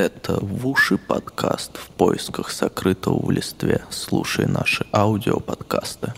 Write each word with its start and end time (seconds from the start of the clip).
Это 0.00 0.38
в 0.40 0.66
уши 0.66 0.96
подкаст 0.96 1.76
в 1.76 1.90
поисках 1.94 2.50
сокрытого 2.50 3.22
в 3.22 3.30
листве. 3.30 3.84
Слушай 3.90 4.46
наши 4.46 4.86
аудиоподкасты. 4.94 6.14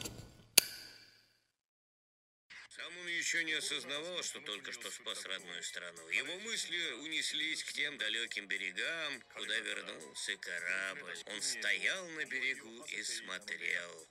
Сам 2.69 2.99
он 3.01 3.09
еще 3.09 3.43
не 3.43 3.55
осознавал, 3.55 4.23
что 4.23 4.39
только 4.43 4.71
что 4.71 4.89
спас 4.89 5.27
родную 5.27 5.65
страну. 5.65 6.09
Его 6.11 6.39
мысли 6.45 6.79
унеслись 7.03 7.65
к 7.65 7.73
тем 7.73 7.99
далеким 7.99 8.47
берегам, 8.47 9.21
куда 9.35 9.59
вернулся 9.59 10.37
корабль. 10.37 11.19
Он 11.35 11.43
стоял 11.43 12.07
на 12.11 12.25
берегу 12.27 12.85
и 12.85 13.03
смотрел. 13.03 14.07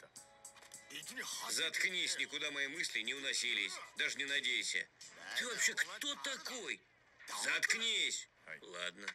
Заткнись, 1.49 2.17
никуда 2.19 2.51
мои 2.51 2.67
мысли 2.67 2.99
не 3.03 3.13
уносились. 3.13 3.71
Даже 3.95 4.17
не 4.17 4.25
надейся. 4.25 4.85
Ты 5.37 5.47
вообще 5.47 5.73
кто 5.75 6.13
такой? 6.25 6.81
Заткнись. 7.45 8.27
Ладно. 8.63 9.07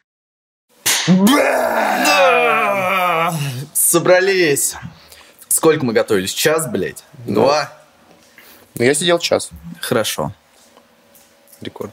Собрались. 3.73 4.75
Сколько 5.47 5.85
мы 5.85 5.93
готовились? 5.93 6.33
Час, 6.33 6.67
блядь? 6.69 7.05
Два? 7.25 7.71
Ну, 8.75 8.83
я 8.83 8.93
сидел 8.93 9.17
час. 9.19 9.49
Хорошо. 9.79 10.33
Рекорд. 11.61 11.91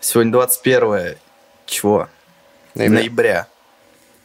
Сегодня 0.00 0.32
21 0.32 1.16
чего? 1.66 2.08
Ноября. 2.74 2.98
Ноября. 3.00 3.46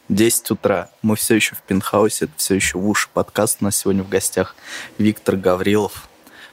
10 0.08 0.50
утра. 0.52 0.88
Мы 1.02 1.16
все 1.16 1.34
еще 1.34 1.54
в 1.54 1.60
пентхаусе, 1.60 2.24
это 2.24 2.34
все 2.36 2.54
еще 2.54 2.78
в 2.78 2.88
уши 2.88 3.08
подкаст. 3.12 3.58
У 3.60 3.64
нас 3.64 3.76
сегодня 3.76 4.02
в 4.02 4.08
гостях 4.08 4.56
Виктор 4.96 5.36
Гаврилов. 5.36 6.08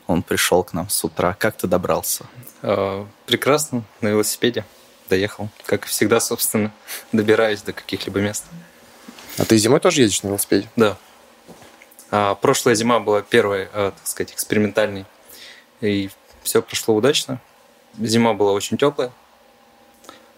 Он 0.08 0.24
пришел 0.24 0.62
к 0.64 0.74
нам 0.74 0.90
с 0.90 1.04
утра. 1.06 1.38
Как 1.40 1.56
ты 1.56 1.68
добрался? 1.68 2.26
А, 2.62 3.08
прекрасно. 3.26 3.84
На 4.02 4.10
велосипеде 4.10 4.66
доехал. 5.08 5.50
Как 5.66 5.86
и 5.86 5.88
всегда, 5.90 6.20
собственно, 6.20 6.72
добираюсь 7.12 7.62
до 7.62 7.74
каких-либо 7.74 8.20
мест. 8.20 8.46
А 9.38 9.46
ты 9.46 9.58
зимой 9.58 9.80
тоже 9.80 10.02
ездишь 10.02 10.24
на 10.24 10.30
велосипеде? 10.30 10.68
Да. 10.76 10.98
А, 12.10 12.36
прошлая 12.36 12.76
зима 12.76 13.00
была 13.00 13.22
первой, 13.22 13.68
а, 13.74 13.92
так 13.92 14.08
сказать, 14.08 14.34
экспериментальной. 14.34 15.06
И 15.82 16.10
все 16.44 16.62
прошло 16.62 16.96
удачно. 16.96 17.40
Зима 18.00 18.34
была 18.34 18.54
очень 18.54 18.78
теплая. 18.78 19.12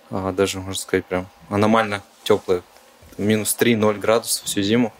А, 0.09 0.31
даже, 0.31 0.59
можно 0.59 0.81
сказать, 0.81 1.06
прям 1.06 1.28
аномально 1.50 2.03
теплая. 2.23 2.64
Минус 3.17 3.56
3-0 3.59 4.00
градусов 4.00 4.45
всю 4.45 4.62
зиму. 4.62 4.94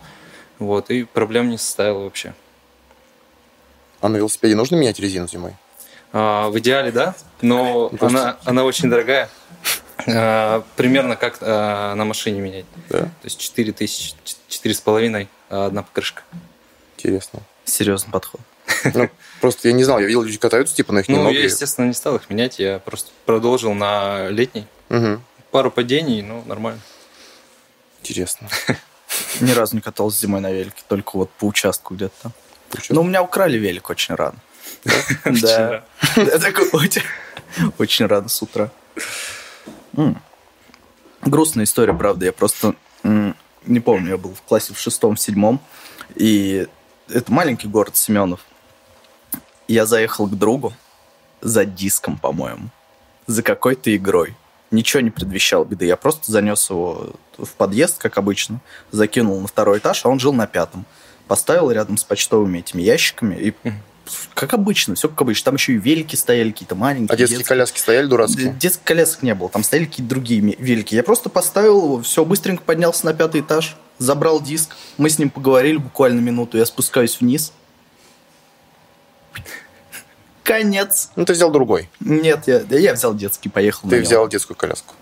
Вот, 0.59 0.90
и 0.90 1.03
проблем 1.03 1.50
не 1.50 1.58
составило 1.58 2.03
вообще. 2.03 2.34
А 4.02 4.09
на 4.09 4.17
велосипеде 4.17 4.56
нужно 4.56 4.75
менять 4.75 5.00
резину 5.00 5.28
зимой? 5.28 5.56
А, 6.12 6.50
в 6.50 6.58
идеале, 6.60 6.92
да, 6.92 7.16
но 7.42 7.90
просто- 7.90 8.08
она, 8.20 8.38
она 8.46 8.64
очень 8.64 8.90
дорогая. 8.90 9.30
А, 10.08 10.64
примерно 10.76 11.16
как 11.16 11.38
а, 11.42 11.94
на 11.96 12.06
машине 12.06 12.40
менять. 12.42 12.66
Да. 12.90 13.00
То 13.02 13.10
есть 13.24 13.40
4 13.40 13.72
тысячи, 13.74 14.14
4 14.48 14.74
с 14.76 14.82
половиной, 14.82 15.30
а 15.50 15.66
одна 15.68 15.84
покрышка. 15.84 16.24
Интересно. 16.98 17.42
Серьезный 17.66 18.12
подход. 18.12 18.42
Ну, 18.94 19.10
просто 19.42 19.68
я 19.68 19.74
не 19.74 19.84
знал, 19.84 20.00
я 20.00 20.06
видел, 20.06 20.22
люди 20.22 20.38
катаются, 20.38 20.76
типа, 20.76 20.94
но 20.94 21.00
их 21.02 21.10
Ну, 21.10 21.16
немного. 21.18 21.36
я, 21.36 21.44
естественно, 21.44 21.86
не 21.88 21.94
стал 21.94 22.16
их 22.16 22.30
менять, 22.30 22.60
я 22.60 22.80
просто 22.80 23.10
продолжил 23.26 23.74
на 23.74 24.30
летний. 24.30 24.68
Мгм. 24.90 25.24
Пару 25.52 25.70
падений, 25.72 26.22
ну, 26.22 26.44
нормально. 26.46 26.80
Интересно. 28.02 28.48
Ни 29.42 29.52
разу 29.52 29.76
не 29.76 29.82
катался 29.82 30.20
зимой 30.20 30.40
на 30.42 30.52
велике, 30.52 30.82
только 30.88 31.18
вот 31.18 31.30
по 31.32 31.46
участку 31.46 31.96
где-то 31.96 32.14
там. 32.24 32.32
Но 32.90 33.02
у 33.02 33.04
меня 33.04 33.22
украли 33.24 33.58
велик 33.58 33.90
очень 33.90 34.16
рано. 34.16 34.38
Да. 35.25 35.83
Я 36.16 36.39
такой 36.39 36.69
очень- 37.77 38.05
рано 38.05 38.30
с 38.30 38.41
утра. 38.41 38.72
Грустная 41.22 41.66
история, 41.66 41.94
правда. 41.94 42.25
Я 42.25 42.31
просто 42.31 42.75
не 43.03 43.80
помню, 43.80 44.11
я 44.11 44.17
был 44.17 44.33
в 44.33 44.41
классе 44.41 44.73
в 44.73 44.80
шестом, 44.80 45.16
в 45.16 45.19
седьмом. 45.19 45.59
И 46.16 46.67
это 47.09 47.31
маленький 47.31 47.67
город 47.67 47.97
Семенов. 47.97 48.41
Я 49.68 49.85
заехал 49.85 50.28
к 50.28 50.38
другу 50.38 50.73
за 51.41 51.66
диском, 51.66 52.18
по-моему. 52.18 52.69
За 53.28 53.44
какой-то 53.44 53.95
игрой. 53.95 54.35
Ничего 54.72 55.01
не 55.01 55.09
предвещало 55.09 55.66
беды. 55.66 55.85
Я 55.85 55.97
просто 55.97 56.31
занес 56.31 56.69
его 56.69 57.12
в 57.38 57.50
подъезд, 57.51 57.97
как 57.97 58.18
обычно, 58.18 58.59
закинул 58.91 59.39
на 59.39 59.47
второй 59.47 59.79
этаж, 59.79 60.06
а 60.06 60.09
он 60.09 60.19
жил 60.19 60.34
на 60.34 60.47
пятом. 60.47 60.85
Поставил 61.28 61.69
рядом 61.72 61.97
с 61.97 62.03
почтовыми 62.03 62.59
этими 62.59 62.81
ящиками 62.81 63.35
и 63.35 63.53
как 64.34 64.53
обычно, 64.53 64.96
все 64.96 65.09
как 65.09 65.22
обычно. 65.22 65.46
Там 65.46 65.56
еще 65.56 65.74
и 65.74 65.78
велики 65.78 66.16
стояли 66.16 66.52
какие-то 66.52 66.75
маленькие. 66.75 67.14
А 67.14 67.18
детские 67.18 67.44
коляски 67.44 67.80
стояли 67.80 68.08
дурацкие? 68.08 68.53
Детских 68.59 68.84
колясок 68.84 69.24
не 69.24 69.34
было, 69.36 69.50
там 69.50 69.64
стояли 69.64 69.86
какие-то 69.86 70.09
другие 70.09 70.42
велики. 70.42 70.96
Я 70.96 71.03
просто 71.03 71.30
поставил 71.30 71.84
его, 71.84 72.02
все, 72.02 72.25
быстренько 72.25 72.64
поднялся 72.64 73.06
на 73.06 73.14
пятый 73.14 73.42
этаж, 73.42 73.78
забрал 73.98 74.42
диск, 74.42 74.75
мы 74.98 75.09
с 75.09 75.19
ним 75.19 75.30
поговорили 75.30 75.78
буквально 75.78 76.19
минуту, 76.19 76.58
я 76.58 76.66
спускаюсь 76.66 77.19
вниз. 77.19 77.53
Конец. 80.44 81.12
Ну, 81.16 81.25
ты 81.25 81.34
взял 81.34 81.52
другой. 81.52 81.90
Нет, 82.00 82.48
я, 82.48 82.62
я 82.69 82.94
взял 82.94 83.14
детский, 83.14 83.50
поехал 83.50 83.88
Ты 83.88 84.02
взял 84.02 84.28
детскую 84.28 84.58
коляску. 84.58 84.96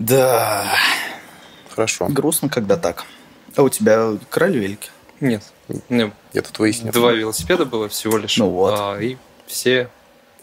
Да, 0.00 0.66
Хорошо. 1.70 2.06
грустно, 2.08 2.48
когда 2.48 2.76
так. 2.76 3.04
А 3.54 3.62
у 3.62 3.68
тебя 3.68 4.16
крали 4.30 4.58
велики? 4.58 4.90
Нет. 5.20 5.42
Меня 5.88 6.12
Я 6.32 6.42
тут 6.42 6.58
выяснил. 6.58 6.92
два 6.92 7.12
велосипеда 7.12 7.64
было 7.64 7.88
всего 7.88 8.18
лишь. 8.18 8.36
Ну 8.36 8.50
вот. 8.50 8.74
А, 8.78 8.98
и 9.00 9.16
все, 9.46 9.90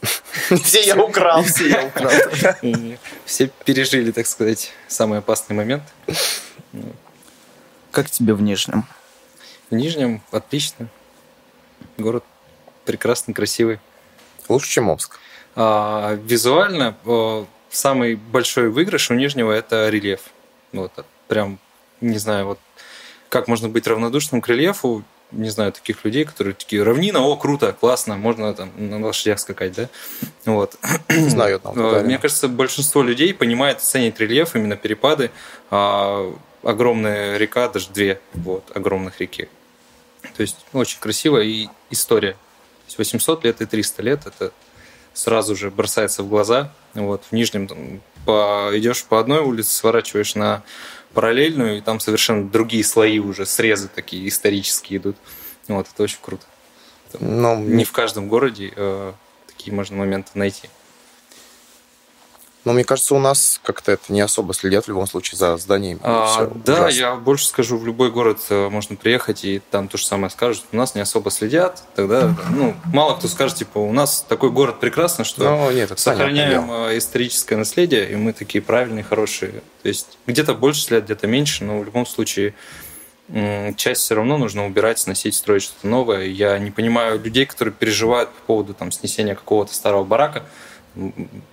Все 0.64 0.82
я 0.82 0.96
украл. 1.02 1.44
Все 1.44 1.70
я 1.70 1.86
украл. 1.86 2.12
все 3.26 3.50
пережили, 3.64 4.12
так 4.12 4.28
сказать, 4.28 4.72
самый 4.88 5.20
опасный 5.20 5.56
момент. 5.56 5.84
Как 7.92 8.10
тебе 8.10 8.34
в 8.34 8.42
Нижнем? 8.42 8.86
В 9.70 9.76
Нижнем 9.76 10.22
отлично. 10.32 10.88
Город 11.98 12.24
прекрасный, 12.86 13.34
красивый. 13.34 13.80
Лучше, 14.50 14.70
чем 14.70 14.90
Омск. 14.90 15.20
А, 15.56 16.20
визуально 16.24 16.96
э, 17.06 17.46
самый 17.70 18.16
большой 18.16 18.70
выигрыш 18.70 19.10
у 19.10 19.14
Нижнего 19.14 19.52
это 19.52 19.90
рельеф. 19.90 20.22
Вот, 20.74 20.92
а, 20.98 21.06
прям, 21.28 21.58
не 22.02 22.18
знаю, 22.18 22.46
вот 22.48 22.60
как 23.30 23.48
можно 23.48 23.70
быть 23.70 23.88
равнодушным 23.88 24.42
к 24.42 24.48
рельефу, 24.48 25.04
не 25.32 25.50
знаю 25.50 25.72
таких 25.72 26.06
людей, 26.06 26.24
которые 26.24 26.54
такие, 26.54 26.84
равнина, 26.84 27.22
о, 27.22 27.36
круто, 27.36 27.74
классно, 27.74 28.16
можно 28.16 28.54
там 28.54 28.72
на 28.78 29.04
лошадях 29.04 29.40
скакать, 29.40 29.74
да? 29.74 29.90
Вот. 30.46 30.78
Знаю 31.10 31.58
одного. 31.58 31.98
Э. 31.98 32.04
Мне 32.04 32.18
кажется, 32.18 32.48
большинство 32.48 33.02
людей 33.02 33.34
понимает 33.34 33.82
ценить 33.82 34.20
рельеф, 34.20 34.56
именно 34.56 34.76
перепады. 34.78 35.32
А, 35.72 36.34
огромная 36.64 37.38
река, 37.38 37.70
даже 37.70 37.90
две 37.90 38.20
вот, 38.34 38.64
огромных 38.76 39.20
реки. 39.20 39.50
То 40.36 40.42
есть 40.42 40.58
очень 40.74 41.00
красиво 41.00 41.42
и 41.42 41.68
история. 41.90 42.34
То 42.34 42.88
есть 42.88 42.98
800 42.98 43.44
лет 43.46 43.62
и 43.62 43.66
300 43.66 44.04
лет 44.04 44.22
это 44.26 44.52
сразу 45.14 45.56
же 45.56 45.72
бросается 45.72 46.24
в 46.24 46.30
глаза. 46.30 46.72
Вот, 46.94 47.24
в 47.30 47.32
Нижнем 47.32 47.68
там, 47.68 48.02
по, 48.26 48.70
идешь 48.74 49.04
по 49.06 49.20
одной 49.20 49.40
улице, 49.40 49.72
сворачиваешь 49.72 50.36
на 50.36 50.64
параллельную, 51.16 51.78
и 51.80 51.82
там 51.82 52.00
совершенно 52.00 52.48
другие 52.48 52.84
слои 52.84 53.18
уже, 53.18 53.46
срезы 53.46 53.88
такие 53.88 54.28
исторические 54.28 55.00
идут. 55.00 55.16
Вот, 55.68 55.88
это 55.92 56.04
очень 56.04 56.20
круто. 56.22 56.46
Ну, 57.20 57.58
Не 57.58 57.86
в 57.86 57.92
каждом 57.92 58.28
городе 58.28 58.72
э, 58.76 59.14
такие 59.48 59.74
можно 59.74 59.96
моменты 59.98 60.32
найти. 60.36 60.70
Но 62.66 62.74
мне 62.74 62.84
кажется, 62.84 63.14
у 63.14 63.20
нас 63.20 63.62
как-то 63.64 63.92
это 63.92 64.12
не 64.12 64.22
особо 64.22 64.56
следят 64.56 64.86
в 64.86 64.88
любом 64.90 65.06
случае 65.06 65.38
за 65.38 65.56
зданиями. 65.58 66.00
А, 66.04 66.52
да, 66.66 66.74
ужасно. 66.74 67.00
я 67.00 67.16
больше 67.16 67.46
скажу, 67.46 67.78
в 67.78 67.86
любой 67.86 68.12
город 68.12 68.40
э, 68.50 68.70
можно 68.70 68.96
приехать, 68.96 69.46
и 69.46 69.62
там 69.70 69.88
то 69.88 69.98
же 69.98 70.06
самое 70.06 70.32
скажут. 70.32 70.64
У 70.72 70.76
нас 70.76 70.96
не 70.96 71.02
особо 71.02 71.30
следят. 71.30 71.84
Тогда, 71.96 72.36
ну, 72.52 72.76
мало 72.92 73.16
кто 73.16 73.28
скажет, 73.28 73.58
типа, 73.58 73.78
у 73.78 73.92
нас 73.92 74.26
такой 74.28 74.50
город 74.50 74.80
прекрасный, 74.80 75.26
что 75.26 75.44
Ну, 75.44 75.72
нет, 75.72 75.98
сохраняем 76.00 76.62
понятное 76.64 76.78
дело. 76.80 76.90
э, 76.90 76.98
историческое 76.98 77.56
наследие, 77.56 78.12
и 78.12 78.16
мы 78.16 78.34
такие 78.34 78.64
правильные, 78.64 79.04
хорошие. 79.04 79.62
То 79.84 79.88
есть 79.88 80.18
где-то 80.26 80.56
больше 80.56 80.82
следят, 80.82 81.06
где-то 81.06 81.28
меньше, 81.28 81.64
но 81.64 81.80
в 81.80 81.86
любом 81.86 82.08
случае 82.08 82.56
часть 83.76 84.02
все 84.02 84.16
равно 84.16 84.38
нужно 84.38 84.66
убирать, 84.66 85.00
сносить, 85.00 85.36
строить 85.36 85.64
что-то 85.64 85.88
новое. 85.88 86.26
Я 86.26 86.58
не 86.60 86.72
понимаю 86.72 87.20
людей, 87.20 87.46
которые 87.46 87.74
переживают 87.74 88.30
по 88.30 88.42
поводу 88.42 88.74
там, 88.74 88.92
снесения 88.92 89.36
какого-то 89.36 89.74
старого 89.74 90.04
барака 90.04 90.46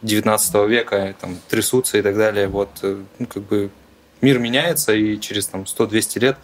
19 0.02 0.54
века, 0.68 1.14
там, 1.20 1.38
трясутся 1.48 1.98
и 1.98 2.02
так 2.02 2.16
далее. 2.16 2.48
Вот, 2.48 2.70
э, 2.82 3.02
ну, 3.18 3.26
как 3.26 3.42
бы 3.42 3.70
мир 4.20 4.38
меняется, 4.38 4.92
и 4.94 5.18
через 5.18 5.46
там, 5.46 5.62
100-200 5.64 6.18
лет 6.20 6.36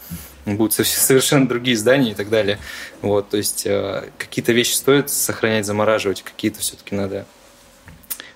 будут 0.47 0.73
совершенно 0.87 1.47
другие 1.49 1.77
здания 1.77 2.11
и 2.13 2.15
так 2.15 2.29
далее. 2.29 2.59
Вот, 3.03 3.29
то 3.31 3.37
есть 3.37 3.65
э, 3.67 4.09
какие-то 4.19 4.53
вещи 4.53 4.73
стоит 4.75 5.11
сохранять, 5.11 5.67
замораживать, 5.67 6.23
какие-то 6.23 6.61
все-таки 6.61 6.95
надо 6.95 7.25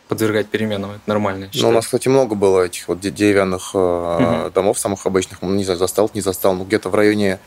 подвергать 0.09 0.49
переменам. 0.49 0.91
Это 0.93 1.01
нормально. 1.07 1.47
Ну, 1.47 1.49
у 1.51 1.53
считаю. 1.55 1.73
нас, 1.75 1.87
кстати, 1.87 2.09
много 2.09 2.35
было 2.35 2.67
этих 2.67 2.87
вот 2.89 3.01
де- 3.01 3.11
деревянных 3.11 3.73
Мгм. 3.75 4.53
домов, 4.53 4.79
самых 4.79 5.07
обычных. 5.07 5.41
Ну, 5.43 5.55
Не 5.55 5.65
знаю, 5.65 5.79
застал, 5.79 6.11
не 6.13 6.21
застал. 6.21 6.55
Ну, 6.55 6.65
где-то 6.65 6.91
в 6.91 6.95
районе 6.95 7.39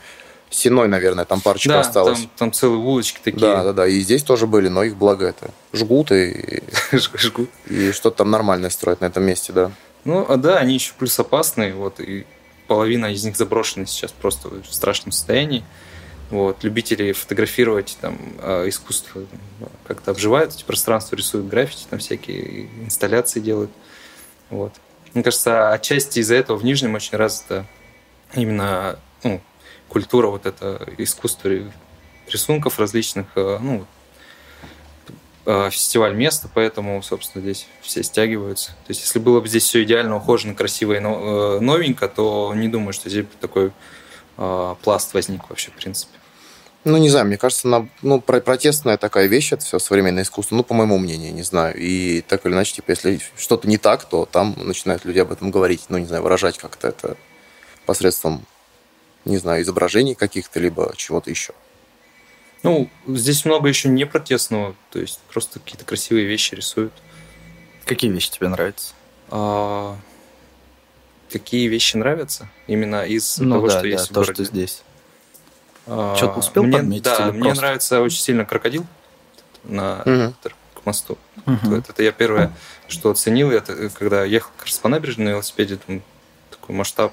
Сеной, 0.50 0.88
наверное, 0.88 1.24
там 1.24 1.40
парочка 1.40 1.68
да, 1.70 1.80
осталось. 1.80 2.20
Там, 2.20 2.30
там 2.36 2.52
целые 2.52 2.78
улочки 2.78 3.18
такие. 3.22 3.40
Да, 3.40 3.64
да, 3.64 3.72
да. 3.72 3.86
И 3.86 4.00
здесь 4.00 4.22
тоже 4.22 4.46
были, 4.46 4.68
но 4.68 4.84
их 4.84 4.96
благо 4.96 5.26
это 5.26 5.50
жгут 5.72 6.12
и, 6.12 6.62
жгут. 6.92 7.50
и 7.68 7.92
что-то 7.92 8.18
там 8.18 8.30
нормальное 8.30 8.70
строят 8.70 9.00
на 9.00 9.06
этом 9.06 9.24
месте, 9.24 9.52
да. 9.52 9.72
Ну, 10.04 10.24
а 10.28 10.36
да, 10.36 10.58
они 10.58 10.74
еще 10.74 10.92
плюс 10.96 11.18
опасные, 11.18 11.74
вот, 11.74 11.98
и 11.98 12.26
половина 12.68 13.06
из 13.06 13.24
них 13.24 13.36
заброшены 13.36 13.86
сейчас 13.86 14.12
просто 14.12 14.48
в 14.48 14.72
страшном 14.72 15.12
состоянии. 15.12 15.64
Вот, 16.30 16.64
любители 16.64 17.12
фотографировать 17.12 17.96
там 18.00 18.18
а, 18.38 18.68
искусство 18.68 19.22
как-то 19.86 20.10
обживают 20.10 20.54
эти 20.54 20.64
пространства, 20.64 21.14
рисуют 21.14 21.46
граффити, 21.46 21.86
там 21.88 22.00
всякие 22.00 22.66
инсталляции 22.84 23.40
делают. 23.40 23.70
Вот. 24.50 24.72
Мне 25.14 25.22
кажется, 25.22 25.72
отчасти 25.72 26.18
из-за 26.18 26.34
этого 26.34 26.56
в 26.56 26.64
Нижнем 26.64 26.94
очень 26.94 27.16
развита 27.16 27.64
именно 28.34 28.98
ну, 29.22 29.40
культура 29.88 30.28
вот 30.28 30.46
это 30.46 30.86
искусство 30.98 31.50
рисунков 32.28 32.78
различных, 32.78 33.26
э, 33.36 33.58
ну, 33.60 33.86
э, 35.46 35.70
фестиваль 35.70 36.14
места, 36.14 36.48
поэтому, 36.52 37.02
собственно, 37.02 37.42
здесь 37.42 37.66
все 37.82 38.02
стягиваются. 38.02 38.70
То 38.70 38.90
есть, 38.90 39.02
если 39.02 39.18
было 39.18 39.40
бы 39.40 39.48
здесь 39.48 39.64
все 39.64 39.82
идеально 39.82 40.16
ухожено, 40.16 40.54
красиво 40.54 40.92
и 40.92 40.96
э, 40.96 41.60
новенько, 41.60 42.08
то 42.08 42.52
не 42.54 42.68
думаю, 42.68 42.92
что 42.92 43.08
здесь 43.08 43.26
такой 43.40 43.72
пласт 44.82 45.14
возник 45.14 45.48
вообще, 45.48 45.70
в 45.70 45.74
принципе. 45.76 46.12
Ну, 46.84 46.98
не 46.98 47.08
знаю, 47.08 47.26
мне 47.26 47.38
кажется, 47.38 47.66
на, 47.66 47.88
ну, 48.02 48.20
протестная 48.20 48.98
такая 48.98 49.26
вещь, 49.26 49.52
это 49.52 49.64
все 49.64 49.78
современное 49.78 50.24
искусство, 50.24 50.56
ну, 50.56 50.62
по 50.62 50.74
моему 50.74 50.98
мнению, 50.98 51.32
не 51.34 51.42
знаю. 51.42 51.74
И 51.76 52.20
так 52.20 52.44
или 52.44 52.52
иначе, 52.52 52.74
типа, 52.74 52.90
если 52.90 53.18
что-то 53.36 53.66
не 53.66 53.78
так, 53.78 54.04
то 54.04 54.26
там 54.26 54.54
начинают 54.58 55.06
люди 55.06 55.18
об 55.18 55.32
этом 55.32 55.50
говорить, 55.50 55.86
ну, 55.88 55.96
не 55.96 56.04
знаю, 56.04 56.22
выражать 56.22 56.58
как-то 56.58 56.88
это 56.88 57.16
посредством, 57.86 58.44
не 59.26 59.38
знаю, 59.38 59.62
изображений 59.62 60.14
каких-то, 60.14 60.60
либо 60.60 60.94
чего-то 60.96 61.30
еще. 61.30 61.52
Ну, 62.62 62.88
здесь 63.06 63.44
много 63.44 63.68
еще 63.68 63.88
не 63.88 64.06
протестного, 64.06 64.74
то 64.90 64.98
есть 64.98 65.20
просто 65.32 65.60
какие-то 65.60 65.84
красивые 65.84 66.26
вещи 66.26 66.54
рисуют. 66.54 66.92
Какие 67.84 68.10
вещи 68.10 68.30
тебе 68.30 68.48
нравятся? 68.48 68.94
А, 69.30 69.96
какие 71.30 71.68
вещи 71.68 71.96
нравятся? 71.96 72.48
Именно 72.66 73.04
из 73.04 73.38
ну, 73.38 73.54
того, 73.54 73.66
да, 73.66 73.72
что 73.72 73.82
да, 73.82 73.88
есть 73.88 74.08
то, 74.08 74.12
в 74.12 74.14
городе? 74.14 74.32
что 74.34 74.44
здесь. 74.44 74.82
А, 75.86 76.16
Что-то 76.16 76.38
успел 76.40 76.64
мне, 76.64 76.78
подметить? 76.78 77.04
Да, 77.04 77.32
мне 77.32 77.42
просто? 77.42 77.62
нравится 77.62 78.00
очень 78.00 78.20
сильно 78.20 78.44
крокодил 78.44 78.86
на 79.64 80.32
к 80.74 80.84
мосту. 80.84 81.18
Мгм. 81.44 81.76
Вот 81.76 81.88
это 81.88 82.02
я 82.02 82.12
первое, 82.12 82.52
что 82.88 83.10
оценил, 83.10 83.50
это 83.50 83.90
когда 83.90 84.24
ехал 84.24 84.50
как 84.56 84.66
раз 84.66 84.78
по 84.78 84.88
набережной 84.88 85.26
на 85.26 85.30
велосипеде, 85.30 85.78
думаю, 85.86 86.02
такой 86.50 86.74
масштаб. 86.74 87.12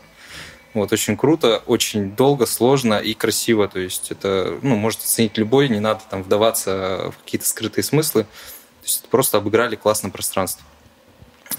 Вот, 0.74 0.92
очень 0.92 1.16
круто, 1.18 1.62
очень 1.68 2.16
долго, 2.16 2.46
сложно 2.46 2.96
и 2.96 3.14
красиво. 3.14 3.68
То 3.68 3.80
есть 3.80 4.12
это, 4.12 4.58
ну, 4.62 4.76
может 4.76 5.02
оценить 5.02 5.38
любой, 5.38 5.70
не 5.70 5.80
надо 5.80 6.02
там 6.10 6.24
вдаваться 6.24 7.12
в 7.12 7.24
какие-то 7.24 7.48
скрытые 7.48 7.84
смыслы. 7.84 8.24
То 8.24 8.86
есть 8.86 9.08
просто 9.10 9.38
обыграли 9.38 9.76
классно 9.76 10.10
пространство. 10.10 10.66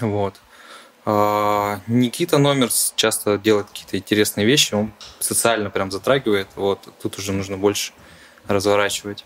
Вот. 0.01 0.35
А, 1.05 1.79
Никита 1.87 2.37
Номерс 2.37 2.93
часто 2.95 3.37
делает 3.37 3.67
какие-то 3.67 3.97
интересные 3.97 4.45
вещи, 4.45 4.73
он 4.73 4.91
социально 5.19 5.69
прям 5.69 5.91
затрагивает. 5.91 6.47
Вот, 6.55 6.79
тут 7.01 7.17
уже 7.17 7.31
нужно 7.31 7.57
больше 7.57 7.93
разворачивать. 8.47 9.23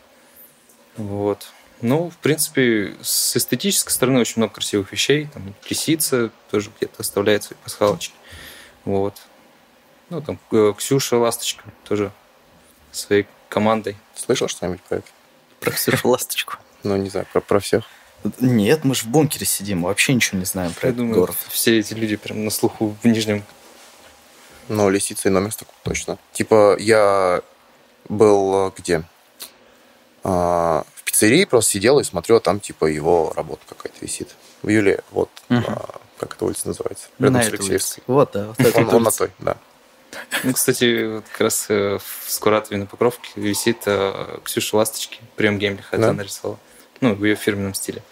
Вот. 0.97 1.47
Ну, 1.81 2.09
в 2.09 2.17
принципе, 2.17 2.95
с 3.01 3.37
эстетической 3.37 3.91
стороны 3.91 4.19
очень 4.19 4.35
много 4.37 4.55
красивых 4.55 4.91
вещей. 4.91 5.29
Там 5.33 5.55
лисица 5.69 6.29
тоже 6.51 6.71
где-то 6.77 6.95
оставляет 6.99 7.43
свои 7.43 7.57
пасхалочки. 7.63 8.13
Вот. 8.83 9.15
Ну, 10.09 10.21
там 10.21 10.39
э, 10.51 10.73
Ксюша 10.77 11.17
Ласточка 11.17 11.63
тоже 11.83 12.11
своей 12.91 13.27
командой. 13.47 13.97
Слышал 14.15 14.47
что-нибудь 14.47 14.81
про 14.81 14.97
это? 14.97 15.07
Про 15.59 15.71
Ксюшу 15.71 16.09
Ласточку. 16.09 16.55
Ну, 16.83 16.95
не 16.95 17.09
знаю, 17.09 17.27
про, 17.33 17.41
про 17.41 17.59
всех. 17.59 17.83
Нет, 18.39 18.85
мы 18.85 18.95
же 18.95 19.03
в 19.03 19.07
бункере 19.07 19.45
сидим, 19.45 19.83
вообще 19.83 20.13
ничего 20.13 20.39
не 20.39 20.45
знаем 20.45 20.71
про 20.73 20.87
Я 20.87 20.89
этот 20.91 20.97
думаю, 20.99 21.19
город. 21.19 21.35
все 21.49 21.77
эти 21.77 21.93
люди 21.93 22.15
прям 22.15 22.45
на 22.45 22.51
слуху 22.51 22.95
в 23.03 23.05
Нижнем. 23.05 23.43
Ну, 24.69 24.89
лисица 24.89 25.27
и 25.27 25.31
номер 25.31 25.53
так 25.53 25.67
точно. 25.83 26.17
Типа, 26.31 26.77
я 26.79 27.41
был 28.07 28.67
э, 28.67 28.71
где? 28.77 29.03
А, 30.23 30.85
в 30.95 31.03
пиццерии 31.03 31.43
просто 31.43 31.71
сидел 31.71 31.99
и 31.99 32.03
смотрел, 32.05 32.37
а 32.37 32.39
там, 32.39 32.61
типа, 32.61 32.85
его 32.85 33.33
работа 33.35 33.63
какая-то 33.67 33.97
висит. 33.99 34.35
В 34.61 34.69
июле, 34.69 35.01
вот, 35.11 35.29
Мгм. 35.49 35.65
а, 35.67 35.99
как 36.17 36.35
эта 36.35 36.45
улица 36.45 36.67
называется? 36.69 37.07
На 37.19 37.25
Рядом 37.25 37.41
с 37.41 37.45
этой 37.47 37.55
Алексеевской. 37.55 38.03
Вот, 38.07 38.31
да. 38.33 38.53
Вот 38.57 38.75
Он, 38.77 38.95
он 38.95 39.03
на 39.03 39.11
той, 39.11 39.31
да. 39.39 39.57
Ну, 40.43 40.53
кстати, 40.53 41.05
вот 41.15 41.25
как 41.31 41.41
раз 41.41 41.65
э, 41.69 41.97
в 41.97 42.31
Скуратове 42.31 42.77
на 42.77 42.85
Покровке 42.85 43.29
висит 43.35 43.79
э, 43.85 44.39
Ксюша 44.43 44.77
Ласточки. 44.77 45.19
Прям 45.35 45.57
геймли 45.59 45.81
хотя 45.81 46.03
Да? 46.07 46.13
нарисовала. 46.13 46.59
Ну, 47.01 47.15
в 47.15 47.23
ее 47.25 47.35
фирменном 47.35 47.73
стиле. 47.73 48.03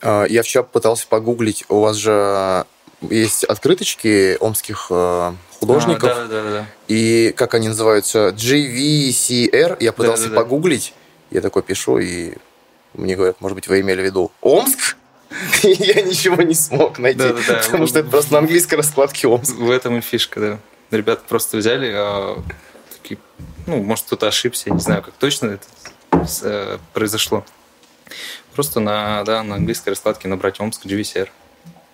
А, 0.00 0.24
Я 0.24 0.42
вчера 0.42 0.62
пытался 0.62 1.06
погуглить, 1.08 1.64
у 1.68 1.80
вас 1.80 1.96
же 1.96 2.64
есть 3.02 3.44
открыточки 3.44 4.36
омских 4.40 4.86
э, 4.90 5.32
художников, 5.60 6.10
А, 6.12 6.14
да, 6.14 6.26
да, 6.26 6.42
да, 6.42 6.50
да. 6.50 6.66
и 6.88 7.32
как 7.36 7.54
они 7.54 7.68
называются? 7.68 8.28
GVCR. 8.28 9.76
Я 9.80 9.92
пытался 9.92 10.24
Да-да-да. 10.24 10.40
погуглить, 10.40 10.94
я 11.30 11.40
такой 11.40 11.62
пишу, 11.62 11.98
и 11.98 12.34
мне 12.94 13.16
говорят, 13.16 13.40
может 13.40 13.54
быть, 13.54 13.68
вы 13.68 13.80
имели 13.80 14.00
в 14.02 14.04
виду 14.04 14.32
Омск? 14.40 14.96
Я 15.62 16.02
ничего 16.02 16.40
не 16.42 16.54
смог 16.54 16.98
найти, 16.98 17.20
потому 17.64 17.86
что 17.88 17.98
это 17.98 18.08
просто 18.08 18.32
на 18.34 18.38
английской 18.38 18.76
раскладке 18.76 19.26
Омск. 19.26 19.56
В 19.56 19.70
этом 19.70 19.98
и 19.98 20.00
фишка, 20.00 20.40
да. 20.40 20.58
Ребята 20.90 21.22
просто 21.28 21.56
взяли, 21.56 21.92
а, 21.94 22.42
такие, 22.92 23.18
ну, 23.66 23.82
может, 23.82 24.06
кто-то 24.06 24.28
ошибся, 24.28 24.68
я 24.68 24.74
не 24.74 24.80
знаю, 24.80 25.02
как 25.02 25.14
точно 25.14 25.58
это 25.58 25.66
э, 26.42 26.78
произошло. 26.92 27.44
Просто 28.54 28.80
на, 28.80 29.24
да, 29.24 29.42
на 29.42 29.56
английской 29.56 29.90
раскладке 29.90 30.28
набрать 30.28 30.60
Омск 30.60 30.86
GVCR. 30.86 31.28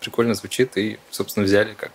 Прикольно 0.01 0.35
звучит, 0.35 0.77
и, 0.77 0.99
собственно, 1.11 1.47
взяли 1.47 1.75
как 1.75 1.93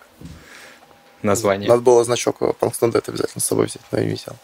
название. 1.21 1.69
Надо 1.69 1.81
было 1.81 2.03
значок 2.03 2.57
Панкстендет 2.57 3.07
обязательно 3.09 3.41
с 3.41 3.45
собой 3.45 3.67
взять, 3.67 3.83
но 3.91 4.00
я 4.00 4.05
не 4.05 4.13
взял. 4.13 4.35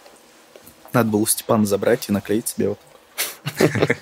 Надо 0.91 1.09
было 1.09 1.21
у 1.21 1.25
Степана 1.25 1.65
забрать 1.65 2.09
и 2.09 2.11
наклеить 2.11 2.47
себе 2.49 2.69
вот. 2.69 2.79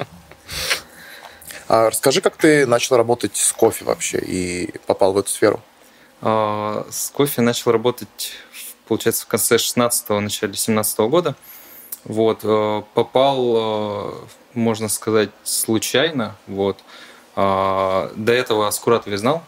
А 1.67 1.89
расскажи, 1.89 2.19
как 2.19 2.35
ты 2.35 2.65
начал 2.65 2.97
работать 2.97 3.37
с 3.37 3.53
кофе 3.53 3.85
вообще 3.85 4.17
и 4.17 4.77
попал 4.87 5.13
в 5.13 5.17
эту 5.17 5.29
сферу? 5.29 5.61
А, 6.21 6.85
С 6.89 7.09
кофе 7.09 7.41
начал 7.41 7.71
работать, 7.71 8.33
получается, 8.87 9.25
в 9.25 9.27
конце 9.27 9.55
16-го, 9.55 10.19
начале 10.19 10.53
17 10.53 10.99
года. 11.09 11.35
Вот, 12.03 12.39
э, 12.43 12.83
попал, 12.93 13.53
э, 13.55 14.11
можно 14.53 14.89
сказать, 14.89 15.29
случайно. 15.43 16.35
Вот. 16.47 16.79
А, 17.35 18.11
До 18.15 18.33
этого 18.33 18.69
Скуратове 18.71 19.17
знал. 19.17 19.43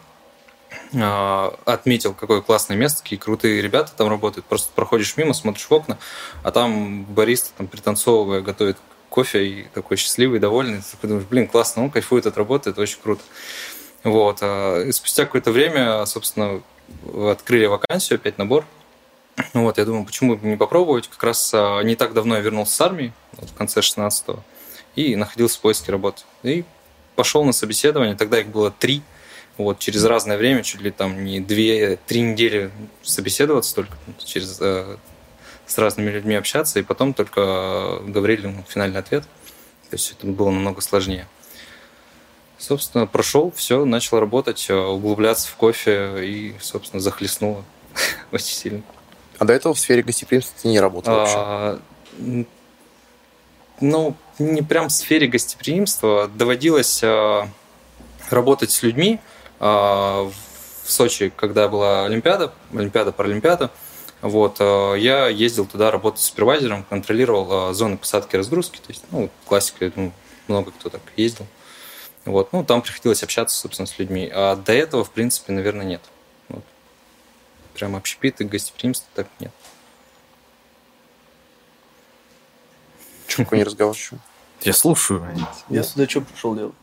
А, 0.94 1.56
Отметил, 1.64 2.14
какое 2.14 2.40
классное 2.40 2.76
место, 2.76 3.02
какие 3.02 3.18
крутые 3.18 3.62
ребята 3.62 3.92
там 3.96 4.08
работают. 4.08 4.46
Просто 4.46 4.70
проходишь 4.74 5.16
мимо, 5.16 5.34
смотришь 5.34 5.66
в 5.68 5.72
окна, 5.72 5.98
а 6.42 6.50
там 6.50 7.04
бариста, 7.04 7.50
там 7.56 7.66
пританцовывая, 7.66 8.40
готовит 8.40 8.78
кофе 9.08 9.46
и 9.46 9.62
такой 9.74 9.96
счастливый, 9.96 10.40
довольный. 10.40 10.82
Ты 11.00 11.06
думаешь, 11.06 11.26
блин, 11.28 11.46
классно, 11.46 11.84
он 11.84 11.90
кайфует 11.90 12.26
от 12.26 12.36
работы, 12.36 12.70
это 12.70 12.80
очень 12.80 12.98
круто. 13.00 13.22
Вот. 14.04 14.38
а, 14.42 14.82
И 14.82 14.92
спустя 14.92 15.24
какое-то 15.24 15.50
время, 15.50 16.04
собственно, 16.06 16.62
открыли 17.30 17.66
вакансию, 17.66 18.16
опять 18.16 18.38
набор. 18.38 18.64
Вот, 19.52 19.78
я 19.78 19.84
думаю, 19.84 20.04
почему 20.04 20.36
бы 20.36 20.46
не 20.46 20.56
попробовать. 20.56 21.08
Как 21.08 21.22
раз 21.24 21.50
а, 21.52 21.80
не 21.82 21.96
так 21.96 22.12
давно 22.12 22.36
я 22.36 22.40
вернулся 22.40 22.74
с 22.74 22.80
армии, 22.80 23.12
вот, 23.32 23.50
в 23.50 23.54
конце 23.54 23.80
16-го, 23.80 24.40
и 24.94 25.16
находился 25.16 25.58
в 25.58 25.60
поиске 25.62 25.90
работы. 25.90 26.22
И 26.44 26.64
пошел 27.16 27.44
на 27.44 27.52
собеседование, 27.52 28.14
тогда 28.14 28.38
их 28.38 28.48
было 28.48 28.70
три. 28.70 29.02
Вот, 29.56 29.78
через 29.78 30.04
разное 30.04 30.36
время, 30.36 30.62
чуть 30.62 30.80
ли 30.80 30.90
там 30.90 31.24
не 31.24 31.40
две-три 31.40 32.20
недели 32.20 32.72
собеседоваться 33.02 33.74
только, 33.76 33.96
через, 34.24 34.58
э, 34.60 34.96
с 35.66 35.78
разными 35.78 36.10
людьми 36.10 36.34
общаться, 36.34 36.80
и 36.80 36.82
потом 36.82 37.14
только 37.14 38.00
говорили 38.04 38.48
ну, 38.48 38.64
финальный 38.68 38.98
ответ. 38.98 39.22
То 39.90 39.96
есть 39.96 40.12
это 40.12 40.26
было 40.26 40.50
намного 40.50 40.80
сложнее. 40.80 41.28
Собственно, 42.58 43.06
прошел, 43.06 43.52
все, 43.54 43.84
начал 43.84 44.20
работать, 44.20 44.66
э, 44.68 44.74
углубляться 44.74 45.48
в 45.48 45.56
кофе 45.56 46.24
и, 46.24 46.54
собственно, 46.60 47.00
захлестнуло 47.00 47.64
очень 48.32 48.54
сильно. 48.54 48.82
А 49.38 49.44
до 49.44 49.52
этого 49.52 49.74
в 49.74 49.78
сфере 49.78 50.02
гостеприимства 50.02 50.54
ты 50.62 50.68
не 50.68 50.80
работал 50.80 51.14
вообще? 51.14 51.34
А, 51.36 51.80
ну, 53.80 54.16
не 54.38 54.62
прям 54.62 54.88
в 54.88 54.92
сфере 54.92 55.26
гостеприимства. 55.26 56.30
Доводилось 56.32 57.00
а, 57.02 57.48
работать 58.30 58.70
с 58.70 58.82
людьми. 58.82 59.18
А, 59.58 60.30
в 60.84 60.90
Сочи, 60.90 61.32
когда 61.34 61.68
была 61.68 62.04
Олимпиада, 62.04 62.52
Олимпиада, 62.72 63.10
Паралимпиада, 63.10 63.70
вот, 64.20 64.60
я 64.60 65.28
ездил 65.28 65.66
туда 65.66 65.90
работать 65.90 66.20
супервайзером, 66.20 66.84
контролировал 66.84 67.72
зоны 67.74 67.96
посадки 67.96 68.36
и 68.36 68.38
разгрузки. 68.38 68.76
То 68.78 68.88
есть, 68.88 69.02
ну, 69.10 69.30
классика, 69.46 69.86
я 69.86 69.90
думаю, 69.90 70.12
много 70.46 70.70
кто 70.72 70.90
так 70.90 71.00
ездил. 71.16 71.46
Вот. 72.24 72.52
Ну, 72.52 72.64
там 72.64 72.82
приходилось 72.82 73.22
общаться, 73.22 73.56
собственно, 73.56 73.86
с 73.86 73.98
людьми. 73.98 74.30
А 74.32 74.56
до 74.56 74.72
этого, 74.72 75.04
в 75.04 75.10
принципе, 75.10 75.52
наверное, 75.52 75.84
нет. 75.84 76.02
Вот. 76.48 76.64
Прям 77.74 77.96
общепит 77.96 78.40
и 78.40 78.44
гостеприимство 78.44 79.08
так 79.14 79.26
нет. 79.40 79.52
Чем 83.26 83.46
не 83.52 83.64
разговор 83.64 83.94
еще? 83.94 84.16
Я 84.62 84.72
слушаю. 84.72 85.26
Я 85.68 85.82
сюда 85.82 86.08
что 86.08 86.20
пришел 86.20 86.54
делать? 86.54 86.74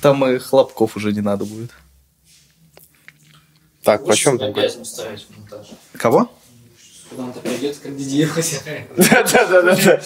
Там 0.00 0.24
и 0.24 0.38
хлопков 0.38 0.96
уже 0.96 1.12
не 1.12 1.20
надо 1.20 1.44
будет. 1.44 1.72
Так, 3.86 4.04
почем 4.04 4.36
там? 4.36 4.50
опять 4.50 4.84
ставить 4.84 5.28
в 5.28 5.38
монтаж. 5.38 5.68
Кого? 5.92 6.28
Когда 7.08 7.22
он 7.22 7.32
придет, 7.32 7.96
делать. 7.96 8.64
Да-да-да. 8.96 10.00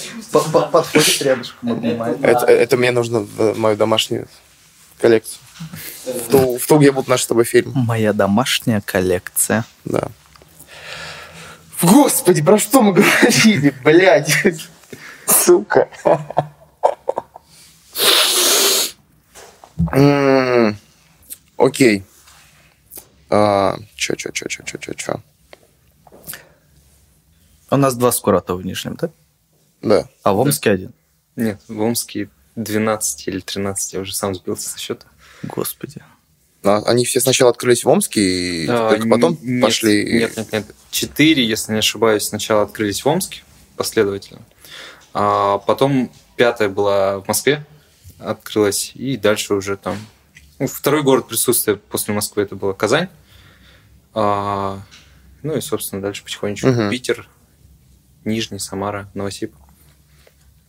Подходит 0.70 1.22
рядышком, 1.22 1.72
обнимает. 1.72 2.22
Это, 2.22 2.76
мне 2.76 2.90
нужно 2.90 3.20
в 3.20 3.58
мою 3.58 3.76
домашнюю 3.76 4.28
коллекцию. 5.00 5.40
В 6.04 6.30
ту, 6.30 6.58
в 6.58 6.66
ту, 6.66 6.78
где 6.78 6.92
будут 6.92 7.08
наши 7.08 7.24
с 7.24 7.26
тобой 7.26 7.44
фильмы. 7.44 7.72
Моя 7.74 8.12
домашняя 8.12 8.82
коллекция. 8.82 9.64
Да. 9.86 10.08
Господи, 11.80 12.42
про 12.42 12.58
что 12.58 12.82
мы 12.82 12.92
говорили, 12.92 13.74
блядь? 13.82 14.30
Сука. 15.26 15.88
Окей. 21.56 22.04
А, 23.30 23.76
Чё, 23.94 24.14
чё, 24.16 24.30
чё, 24.32 24.46
чё, 24.48 24.62
чё, 24.64 24.78
чё, 24.78 24.92
чё. 24.94 25.20
У 27.70 27.76
нас 27.76 27.94
два 27.94 28.10
скурата 28.12 28.54
в 28.54 28.64
Нижнем, 28.64 28.96
да? 29.00 29.10
Да. 29.82 30.08
А 30.24 30.32
в 30.32 30.40
Омске 30.40 30.70
один. 30.70 30.92
Нет, 31.36 31.60
в 31.68 31.80
Омске 31.80 32.28
12 32.56 33.28
или 33.28 33.40
13, 33.40 33.92
я 33.94 34.00
уже 34.00 34.12
сам 34.14 34.34
сбился 34.34 34.68
со 34.70 34.78
счета. 34.78 35.06
Господи. 35.44 36.02
А 36.64 36.82
Они 36.86 37.04
все 37.04 37.20
сначала 37.20 37.50
открылись 37.52 37.84
в 37.84 37.88
Омске, 37.88 38.20
и 38.20 38.66
А, 38.68 38.90
только 38.90 39.08
потом 39.08 39.38
нет, 39.40 39.62
пошли... 39.62 40.18
Нет, 40.18 40.36
нет, 40.36 40.52
нет. 40.52 40.66
Четыре, 40.90 41.46
если 41.46 41.72
не 41.72 41.78
ошибаюсь, 41.78 42.24
сначала 42.24 42.62
открылись 42.62 43.04
в 43.04 43.08
Омске 43.08 43.42
последовательно. 43.76 44.42
А 45.14 45.58
потом 45.58 46.10
пятая 46.36 46.68
была 46.68 47.20
в 47.20 47.28
Москве, 47.28 47.64
открылась, 48.18 48.92
и 48.94 49.16
дальше 49.16 49.54
уже 49.54 49.76
там... 49.76 49.96
ну, 50.58 50.66
второй 50.66 51.02
город 51.02 51.28
присутствия 51.28 51.76
после 51.76 52.12
Москвы 52.12 52.42
это 52.42 52.56
была 52.56 52.74
Казань. 52.74 53.08
А, 54.14 54.80
ну 55.42 55.56
и, 55.56 55.60
собственно, 55.60 56.02
дальше 56.02 56.24
потихонечку 56.24 56.68
Мгм. 56.68 56.90
Питер, 56.90 57.28
Нижний, 58.24 58.58
Самара, 58.58 59.08
Новосиб. 59.14 59.54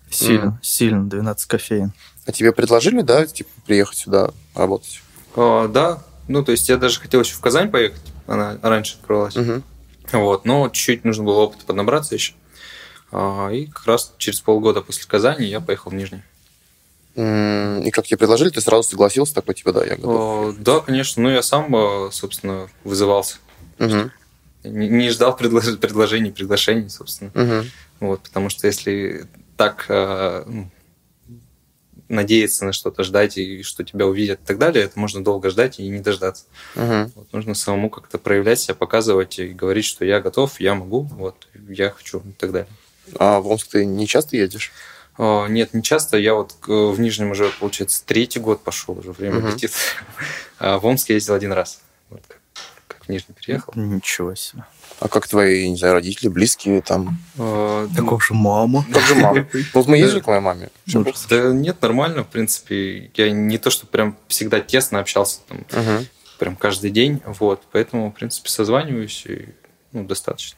Сильно, 0.10 0.60
сильно, 0.62 1.10
12 1.10 1.48
кофеин. 1.48 1.94
А 2.26 2.32
тебе 2.32 2.52
предложили, 2.52 3.02
да, 3.02 3.26
типа, 3.26 3.50
приехать 3.66 3.98
сюда 3.98 4.32
работать? 4.54 5.02
А, 5.36 5.68
да, 5.68 6.04
ну 6.28 6.44
то 6.44 6.52
есть 6.52 6.68
я 6.70 6.78
даже 6.78 7.00
хотел 7.00 7.22
еще 7.22 7.34
в 7.36 7.40
Казань 7.42 7.72
поехать, 7.72 8.02
она 8.28 8.58
раньше 8.62 8.98
открывалась. 8.98 9.36
Мгм. 9.36 9.64
Вот, 10.12 10.46
но 10.46 10.68
чуть-чуть 10.70 11.06
нужно 11.06 11.24
было 11.24 11.40
опыта 11.42 11.66
поднабраться 11.66 12.16
еще. 12.16 12.34
А, 13.12 13.50
И 13.50 13.68
как 13.68 13.86
раз 13.86 14.14
через 14.18 14.42
полгода 14.42 14.82
после 14.82 15.06
Казани 15.08 15.46
я 15.46 15.62
поехал 15.62 15.92
в 15.92 15.94
Нижний. 15.94 16.24
И 17.16 17.92
как 17.92 18.06
тебе 18.06 18.18
предложили, 18.18 18.50
ты 18.50 18.62
сразу 18.62 18.84
согласился, 18.90 19.36
такой, 19.36 19.54
типа, 19.54 19.74
да, 19.74 19.84
я 19.86 19.96
готов. 19.98 20.56
А, 20.56 20.56
Да, 20.60 20.80
конечно, 20.80 21.22
ну 21.24 21.30
я 21.30 21.42
сам, 21.44 21.74
а, 21.76 22.10
собственно, 22.12 22.70
вызывался. 22.84 23.38
Мгм. 23.80 24.12
Не 24.64 24.88
не 24.88 25.10
ждал 25.10 25.36
предлож- 25.38 25.78
предложений, 25.78 26.32
приглашений, 26.32 26.90
собственно. 26.90 27.32
Мгм. 27.34 27.66
Вот, 28.00 28.22
потому 28.22 28.50
что 28.50 28.68
если 28.68 29.26
так 29.58 29.86
а, 29.90 30.46
ну, 30.48 30.70
надеяться 32.08 32.66
на 32.66 32.74
что-то, 32.74 33.04
ждать, 33.04 33.38
и 33.38 33.64
что 33.64 33.84
тебя 33.84 34.06
увидят 34.06 34.40
и 34.42 34.46
так 34.46 34.58
далее, 34.58 34.86
это 34.86 35.00
можно 35.00 35.24
долго 35.24 35.50
ждать 35.50 35.80
и 35.80 35.88
не 35.88 36.00
дождаться. 36.00 36.46
Мгм. 36.76 37.12
Вот, 37.16 37.34
нужно 37.34 37.56
самому 37.56 37.90
как-то 37.90 38.18
проявлять 38.18 38.60
себя, 38.60 38.76
показывать 38.76 39.40
и 39.40 39.48
говорить, 39.50 39.86
что 39.86 40.06
я 40.06 40.20
готов, 40.22 40.60
я 40.60 40.76
могу, 40.76 41.02
вот, 41.04 41.48
я 41.70 41.90
хочу 41.90 42.20
и 42.20 42.32
так 42.34 42.52
далее. 42.52 42.70
А 43.18 43.40
в 43.40 43.48
Омск 43.48 43.68
ты 43.70 43.86
не 43.86 44.08
часто 44.08 44.38
едешь? 44.38 44.72
А, 45.18 45.48
Нет, 45.48 45.74
не 45.74 45.84
часто. 45.84 46.18
Я 46.18 46.34
вот 46.36 46.56
э, 46.68 46.72
в 46.72 47.00
Нижнем 47.00 47.32
уже, 47.32 47.52
получается, 47.60 48.04
третий 48.06 48.40
год 48.40 48.64
пошел, 48.64 48.98
уже 48.98 49.12
время 49.12 49.40
Мгм. 49.40 49.50
летит. 49.50 49.72
А 50.60 50.78
в 50.78 50.86
Омск 50.86 51.10
я 51.10 51.16
ездил 51.16 51.34
один 51.34 51.52
раз. 51.54 51.82
Вот 52.10 52.22
как, 52.28 52.40
как 52.88 53.06
в 53.06 53.10
Нижний 53.10 53.34
переехал. 53.34 53.74
Ничего 53.76 54.36
себе. 54.36 54.64
А 55.00 55.08
как 55.08 55.28
твои, 55.28 55.68
не 55.68 55.76
знаю, 55.78 55.96
родители, 55.96 56.28
близкие 56.28 56.82
там? 56.84 57.18
А, 57.40 57.88
ну, 57.90 57.96
Такого 57.96 58.22
же 58.22 58.36
мама. 58.36 58.86
Как 58.94 59.02
же 59.04 59.16
мама? 59.16 59.48
Вот 59.74 59.88
мы 59.88 59.98
ездили 59.98 60.20
к 60.20 60.28
моей 60.28 60.42
маме. 60.42 60.70
Ну, 60.94 61.06
Да 61.30 61.52
нет, 61.52 61.82
нормально, 61.82 62.24
в 62.24 62.28
принципе. 62.28 63.10
Я 63.16 63.32
не 63.32 63.58
то, 63.58 63.72
что 63.72 63.88
прям 63.88 64.16
всегда 64.28 64.60
тесно 64.60 65.00
общался, 65.00 65.40
там, 65.48 65.66
прям 66.38 66.56
каждый 66.56 66.92
день, 66.92 67.22
вот. 67.26 67.64
Поэтому, 67.72 68.10
в 68.12 68.14
принципе, 68.14 68.50
созваниваюсь 68.50 69.26
и 69.26 69.50
ну, 69.94 70.04
достаточно. 70.06 70.58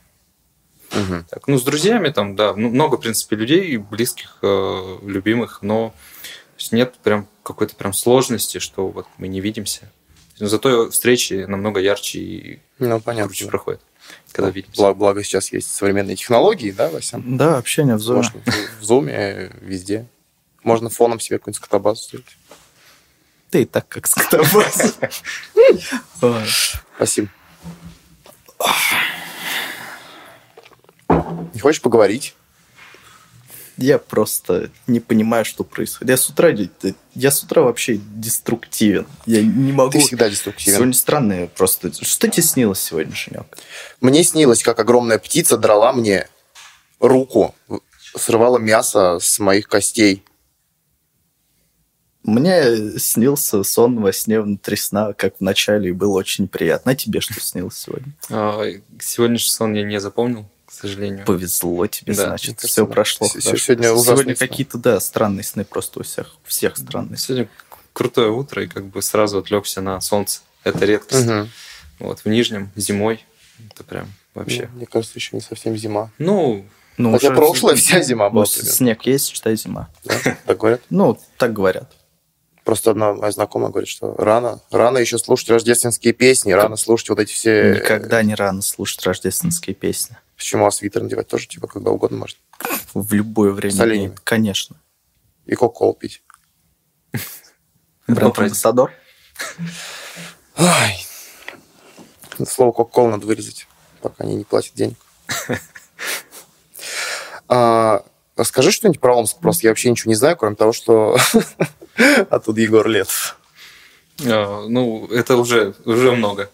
Мгм. 0.91 1.25
Так, 1.29 1.47
ну, 1.47 1.57
с 1.57 1.63
друзьями 1.63 2.09
там, 2.09 2.35
да, 2.35 2.53
ну, 2.55 2.69
много, 2.69 2.97
в 2.97 3.01
принципе, 3.01 3.35
людей, 3.35 3.77
близких, 3.77 4.37
э, 4.41 4.97
любимых, 5.03 5.61
но 5.61 5.93
нет 6.71 6.95
прям 7.03 7.27
какой-то 7.43 7.75
прям 7.75 7.93
сложности, 7.93 8.59
что 8.59 8.87
вот 8.87 9.07
мы 9.17 9.27
не 9.27 9.41
видимся. 9.41 9.91
Но 10.39 10.47
зато 10.47 10.89
встречи 10.89 11.45
намного 11.47 11.79
ярче 11.79 12.19
и 12.19 12.59
Ну, 12.79 12.99
понятно. 12.99 13.27
круче 13.27 13.47
проходят, 13.47 13.81
когда 14.31 14.49
видимся. 14.49 14.77
Благо, 14.81 14.97
благо 14.97 15.23
сейчас 15.23 15.51
есть 15.51 15.73
современные 15.73 16.15
технологии, 16.15 16.71
да, 16.71 16.89
Вася? 16.89 17.21
Да, 17.23 17.57
общение 17.57 17.95
в 17.95 17.99
зоне. 17.99 18.17
Можно 18.21 18.41
в 18.79 18.83
зуме, 18.83 19.51
везде. 19.61 20.07
Можно 20.63 20.89
фоном 20.89 21.19
себе 21.19 21.37
какую-нибудь 21.39 21.61
скотобазу 21.63 22.03
сделать. 22.03 22.37
Ты 23.51 23.63
и 23.63 23.65
так 23.65 23.87
как 23.87 24.07
скотобаз. 24.07 24.97
Ой. 26.21 26.45
Спасибо. 26.95 27.29
Не 31.53 31.59
хочешь 31.59 31.81
поговорить? 31.81 32.35
Я 33.77 33.97
просто 33.97 34.69
не 34.85 34.99
понимаю, 34.99 35.45
что 35.45 35.63
происходит. 35.63 36.09
Я 36.09 36.17
с 36.17 36.29
утра, 36.29 36.49
я 37.15 37.31
с 37.31 37.43
утра 37.43 37.63
вообще 37.63 37.97
деструктивен. 37.97 39.07
Я 39.25 39.41
не 39.41 39.71
могу... 39.71 39.91
Ты 39.91 39.99
всегда 39.99 40.29
деструктивен. 40.29 40.75
Сегодня 40.75 40.93
странное 40.93 41.47
просто. 41.47 41.91
Что 42.03 42.29
тебе 42.29 42.43
снилось 42.43 42.79
сегодня, 42.79 43.15
Женек? 43.15 43.57
Мне 43.99 44.23
снилось, 44.23 44.61
как 44.61 44.79
огромная 44.79 45.17
птица 45.17 45.57
драла 45.57 45.91
мне 45.91 46.27
руку, 46.99 47.55
срывала 48.15 48.59
мясо 48.59 49.17
с 49.19 49.39
моих 49.39 49.67
костей. 49.67 50.23
Мне 52.23 52.99
снился 52.99 53.63
сон 53.63 53.99
во 53.99 54.13
сне 54.13 54.39
внутри 54.39 54.77
сна, 54.77 55.13
как 55.13 55.37
в 55.37 55.41
начале, 55.41 55.89
и 55.89 55.93
было 55.93 56.17
очень 56.19 56.47
приятно. 56.47 56.93
А 56.93 56.95
тебе 56.95 57.19
что 57.19 57.39
снилось 57.41 57.75
сегодня? 57.75 58.13
А, 58.29 58.63
сегодняшний 59.01 59.51
сон 59.51 59.73
я 59.73 59.83
не 59.83 59.99
запомнил, 59.99 60.47
сожалению. 60.87 61.25
Повезло 61.25 61.87
тебе, 61.87 62.13
Да, 62.13 62.25
значит. 62.27 62.47
кажется, 62.55 62.67
Все 62.67 62.85
да. 62.85 62.91
прошло. 62.93 63.27
С- 63.27 63.31
хорошо. 63.31 63.57
сегодня 63.57 63.87
Сегодня 63.97 64.35
какие-то, 64.35 64.77
да, 64.77 64.99
странные 64.99 65.43
сны 65.43 65.65
просто 65.65 65.99
у 65.99 66.03
всех. 66.03 66.35
У 66.45 66.47
всех 66.49 66.77
странные. 66.77 67.17
Сегодня 67.17 67.49
крутое 67.93 68.31
утро, 68.31 68.63
и 68.63 68.67
как 68.67 68.85
бы 68.85 69.01
сразу 69.01 69.37
отвлекся 69.39 69.81
на 69.81 69.99
солнце. 70.01 70.41
Это 70.63 70.85
редкость. 70.85 71.25
Мгм. 71.25 71.49
Вот, 71.99 72.19
в 72.19 72.25
Нижнем, 72.27 72.71
зимой. 72.75 73.25
Это 73.71 73.83
прям 73.83 74.07
вообще. 74.33 74.69
Мне 74.73 74.85
кажется, 74.85 75.17
еще 75.17 75.29
не 75.35 75.41
совсем 75.41 75.75
зима. 75.77 76.11
Ну, 76.17 76.65
Ну, 76.97 77.11
Хотя 77.13 77.29
уже- 77.29 77.35
прошлая 77.37 77.75
вся 77.75 78.01
зима 78.03 78.25
Ну, 78.29 78.35
была. 78.35 78.45
примерно. 78.45 78.71
снег 78.71 79.05
есть, 79.07 79.27
считай 79.29 79.55
зима. 79.55 79.89
Да? 80.03 80.37
Так 80.45 80.57
говорят. 80.59 80.81
Ну, 80.91 81.19
так 81.37 81.51
говорят. 81.53 81.91
Просто 82.63 82.91
одна 82.91 83.13
моя 83.13 83.31
знакомая 83.31 83.71
говорит, 83.71 83.89
что 83.89 84.15
рано, 84.15 84.61
рано 84.71 84.99
еще 84.99 85.17
слушать 85.17 85.49
рождественские 85.49 86.13
песни, 86.13 86.51
рано 86.53 86.75
слушать 86.77 87.09
вот 87.09 87.19
эти 87.19 87.33
все... 87.33 87.73
Никогда 87.81 88.23
не 88.23 88.35
рано 88.35 88.61
слушать 88.61 89.03
рождественские 89.05 89.75
песни. 89.75 90.15
Почему 90.43 90.65
а 90.65 90.71
свитер 90.71 91.01
надевать 91.01 91.29
тоже, 91.29 91.47
типа, 91.47 91.67
когда 91.67 91.91
угодно 91.91 92.17
можно. 92.17 92.37
В 92.93 93.13
любое 93.13 93.53
время. 93.53 93.73
С 93.73 93.79
оленями. 93.79 94.17
Конечно. 94.25 94.75
И 95.45 95.55
кока-колу 95.55 95.93
пить. 95.93 96.21
Бренд. 98.07 98.37
Амбассадор. 98.37 98.91
Ай. 100.57 101.07
Слово 102.45 102.73
кока-кола 102.73 103.11
надо 103.11 103.25
вырезать, 103.25 103.69
пока 104.01 104.25
они 104.25 104.35
не 104.35 104.43
платят 104.43 104.73
денег. 104.73 104.97
А, 107.47 108.03
Расскажи 108.35 108.71
что-нибудь 108.71 108.99
про 108.99 109.15
Омск. 109.15 109.37
Просто 109.39 109.67
я 109.67 109.71
вообще 109.71 109.91
ничего 109.91 110.09
не 110.09 110.15
знаю, 110.15 110.35
кроме 110.35 110.57
того, 110.57 110.73
что 110.73 111.17
оттуда 112.29 112.59
Егор 112.59 112.85
Летов. 112.85 113.39
А, 114.21 114.67
ну, 114.67 115.07
это 115.07 115.37
уже, 115.37 115.73
уже 115.85 116.11
много. 116.11 116.49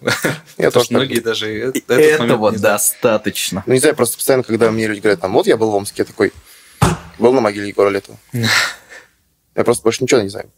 Я 0.57 0.71
тоже 0.71 0.87
многие 0.91 1.15
так- 1.15 1.23
даже 1.25 1.47
э- 1.47 1.73
Этого 1.87 2.51
достаточно. 2.51 3.63
Ну, 3.65 3.73
не 3.73 3.79
знаю, 3.79 3.95
просто 3.95 4.17
постоянно, 4.17 4.43
когда 4.43 4.71
мне 4.71 4.87
люди 4.87 4.99
говорят, 4.99 5.21
там, 5.21 5.33
вот 5.33 5.47
я 5.47 5.57
был 5.57 5.71
в 5.71 5.75
Омске, 5.75 6.03
я 6.03 6.05
такой, 6.05 6.31
был 7.17 7.33
на 7.33 7.41
могиле 7.41 7.67
Егора 7.67 7.89
Летова. 7.89 8.17
Я 9.55 9.65
просто 9.65 9.83
больше 9.83 10.03
ничего 10.03 10.21
не 10.21 10.29
знаю. 10.29 10.49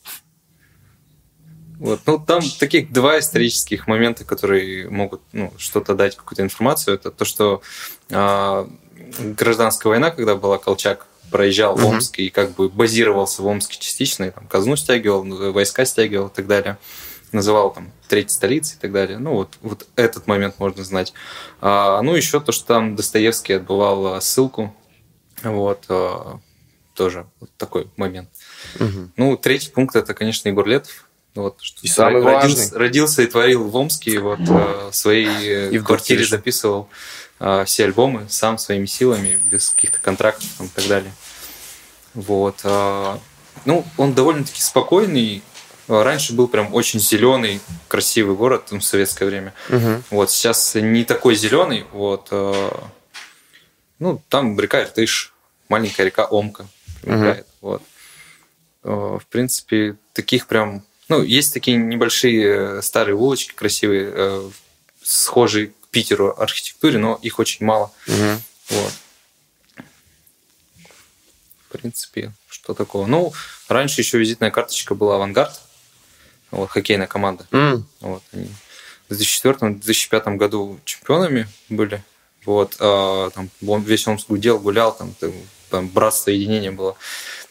Вот. 1.80 2.02
Ну, 2.06 2.20
там 2.20 2.42
таких 2.60 2.92
два 2.92 3.18
исторических 3.18 3.88
момента, 3.88 4.24
которые 4.24 4.88
могут 4.92 5.22
ну, 5.32 5.52
что-то 5.58 5.96
дать, 5.96 6.16
какую-то 6.16 6.44
информацию. 6.44 6.94
Это 6.94 7.10
то, 7.10 7.26
что 7.26 7.64
а, 8.12 8.70
гражданская 9.20 9.90
война, 9.90 10.12
когда 10.12 10.36
была, 10.36 10.60
Колчак 10.60 11.08
проезжал 11.32 11.76
в. 11.76 11.86
Омск 11.86 12.20
и 12.20 12.30
как 12.30 12.52
бы 12.52 12.70
базировался 12.70 13.42
в 13.42 13.48
Омске 13.48 13.80
частично, 13.80 14.26
и 14.26 14.32
там 14.32 14.48
казну 14.48 14.76
стягивал, 14.76 15.24
войска 15.52 15.86
стягивал 15.86 16.28
и 16.28 16.34
так 16.34 16.46
далее. 16.46 16.78
Называл 17.32 17.72
там 17.74 17.92
третьей 18.10 18.34
столицей 18.34 18.76
и 18.78 18.80
так 18.82 18.92
далее. 18.92 19.18
Ну, 19.18 19.36
вот, 19.36 19.58
вот 19.62 19.88
этот 19.96 20.28
момент 20.28 20.60
можно 20.60 20.84
знать. 20.84 21.14
А, 21.62 22.02
ну, 22.02 22.14
еще 22.14 22.42
то, 22.42 22.52
что 22.52 22.66
там 22.66 22.98
Достоевский 22.98 23.54
отбывал 23.54 24.16
а, 24.16 24.22
ссылку. 24.22 24.76
Вот. 25.42 25.86
а, 25.88 26.40
тоже 26.94 27.26
вот 27.40 27.50
такой 27.58 27.88
момент. 27.96 28.30
Мгм. 28.80 29.14
Ну, 29.16 29.38
третий 29.38 29.72
пункт 29.72 29.96
это, 29.96 30.14
конечно, 30.14 30.50
Егор 30.50 30.68
Летов. 30.68 31.08
Вот, 31.34 31.62
что 31.62 31.80
И 31.82 31.88
самый 31.88 32.22
родился, 32.22 32.58
важный. 32.58 32.78
родился 32.78 33.22
и 33.22 33.28
творил 33.28 33.64
в 33.70 33.76
Омске, 33.76 34.20
вот 34.20 34.42
э, 34.42 34.90
в 34.92 34.94
своей 34.94 35.70
И 35.70 35.78
в 35.78 35.86
квартире 35.86 36.26
записывал 36.26 36.90
все 37.66 37.86
альбомы 37.86 38.28
сам 38.30 38.58
своими 38.58 38.86
силами, 38.86 39.40
без 39.50 39.72
каких-то 39.72 40.00
контрактов 40.00 40.48
там, 40.58 40.68
и 40.68 40.70
так 40.70 40.88
далее. 40.88 41.12
Вот. 42.14 42.60
э, 42.64 43.18
ну, 43.66 43.86
он 43.98 44.14
довольно-таки 44.14 44.62
спокойный. 44.62 45.42
Э, 45.88 46.04
Раньше 46.04 46.34
был 46.34 46.48
прям 46.48 46.74
очень 46.74 47.00
зеленый, 47.00 47.60
красивый 47.88 48.36
город 48.36 48.68
ну, 48.72 48.80
в 48.80 48.84
советское 48.84 49.26
время. 49.26 49.54
Мгм. 49.70 50.04
Вот 50.12 50.30
сейчас 50.30 50.76
не 50.76 51.04
такой 51.04 51.36
зеленый. 51.36 51.86
Вот, 51.94 52.30
ну, 54.00 54.22
там 54.30 54.60
река 54.60 54.82
Иртыш, 54.84 55.34
маленькая 55.70 56.04
река 56.06 56.26
Омка 56.26 56.68
примыкает. 57.02 57.48
Вот. 57.62 57.82
Э, 58.84 59.18
В 59.20 59.26
принципе, 59.30 59.96
таких 60.14 60.48
прям... 60.48 60.84
Ну, 61.10 61.24
есть 61.24 61.54
такие 61.54 61.78
небольшие 61.78 62.82
старые 62.82 63.16
улочки 63.16 63.54
красивые, 63.54 64.52
схожие 65.04 65.72
Питеру 65.92 66.34
архитектуре, 66.38 66.98
но 66.98 67.20
их 67.22 67.38
очень 67.40 67.66
мало. 67.66 67.92
Мгм. 68.08 68.42
Вот. 68.70 68.94
В 71.68 71.72
принципе, 71.72 72.32
что 72.50 72.74
такого? 72.74 73.06
Ну, 73.06 73.34
раньше 73.68 74.02
еще 74.02 74.18
визитная 74.18 74.52
карточка 74.52 74.96
была 74.96 75.16
«Авангард», 75.16 75.62
вот, 76.52 76.70
хоккейная 76.70 77.08
команда. 77.08 77.48
М. 77.52 77.86
Вот, 78.02 78.24
они 78.34 78.50
в 79.10 79.14
2004-2005 79.14 80.38
году 80.38 80.80
чемпионами 80.86 81.48
были. 81.70 82.04
Вот, 82.46 82.76
а, 82.80 83.30
там 83.32 83.50
он- 83.66 83.84
весь 83.84 84.08
Омск 84.08 84.28
гудел, 84.28 84.60
гулял, 84.60 84.96
там, 84.96 85.14
там, 85.14 85.32
там 85.70 85.88
братство, 85.88 86.32
единение 86.32 86.72
было. 86.72 86.96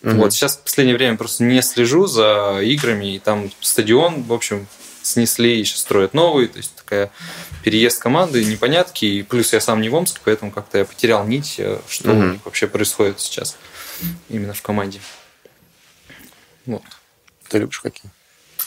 Мгм. 0.03 0.19
Вот, 0.19 0.33
сейчас 0.33 0.57
в 0.57 0.63
последнее 0.63 0.97
время 0.97 1.17
просто 1.17 1.45
не 1.45 1.63
слежу 1.63 2.07
за 2.07 2.61
играми, 2.63 3.15
и 3.15 3.19
там 3.19 3.51
стадион, 3.61 4.23
в 4.23 4.33
общем, 4.33 4.67
снесли 5.02 5.61
и 5.61 5.64
сейчас 5.64 5.80
строят 5.80 6.14
новый, 6.14 6.49
то 6.49 6.59
есть 6.59 6.75
такая 6.76 7.11
переезд 7.64 8.00
команды, 8.00 8.45
непонятки, 8.45 9.04
и 9.04 9.23
плюс 9.23 9.52
я 9.52 9.61
сам 9.61 9.80
не 9.80 9.88
в 9.88 9.95
Омске, 9.95 10.21
поэтому 10.25 10.50
как-то 10.50 10.78
я 10.78 10.85
потерял 10.85 11.26
нить, 11.26 11.57
э, 11.59 11.78
что 11.88 12.11
у 12.11 12.14
Мгм. 12.14 12.33
них 12.33 12.40
вообще 12.45 12.66
происходит 12.66 13.21
сейчас 13.21 13.57
именно 14.28 14.52
в 14.54 14.62
команде. 14.62 15.00
Вот. 16.66 16.83
Ты 17.49 17.59
любишь 17.59 17.80
хоккей? 17.80 18.11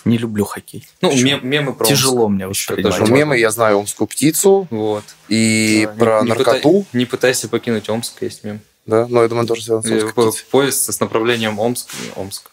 Не 0.05 0.17
люблю 0.17 0.43
хоккей. 0.43 0.85
Ну, 1.01 1.11
Почему? 1.11 1.25
мем- 1.29 1.47
мемы 1.47 1.73
про 1.73 1.85
Тяжело 1.85 2.25
Омск 2.25 2.35
мне 2.35 2.43
еще 2.49 2.73
воспринимать. 2.73 2.99
даже 2.99 3.11
мемы 3.13 3.37
я 3.37 3.51
знаю 3.51 3.77
омскую 3.79 4.07
птицу 4.07 4.67
Вот. 4.69 5.05
и 5.29 5.85
Да, 5.85 5.93
про 5.93 6.19
не- 6.19 6.23
не 6.25 6.29
наркоту, 6.29 6.69
пытай- 6.81 6.85
не 6.93 7.05
пытайся 7.05 7.47
покинуть 7.47 7.89
Омск, 7.89 8.21
есть 8.21 8.43
мем. 8.43 8.59
да, 8.85 9.07
но 9.07 9.21
я 9.23 9.29
думаю, 9.29 9.47
тоже 9.47 9.63
связано 9.63 9.83
с 9.83 10.01
Э, 10.01 10.05
омской 10.05 10.27
птицей. 10.31 10.45
Поезд 10.51 10.91
с 10.93 10.99
направлением 10.99 11.57
Омск. 11.59 11.89
Омск. 12.15 12.49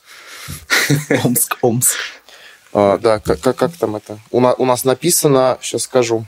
Омск, 1.24 1.58
Омск. 1.62 1.96
А, 2.72 2.98
да, 2.98 3.18
как, 3.18 3.40
как, 3.40 3.56
как 3.56 3.72
там 3.76 3.96
это? 3.96 4.18
У, 4.30 4.40
на- 4.40 4.54
у 4.54 4.64
нас 4.64 4.84
написано, 4.84 5.58
сейчас 5.60 5.82
скажу, 5.82 6.24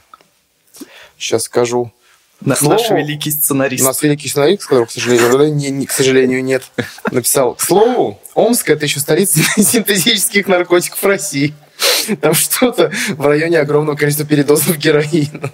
сейчас 1.18 1.44
скажу. 1.44 1.92
На- 2.40 2.56
Слово- 2.56 2.72
Наш 2.78 2.90
великий 2.90 3.30
У 3.30 3.32
сценарист. 3.32 3.84
нас 3.84 4.02
великий 4.02 4.28
сценарист, 4.28 4.64
которого, 4.64 4.86
к 4.86 4.90
сожалению, 4.90 5.54
не- 5.54 5.70
не- 5.70 5.86
к 5.86 5.92
сожалению, 5.92 6.42
нет, 6.42 6.64
написал. 7.12 7.54
К 7.54 7.60
слову, 7.60 8.20
Омск– 8.34 8.68
это 8.70 8.84
еще 8.86 8.98
столица 8.98 9.38
синтетических 9.56 10.48
наркотиков 10.48 11.02
России. 11.04 11.54
Там 12.20 12.34
что-то 12.34 12.90
в 13.10 13.24
районе 13.26 13.58
огромного 13.60 13.96
количества 13.96 14.26
передозов 14.26 14.76
героина. 14.76 15.52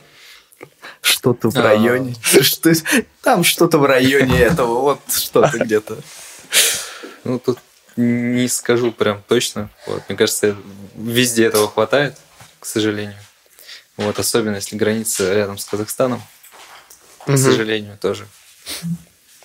Что-то 1.03 1.51
в 1.51 1.57
А. 1.57 1.63
районе. 1.63 2.15
Что- 2.23 2.73
Там 3.23 3.45
что-то 3.45 3.77
в 3.79 3.85
районе 3.85 4.39
этого. 4.41 4.81
Вот 4.81 5.01
что-то 5.15 5.59
где-то. 5.59 5.99
Ну, 7.25 7.39
тут 7.39 7.59
не 7.99 8.47
скажу 8.49 8.93
прям 8.93 9.23
точно. 9.27 9.71
Вот, 9.87 10.03
мне 10.09 10.17
кажется, 10.17 10.57
везде 10.95 11.47
этого 11.47 11.69
хватает, 11.69 12.17
к 12.61 12.67
сожалению. 12.67 13.17
Вот, 13.97 14.19
особенно 14.19 14.55
если 14.57 14.77
граница 14.77 15.35
рядом 15.35 15.59
с 15.59 15.65
Казахстаном, 15.65 16.23
к 17.25 17.29
Мгм. 17.29 17.37
сожалению, 17.39 17.99
тоже. 18.01 18.27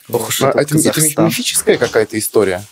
Ох 0.09 0.27
уж 0.29 0.41
А 0.41 0.49
Это, 0.49 0.59
это 0.59 0.73
Казахстан. 0.73 1.25
мифическая 1.25 1.77
какая-то 1.77 2.19
история? 2.19 2.63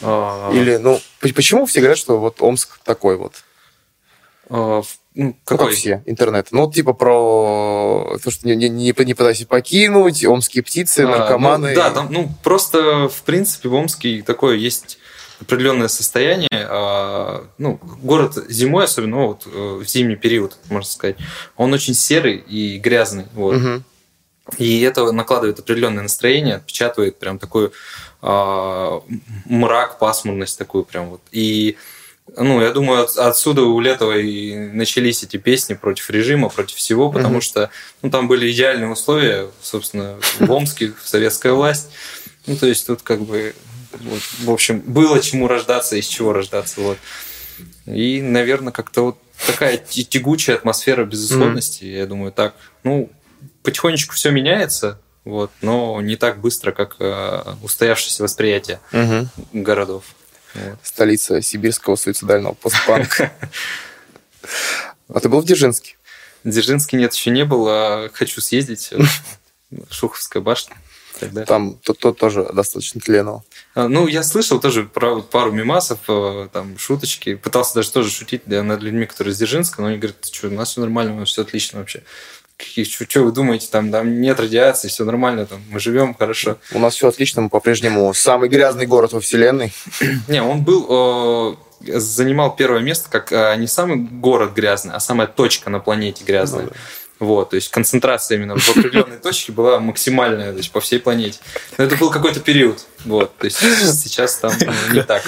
А, 0.00 0.50
Или, 0.52 0.76
ну, 0.76 1.00
почему 1.20 1.66
все 1.66 1.80
говорят, 1.80 1.98
что 1.98 2.18
вот 2.18 2.42
Омск 2.42 2.78
такой 2.84 3.16
вот? 3.16 3.44
а, 4.50 4.82
ну, 5.14 5.26
Ну, 5.26 5.32
как 5.44 5.58
какой? 5.58 5.74
все, 5.76 6.02
интернет. 6.06 6.48
Ну, 6.50 6.64
вот 6.64 6.74
типа 6.74 6.92
про 6.94 8.18
то, 8.22 8.30
что 8.30 8.46
не, 8.48 8.56
не, 8.56 8.68
не, 8.68 8.92
не 8.96 9.14
пытайся 9.14 9.46
покинуть, 9.46 10.24
омские 10.24 10.64
птицы, 10.64 11.00
А, 11.00 11.06
наркоманы. 11.06 11.68
ну, 11.70 11.74
да, 11.76 11.90
там, 11.90 12.08
ну, 12.10 12.32
просто, 12.42 13.08
в 13.08 13.22
принципе, 13.22 13.68
в 13.68 13.74
Омске 13.74 14.22
такое 14.22 14.56
есть 14.56 14.98
определенное 15.42 15.88
состояние. 15.88 16.48
а, 16.52 17.46
ну, 17.58 17.78
город 18.02 18.34
зимой, 18.48 18.84
особенно 18.84 19.16
ну, 19.16 19.26
вот, 19.28 19.46
э, 19.46 19.80
в 19.82 19.88
зимний 19.88 20.16
период, 20.16 20.56
можно 20.70 20.88
сказать, 20.88 21.16
он 21.56 21.72
очень 21.72 21.94
серый 21.94 22.36
и 22.36 22.78
грязный. 22.78 23.26
Вот. 23.34 23.56
Мгм. 23.56 23.84
И 24.58 24.80
это 24.80 25.10
накладывает 25.12 25.58
определенное 25.60 26.02
настроение, 26.02 26.56
отпечатывает 26.56 27.18
прям 27.18 27.38
такой 27.38 27.70
а, 28.22 29.02
мрак, 29.46 29.98
пасмурность 29.98 30.58
такую 30.58 30.84
прям 30.84 31.10
вот. 31.10 31.20
И 31.32 31.76
ну, 32.36 32.60
я 32.62 32.70
думаю, 32.70 33.02
от- 33.04 33.16
отсюда 33.18 33.62
у 33.62 33.78
Летова 33.80 34.16
и 34.16 34.54
начались 34.56 35.22
эти 35.24 35.36
песни 35.36 35.74
против 35.74 36.08
режима, 36.10 36.48
против 36.48 36.76
всего, 36.76 37.10
потому 37.10 37.34
Мгм. 37.34 37.40
что 37.42 37.70
ну, 38.00 38.10
там 38.10 38.28
были 38.28 38.50
идеальные 38.50 38.88
условия, 38.90 39.48
собственно, 39.60 40.18
в 40.38 40.50
Омске, 40.50 40.92
советская 41.04 41.52
власть. 41.52 41.90
Ну, 42.46 42.56
то 42.56 42.66
есть 42.66 42.86
тут 42.86 43.02
как 43.02 43.20
бы, 43.22 43.54
вот, 44.00 44.22
в 44.40 44.50
общем, 44.50 44.80
было 44.80 45.20
чему 45.20 45.48
рождаться, 45.48 45.96
из 45.96 46.06
чего 46.06 46.32
рождаться. 46.32 46.80
Вот. 46.80 46.98
И, 47.86 48.20
наверное, 48.22 48.72
как-то 48.72 49.04
вот 49.06 49.18
такая 49.46 49.76
тягучая 49.76 50.56
атмосфера 50.56 51.04
безысходности, 51.04 51.84
я 51.84 52.06
думаю, 52.06 52.32
так. 52.32 52.54
Ну, 52.84 53.10
потихонечку 53.62 54.14
все 54.14 54.30
меняется, 54.30 55.00
вот, 55.24 55.50
но 55.62 56.00
не 56.00 56.16
так 56.16 56.40
быстро, 56.40 56.72
как 56.72 56.96
э, 56.98 57.54
устоявшееся 57.62 58.22
восприятие 58.22 58.80
Мгм. 58.92 59.28
городов. 59.52 60.04
Вот. 60.54 60.78
Столица 60.82 61.40
сибирского 61.42 61.96
суицидального 61.96 62.54
постпанка. 62.54 63.32
А 65.08 65.20
ты 65.20 65.28
был 65.28 65.40
в 65.40 65.44
Дзержинске? 65.44 65.96
Дзержинский 66.44 66.98
нет, 66.98 67.14
еще 67.14 67.30
не 67.30 67.44
был, 67.44 67.66
а 67.68 68.10
хочу 68.12 68.40
съездить. 68.40 68.90
Шуховская 69.90 70.42
башня. 70.42 70.76
Далее. 71.30 71.46
Там 71.46 71.78
то, 71.82 71.94
то 71.94 72.12
тоже 72.12 72.48
достаточно 72.52 73.00
тлено. 73.00 73.44
А, 73.74 73.88
Ну, 73.88 74.06
я 74.06 74.22
слышал 74.22 74.60
тоже 74.60 74.84
про 74.84 75.20
пару 75.20 75.52
мимасов, 75.52 75.98
э, 76.08 76.48
там, 76.52 76.78
шуточки. 76.78 77.34
Пытался 77.34 77.74
даже 77.74 77.90
тоже 77.92 78.10
шутить 78.10 78.42
да, 78.46 78.62
над 78.62 78.82
людьми, 78.82 79.06
которые 79.06 79.32
из 79.32 79.38
Дзержинска, 79.38 79.82
но 79.82 79.88
они 79.88 79.98
говорят, 79.98 80.24
что, 80.30 80.48
у 80.48 80.50
нас 80.50 80.70
все 80.70 80.80
нормально, 80.80 81.14
у 81.14 81.20
нас 81.20 81.28
все 81.28 81.42
отлично 81.42 81.80
вообще. 81.80 82.02
Что 82.58 83.22
вы 83.22 83.32
думаете, 83.32 83.68
там, 83.70 83.90
там 83.90 84.20
нет 84.20 84.38
радиации, 84.38 84.88
все 84.88 85.04
нормально, 85.04 85.46
там, 85.46 85.60
мы 85.68 85.80
живем 85.80 86.14
хорошо. 86.14 86.58
У 86.72 86.78
нас 86.78 86.94
все 86.94 87.08
отлично, 87.08 87.42
мы 87.42 87.48
по-прежнему 87.48 88.12
самый 88.14 88.48
грязный 88.48 88.86
город 88.86 89.12
во 89.12 89.20
вселенной. 89.20 89.72
Не, 90.28 90.42
он 90.42 90.62
был, 90.62 91.56
э, 91.84 91.98
занимал 91.98 92.54
первое 92.54 92.80
место 92.80 93.10
как 93.10 93.32
э, 93.32 93.56
не 93.56 93.66
самый 93.66 93.96
город 93.96 94.52
грязный, 94.54 94.94
а 94.94 95.00
самая 95.00 95.26
точка 95.26 95.70
на 95.70 95.80
планете 95.80 96.24
грязная. 96.24 96.64
Ну 96.64 96.68
да. 96.68 96.76
Вот, 97.22 97.50
то 97.50 97.56
есть 97.56 97.68
концентрация 97.68 98.36
именно 98.36 98.58
в 98.58 98.68
определенной 98.68 99.16
точке 99.18 99.52
была 99.52 99.78
максимальная, 99.78 100.50
то 100.50 100.58
есть 100.58 100.72
по 100.72 100.80
всей 100.80 100.98
планете. 100.98 101.38
Но 101.78 101.84
это 101.84 101.94
был 101.94 102.10
какой-то 102.10 102.40
период, 102.40 102.84
вот, 103.04 103.36
то 103.36 103.44
есть 103.44 103.58
сейчас 103.58 104.38
там 104.38 104.52
ну, 104.58 104.94
не 104.94 105.04
так. 105.04 105.22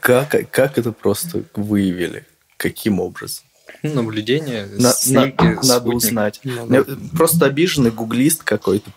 Как, 0.00 0.34
как 0.50 0.76
это 0.76 0.92
просто 0.92 1.44
выявили? 1.54 2.26
Каким 2.58 3.00
образом? 3.00 3.44
Ну, 3.82 3.94
наблюдение, 4.02 4.68
На- 4.76 4.92
снимки, 4.92 5.42
на- 5.42 5.62
надо 5.62 5.88
узнать. 5.88 6.40
Ну, 6.44 6.66
Мне 6.66 6.82
Просто 7.16 7.46
обиженный 7.46 7.90
гуглист 7.90 8.42
какой-то. 8.42 8.90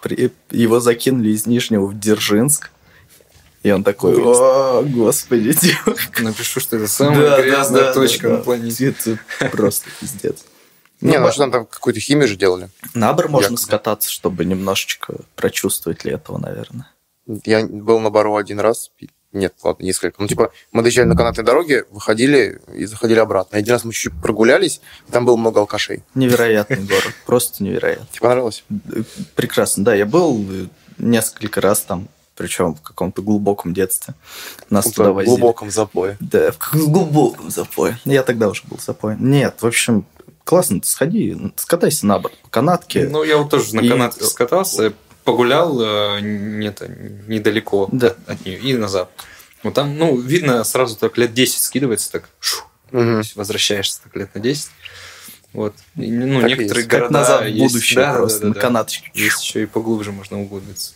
Его 0.50 0.82
закинули 0.82 1.30
из 1.30 1.46
Нижнего 1.46 1.86
в 1.86 1.98
Дзержинск. 1.98 2.72
И 3.64 3.72
он 3.72 3.86
такой, 3.86 4.16
о, 4.18 4.84
господи. 4.84 5.56
Напишу, 6.20 6.60
что 6.60 6.76
это 6.76 6.88
самая 6.88 7.42
грязная 7.42 7.94
точка 7.94 8.28
на 8.30 8.38
планете. 8.38 8.94
Это 9.40 9.50
просто 9.52 9.88
пиздец. 10.02 10.44
Не, 11.02 11.18
Ну, 11.18 11.26
ну 11.26 11.32
что 11.32 11.42
там, 11.42 11.52
там 11.52 11.66
какую-то 11.66 12.00
химию 12.00 12.28
же 12.28 12.36
делали. 12.36 12.70
На 12.94 13.12
Бар 13.14 13.28
можно 13.28 13.46
Якобы. 13.54 13.62
скататься, 13.62 14.10
чтобы 14.10 14.46
немножечко 14.46 15.16
прочувствовать 15.36 16.06
ли 16.06 16.12
этого, 16.12 16.38
наверное. 16.38 16.88
Я 17.46 17.66
был 17.66 18.00
на 18.00 18.10
Бару 18.10 18.36
один 18.36 18.60
раз. 18.60 18.92
Нет, 19.34 19.54
ладно, 19.64 19.84
несколько. 19.86 20.22
Ну, 20.22 20.28
типа, 20.28 20.52
мы 20.74 20.82
доезжали 20.84 21.08
на 21.08 21.16
канатной 21.16 21.46
дороге, 21.46 21.86
выходили 21.90 22.60
и 22.74 22.84
заходили 22.86 23.20
обратно. 23.20 23.58
Один 23.58 23.74
раз 23.74 23.86
мы 23.86 23.94
чуть-чуть 23.94 24.22
прогулялись, 24.22 24.82
там 25.10 25.26
было 25.26 25.38
много 25.38 25.62
алкашей. 25.62 26.04
Невероятный 26.16 26.84
город, 26.84 27.14
просто 27.26 27.64
невероятно. 27.64 28.06
Тебе 28.12 28.22
понравилось? 28.22 28.64
Прекрасно, 29.36 29.86
да, 29.86 29.96
я 29.96 30.06
был 30.06 30.46
несколько 30.98 31.62
раз 31.62 31.80
там, 31.82 32.10
причем 32.36 32.76
в 32.76 32.82
каком-то 32.82 33.22
глубоком 33.22 33.74
детстве. 33.74 34.16
Нас 34.70 34.88
В 34.88 34.94
туда 34.94 35.14
возили. 35.14 35.30
глубоком 35.30 35.72
запое. 35.72 36.18
Да, 36.20 36.52
в 36.52 36.58
глубоком 36.74 37.50
запое. 37.50 38.00
Я 38.04 38.24
тогда 38.24 38.50
уже 38.50 38.64
был 38.68 38.80
запоен. 38.80 39.18
Нет, 39.22 39.62
в 39.62 39.66
общем, 39.66 40.06
классно, 40.44 40.82
сходи, 40.84 41.38
скатайся 41.56 42.06
на 42.06 42.20
борт 42.20 42.38
по 42.40 42.50
канатке. 42.50 43.08
Ну, 43.08 43.24
я 43.24 43.38
вот 43.38 43.50
тоже 43.50 43.76
на 43.76 43.82
И- 43.82 43.90
канатке 43.90 44.24
скатался, 44.26 44.94
погулял 45.24 45.80
э, 45.82 46.20
нет, 46.22 46.82
недалеко 47.28 47.88
Да. 47.92 48.16
от 48.28 48.46
нее 48.46 48.60
и 48.60 48.74
назад. 48.76 49.10
Вот 49.64 49.74
там, 49.76 49.96
ну, 49.98 50.18
видно, 50.20 50.64
сразу 50.64 50.96
так 50.96 51.18
лет 51.18 51.34
10 51.34 51.62
скидывается, 51.62 52.12
так 52.12 52.30
шу, 52.40 52.64
есть 52.92 53.36
возвращаешься 53.36 54.02
так 54.04 54.16
лет 54.16 54.34
на 54.36 54.42
10. 54.42 54.72
Вот. 55.54 55.76
И, 55.96 56.10
ну, 56.12 56.40
Так 56.42 56.50
некоторые 56.50 56.78
есть. 56.84 56.90
Как 56.90 57.00
города 57.02 57.14
назад 57.14 57.42
в 57.44 57.48
есть- 57.48 57.60
будущее 57.74 57.96
да, 57.98 58.12
да, 58.14 58.18
просто, 58.20 58.40
да, 58.42 58.48
на 58.48 58.54
да. 58.54 58.60
канаточке. 58.62 59.12
Есть 59.14 59.44
еще 59.44 59.64
и 59.64 59.66
поглубже 59.66 60.12
можно 60.12 60.42
углубиться. 60.42 60.94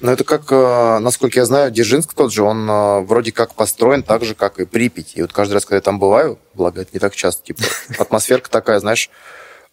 Ну, 0.00 0.10
это 0.10 0.24
как, 0.24 0.50
э, 0.50 0.98
насколько 0.98 1.38
я 1.38 1.44
знаю, 1.44 1.70
Дзержинск 1.70 2.14
тот 2.14 2.32
же, 2.32 2.42
он 2.42 2.68
э, 2.68 3.00
вроде 3.00 3.32
как 3.32 3.54
построен 3.54 4.02
так 4.02 4.24
же, 4.24 4.34
как 4.34 4.58
и 4.58 4.64
Припять. 4.64 5.12
И 5.14 5.20
вот 5.20 5.32
каждый 5.32 5.54
раз, 5.54 5.66
когда 5.66 5.76
я 5.76 5.82
там 5.82 5.98
бываю, 5.98 6.38
благо 6.54 6.80
это 6.80 6.90
не 6.94 6.98
так 6.98 7.14
часто, 7.14 7.44
типа, 7.44 7.62
атмосферка 7.98 8.48
такая, 8.48 8.80
знаешь, 8.80 9.10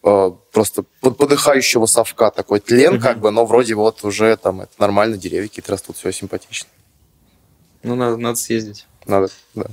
э, 0.03 0.31
просто 0.51 0.83
под 0.99 1.17
подыхающего 1.17 1.85
совка 1.85 2.29
такой 2.29 2.59
тлен, 2.59 2.99
как 2.99 3.19
бы, 3.19 3.31
но 3.31 3.45
вроде 3.45 3.75
вот 3.75 4.03
уже 4.03 4.35
там 4.35 4.61
это 4.61 4.73
нормально, 4.79 5.15
деревья 5.17 5.47
какие-то 5.47 5.71
растут, 5.71 5.95
все 5.95 6.11
симпатично. 6.11 6.67
Ну, 7.83 7.95
надо, 7.95 8.17
надо 8.17 8.37
съездить. 8.37 8.85
Надо, 9.05 9.29
да. 9.55 9.67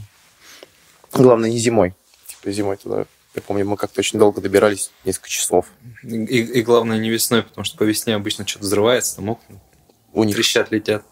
Главное, 1.13 1.51
не 1.51 1.59
зимой. 1.59 1.95
Типа 2.29 2.53
зимой 2.53 2.77
туда. 2.77 3.07
Я 3.35 3.43
помню, 3.43 3.67
мы 3.67 3.77
как-то 3.77 3.99
очень 3.99 4.21
долго 4.21 4.41
добирались, 4.41 4.93
несколько 5.05 5.29
часов. 5.29 5.67
И, 6.05 6.17
и 6.17 6.63
главное, 6.63 6.99
не 6.99 7.11
весной, 7.11 7.43
потому 7.43 7.65
что 7.65 7.77
по 7.77 7.83
весне 7.83 8.15
обычно 8.15 8.47
что-то 8.47 8.67
взрывается, 8.67 9.17
там 9.17 9.31
окна 9.31 9.59
У 10.15 10.25
них 10.25 10.35
трещат, 10.37 10.71
летят. 10.71 11.03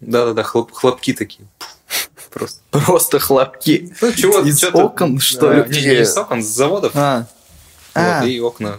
Да-да-да, 0.00 0.42
хлоп- 0.42 0.70
хлопки 0.72 1.12
такие. 1.12 1.48
Просто. 2.30 2.60
Просто 2.70 3.18
хлопки. 3.18 3.94
Ну, 4.00 4.12
чего, 4.12 4.40
Из 4.40 4.58
чё-то- 4.60 4.84
окон, 4.84 5.18
что 5.20 5.48
Да, 5.48 5.54
ли? 5.66 5.74
Не, 5.74 5.80
не 5.94 6.00
из 6.02 6.16
окон, 6.16 6.42
с 6.42 6.46
заводов. 6.46 6.92
А, 6.94 7.26
Вот, 7.94 8.02
А. 8.02 8.24
и 8.24 8.38
окна 8.40 8.78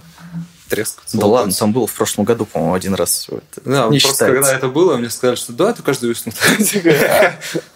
трескаются. 0.69 1.17
да 1.17 1.25
ладно, 1.27 1.53
там 1.53 1.71
было 1.71 1.85
в 1.88 1.93
прошлом 1.93 2.25
году, 2.25 2.45
по-моему, 2.45 2.73
один 2.73 2.95
раз. 2.95 3.27
Да, 3.63 3.88
не 3.88 3.99
просто 3.99 4.09
считается. 4.09 4.25
когда 4.25 4.53
это 4.55 4.67
было, 4.67 4.97
мне 4.97 5.09
сказали, 5.09 5.35
что 5.35 5.53
да, 5.53 5.69
это 5.69 5.83
каждую 5.83 6.13
весну. 6.13 6.33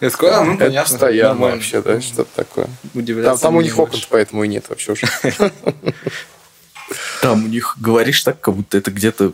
Я 0.00 0.10
такой, 0.10 0.30
а, 0.32 0.42
ну 0.44 0.58
понятно. 0.58 0.82
постоянно 0.98 1.40
вообще, 1.40 1.80
да, 1.82 2.00
что-то 2.00 2.28
такое. 2.34 2.68
Там, 3.38 3.56
у 3.56 3.60
них 3.60 3.78
окон, 3.78 4.00
поэтому 4.10 4.44
и 4.44 4.48
нет 4.48 4.66
вообще 4.68 4.92
уже. 4.92 5.06
Там 7.22 7.44
у 7.44 7.48
них 7.48 7.76
говоришь 7.78 8.22
так, 8.22 8.40
как 8.40 8.54
будто 8.54 8.76
это 8.76 8.90
где-то 8.90 9.32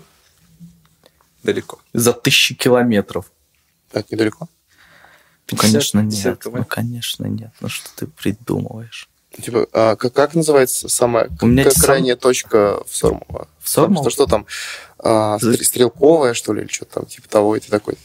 далеко. 1.46 1.78
за 1.92 2.12
тысячи 2.12 2.54
километров. 2.54 3.30
Это 3.92 4.06
недалеко. 4.14 4.48
Ну, 5.50 5.56
конечно, 5.58 6.02
50 6.02 6.24
нет. 6.26 6.42
км. 6.42 6.58
Ну, 6.58 6.64
конечно, 6.64 7.26
нет. 7.26 7.50
Ну, 7.60 7.68
что 7.68 7.88
ты 7.96 8.06
придумываешь? 8.06 9.08
Типа, 9.40 9.66
а 9.72 9.96
как, 9.96 10.12
как 10.12 10.34
называется 10.34 10.88
самая 10.88 11.30
У 11.40 11.46
меня 11.46 11.64
к- 11.64 11.72
сам- 11.72 11.82
крайняя 11.84 12.16
точка 12.16 12.82
в 12.88 12.96
Сормово? 12.96 13.48
В 13.60 13.68
Сормово? 13.68 14.02
Что, 14.02 14.24
что 14.24 14.26
там? 14.26 14.46
А, 14.98 15.38
стрелковая, 15.38 16.34
что 16.34 16.52
ли, 16.52 16.62
или 16.62 16.68
что-то 16.68 16.94
там, 17.00 17.06
типа 17.06 17.28
того, 17.28 17.54
и 17.56 17.60
ты 17.60 17.68
такой 17.70 17.96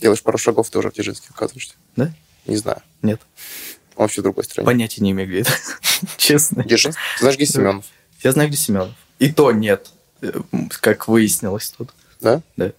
делаешь 0.00 0.22
пару 0.22 0.36
шагов, 0.36 0.68
ты 0.70 0.78
уже 0.78 0.90
в 0.90 0.94
Дзержинске 0.94 1.28
оказываешься. 1.30 1.74
Да? 1.96 2.12
Не 2.46 2.56
знаю. 2.56 2.82
Нет. 3.02 3.20
Он 3.96 4.02
вообще 4.04 4.20
в 4.20 4.24
другой 4.24 4.44
стране. 4.44 4.66
Понятия 4.66 5.00
не 5.02 5.12
имею, 5.12 5.28
где 5.30 5.40
это. 5.40 5.52
Честно. 6.18 6.64
Дзержинск? 6.64 6.98
Ты 7.14 7.20
знаешь, 7.20 7.36
где 7.36 7.46
Семенов? 7.46 7.84
Я 8.22 8.32
знаю, 8.32 8.48
где 8.48 8.58
Семенов. 8.58 8.90
И 9.20 9.30
то 9.32 9.52
нет, 9.52 9.90
э, 10.22 10.32
как 10.80 11.06
выяснилось 11.08 11.70
тут. 11.70 11.94
Да? 12.24 12.40
Да. 12.56 12.72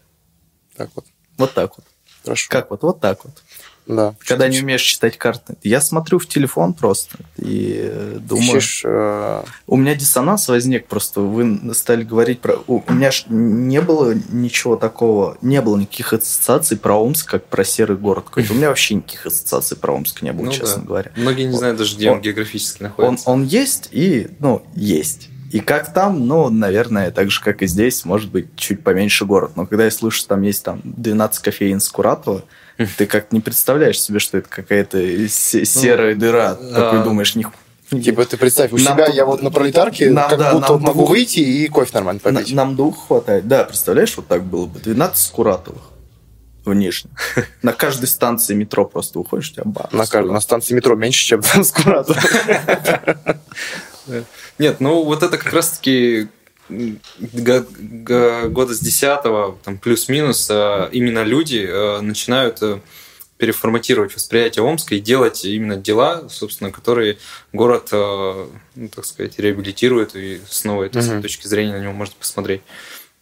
Так 0.75 0.89
вот. 0.95 1.05
Вот 1.37 1.53
так 1.53 1.71
вот. 1.77 1.85
Хорошо. 2.23 2.47
Как 2.49 2.69
вот? 2.71 2.81
Вот 2.81 2.99
так 2.99 3.23
вот. 3.23 3.33
Да. 3.87 4.15
Когда 4.25 4.47
не 4.47 4.61
умеешь 4.61 4.81
читать 4.81 5.15
карты. 5.15 5.57
Я 5.61 5.79
смотрю 5.79 6.17
в 6.17 6.25
телефон 6.27 6.73
просто 6.73 7.17
и 7.37 7.81
э, 7.83 8.17
думаю... 8.19 8.57
Ищешь, 8.57 8.81
э, 8.83 9.43
У 9.67 9.77
меня 9.77 9.93
диссонанс 9.93 10.47
возник 10.47 10.87
просто. 10.87 11.21
Вы 11.21 11.71
стали 11.75 12.03
говорить 12.03 12.39
про... 12.41 12.55
У 12.65 12.81
меня 12.91 13.11
ж 13.11 13.25
не 13.29 13.81
было 13.81 14.15
ничего 14.31 14.75
такого, 14.75 15.37
не 15.43 15.61
было 15.61 15.77
никаких 15.77 16.13
ассоциаций 16.13 16.77
про 16.77 16.95
Омск, 16.95 17.29
как 17.29 17.45
про 17.45 17.63
серый 17.63 17.95
город 17.95 18.25
какой-то. 18.25 18.53
У 18.53 18.55
меня 18.55 18.69
вообще 18.69 18.95
никаких 18.95 19.27
ассоциаций 19.27 19.77
про 19.77 19.93
Омск 19.93 20.23
не 20.23 20.33
было, 20.33 20.45
Ну 20.45 20.51
честно 20.51 20.81
да. 20.81 20.87
говоря. 20.87 21.11
Многие 21.15 21.43
не 21.43 21.49
Он- 21.53 21.59
знают 21.59 21.77
даже, 21.77 21.95
где 21.95 22.09
он 22.09 22.15
он- 22.17 22.21
географически 22.23 22.81
Он, 22.81 22.87
находится. 22.87 23.29
он 23.29 23.43
есть 23.43 23.89
и, 23.91 24.29
ну, 24.39 24.63
есть. 24.73 25.29
И 25.51 25.59
как 25.59 25.93
там, 25.93 26.27
ну, 26.27 26.49
наверное, 26.49 27.11
так 27.11 27.29
же, 27.31 27.41
как 27.41 27.61
и 27.61 27.67
здесь, 27.67 28.03
может 28.05 28.31
быть, 28.31 28.55
чуть 28.55 28.83
поменьше 28.83 29.25
город. 29.25 29.51
Но 29.55 29.65
когда 29.65 29.85
я 29.85 29.91
слышу, 29.91 30.17
что 30.17 30.29
там 30.29 30.41
есть 30.41 30.63
там 30.63 30.81
12 30.83 31.39
кофеин 31.43 31.79
Скуратова, 31.79 32.43
ты 32.97 33.05
как 33.05 33.31
не 33.31 33.39
представляешь 33.41 34.01
себе, 34.01 34.19
что 34.19 34.37
это 34.39 34.49
какая-то 34.49 34.97
се- 35.29 35.65
серая 35.65 36.15
дыра. 36.15 36.57
а, 36.59 36.73
Такой 36.73 37.03
думаешь, 37.03 37.35
них... 37.35 37.49
Типа 37.89 38.25
ты 38.25 38.35
представь, 38.37 38.73
у 38.73 38.77
себя 38.79 39.05
я 39.07 39.25
вот 39.25 39.43
на 39.43 39.51
пролетарке 39.51 40.11
как 40.13 40.53
будто 40.53 40.77
могу 40.79 41.05
выйти 41.05 41.39
и 41.39 41.67
кофе 41.67 41.91
нормально 41.93 42.19
попить. 42.19 42.51
нам 42.53 42.75
двух 42.75 43.07
хватает. 43.07 43.47
Да, 43.47 43.63
представляешь, 43.63 44.17
вот 44.17 44.27
так 44.27 44.43
было 44.43 44.65
бы. 44.65 44.79
12 44.79 45.23
Скуратовых 45.23 45.83
в 46.65 46.73
Нижнем. 46.73 47.11
На 47.61 47.73
каждой 47.73 48.07
станции 48.07 48.55
метро 48.55 48.85
просто 48.85 49.19
выходишь, 49.19 49.51
у 49.51 49.53
тебя 49.53 49.63
бар. 49.65 49.87
На, 49.91 50.07
каждой- 50.07 50.33
на 50.33 50.39
станции 50.41 50.73
метро 50.73 50.95
меньше, 50.95 51.23
чем 51.23 51.41
там 51.43 51.63
Скуратов. 54.05 54.25
Нет, 54.59 54.79
ну 54.79 55.03
вот 55.03 55.23
это 55.23 55.37
как 55.37 55.53
раз-таки 55.53 56.27
года 58.49 58.73
с 58.73 58.79
10 58.79 59.23
там 59.63 59.77
плюс-минус, 59.77 60.47
э, 60.49 60.89
именно 60.91 61.23
люди 61.23 61.65
э, 61.67 62.01
начинают 62.01 62.61
э, 62.63 62.79
переформатировать 63.37 64.15
восприятие 64.15 64.63
Омска 64.63 64.95
и 64.95 64.99
делать 64.99 65.45
именно 65.45 65.75
дела, 65.75 66.27
собственно, 66.29 66.71
которые 66.71 67.17
город, 67.53 67.89
э, 67.91 68.47
ну, 68.75 68.87
так 68.87 69.05
сказать, 69.05 69.37
реабилитирует, 69.37 70.15
и 70.15 70.41
с 70.49 70.63
новой 70.63 70.89
так 70.89 71.03
сказать, 71.03 71.17
Мгм. 71.17 71.21
точки 71.21 71.47
зрения 71.47 71.73
на 71.73 71.81
него 71.81 71.93
можно 71.93 72.15
посмотреть. 72.17 72.61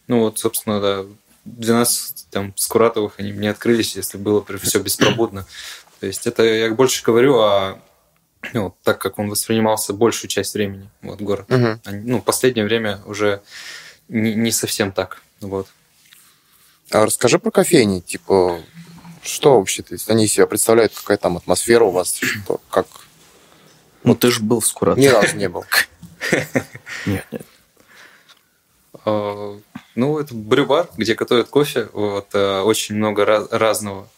Ну 0.06 0.20
вот, 0.20 0.38
собственно, 0.38 0.80
да, 0.80 1.04
12 1.44 2.26
там 2.30 2.54
Скуратовых 2.56 3.14
они 3.18 3.32
бы 3.32 3.40
не 3.40 3.48
открылись, 3.48 3.96
если 3.96 4.16
было 4.16 4.44
все 4.62 4.78
беспробудно. 4.78 5.46
То 6.00 6.06
есть 6.06 6.26
это 6.26 6.42
я 6.42 6.70
больше 6.70 7.02
говорю 7.04 7.38
о 7.38 7.78
вот 8.52 8.74
так 8.82 9.00
как 9.00 9.18
он 9.18 9.28
воспринимался 9.30 9.92
большую 9.92 10.28
часть 10.28 10.54
времени, 10.54 10.88
вот 11.02 11.20
город. 11.20 11.46
А, 11.50 11.78
Ну, 11.90 12.18
в 12.20 12.24
последнее 12.24 12.64
время 12.64 13.00
уже 13.06 13.42
не, 14.08 14.34
не 14.34 14.52
совсем 14.52 14.92
так. 14.92 15.22
Вот. 15.40 15.68
А 16.90 17.04
расскажи 17.06 17.38
про 17.38 17.50
кофейни, 17.50 18.00
типа, 18.00 18.60
что 19.22 19.58
вообще 19.58 19.82
то 19.82 19.94
есть 19.94 20.10
они 20.10 20.24
из 20.26 20.32
себя 20.32 20.46
представляют, 20.46 20.92
какая 20.94 21.16
там 21.16 21.36
атмосфера 21.36 21.84
у 21.84 21.90
вас, 21.90 22.14
что, 22.20 22.60
как... 22.70 22.86
Ну, 24.02 24.14
ты 24.14 24.30
же 24.30 24.40
был 24.40 24.60
в 24.60 24.66
Скуратове. 24.66 25.06
Ни 25.06 25.10
разу 25.10 25.34
не 25.36 25.48
был. 25.48 25.64
Нет, 27.06 27.26
нет. 27.32 27.46
А, 29.04 29.58
Ну, 29.94 30.18
это 30.18 30.34
брюбар, 30.34 30.88
где 30.96 31.14
готовят 31.14 31.48
кофе. 31.48 31.88
Вот, 31.92 32.28
а, 32.34 32.62
очень 32.64 32.96
много 32.96 33.24
раз- 33.24 33.48
разного 33.50 34.08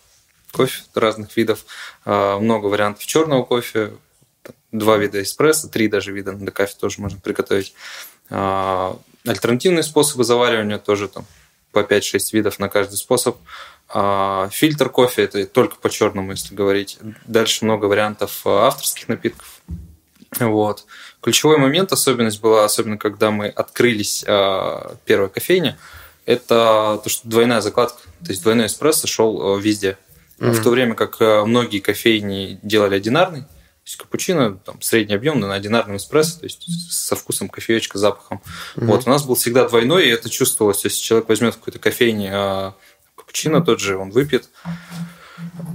кофе, 0.52 0.82
разных 0.94 1.36
видов. 1.36 1.64
А, 2.04 2.38
Много 2.38 2.66
вариантов 2.66 3.04
черного 3.06 3.44
кофе. 3.44 3.92
Два 4.72 4.96
вида 4.96 5.22
эспрессо, 5.22 5.68
три 5.68 5.88
даже 5.88 6.12
вида 6.12 6.32
на 6.32 6.44
декафе 6.44 6.74
тоже 6.78 7.00
можно 7.00 7.18
приготовить. 7.18 7.74
А, 8.30 8.98
Альтернативные 9.26 9.82
способы 9.82 10.24
заваривания 10.24 10.78
тоже 10.78 11.08
там 11.08 11.26
по 11.72 11.80
5-6 11.80 12.18
видов 12.32 12.58
на 12.58 12.68
каждый 12.68 12.96
способ. 12.96 13.36
А, 13.88 14.48
Фильтр 14.52 14.88
кофе 14.88 15.24
это 15.24 15.46
только 15.46 15.76
по 15.76 15.90
черному, 15.90 16.32
если 16.32 16.54
говорить. 16.54 16.98
Дальше 17.26 17.64
много 17.64 17.86
вариантов 17.86 18.42
а, 18.44 18.68
авторских 18.68 19.08
напитков. 19.08 19.60
Вот. 20.38 20.84
Ключевой 21.20 21.58
момент, 21.58 21.92
особенность 21.92 22.40
была, 22.40 22.64
особенно 22.64 22.98
когда 22.98 23.30
мы 23.30 23.48
открылись 23.48 24.22
первой 24.22 25.28
кофейне, 25.28 25.78
это 26.24 27.00
то, 27.02 27.08
что 27.08 27.26
двойная 27.28 27.60
закладка, 27.60 28.02
то 28.24 28.30
есть 28.30 28.42
двойной 28.42 28.66
эспрессо 28.66 29.06
шел 29.06 29.56
везде. 29.56 29.96
Мгм. 30.38 30.52
В 30.52 30.62
то 30.62 30.70
время 30.70 30.94
как 30.94 31.20
многие 31.20 31.78
кофейни 31.78 32.58
делали 32.62 32.96
одинарный, 32.96 33.44
то 33.86 33.90
есть 33.90 33.98
капучино, 33.98 34.58
там, 34.64 34.82
средний 34.82 35.14
объем, 35.14 35.38
на 35.38 35.54
одинарном 35.54 35.98
эспрессо, 35.98 36.40
то 36.40 36.46
есть 36.46 36.66
со 36.90 37.14
вкусом 37.14 37.48
кофеечка, 37.48 37.98
запахом. 37.98 38.42
Вот, 38.74 39.06
у 39.06 39.10
нас 39.10 39.22
был 39.24 39.36
всегда 39.36 39.68
двойной, 39.68 40.06
и 40.06 40.10
это 40.10 40.28
чувствовалось. 40.28 40.78
То 40.78 40.86
есть, 40.86 40.96
если 40.96 41.06
человек 41.06 41.28
возьмет 41.28 41.54
в 41.54 41.58
какой-то 41.58 41.78
кофейне 41.78 42.32
э, 42.32 42.72
капучино 43.14 43.60
тот 43.64 43.78
же, 43.78 43.96
он 43.96 44.10
выпьет, 44.10 44.48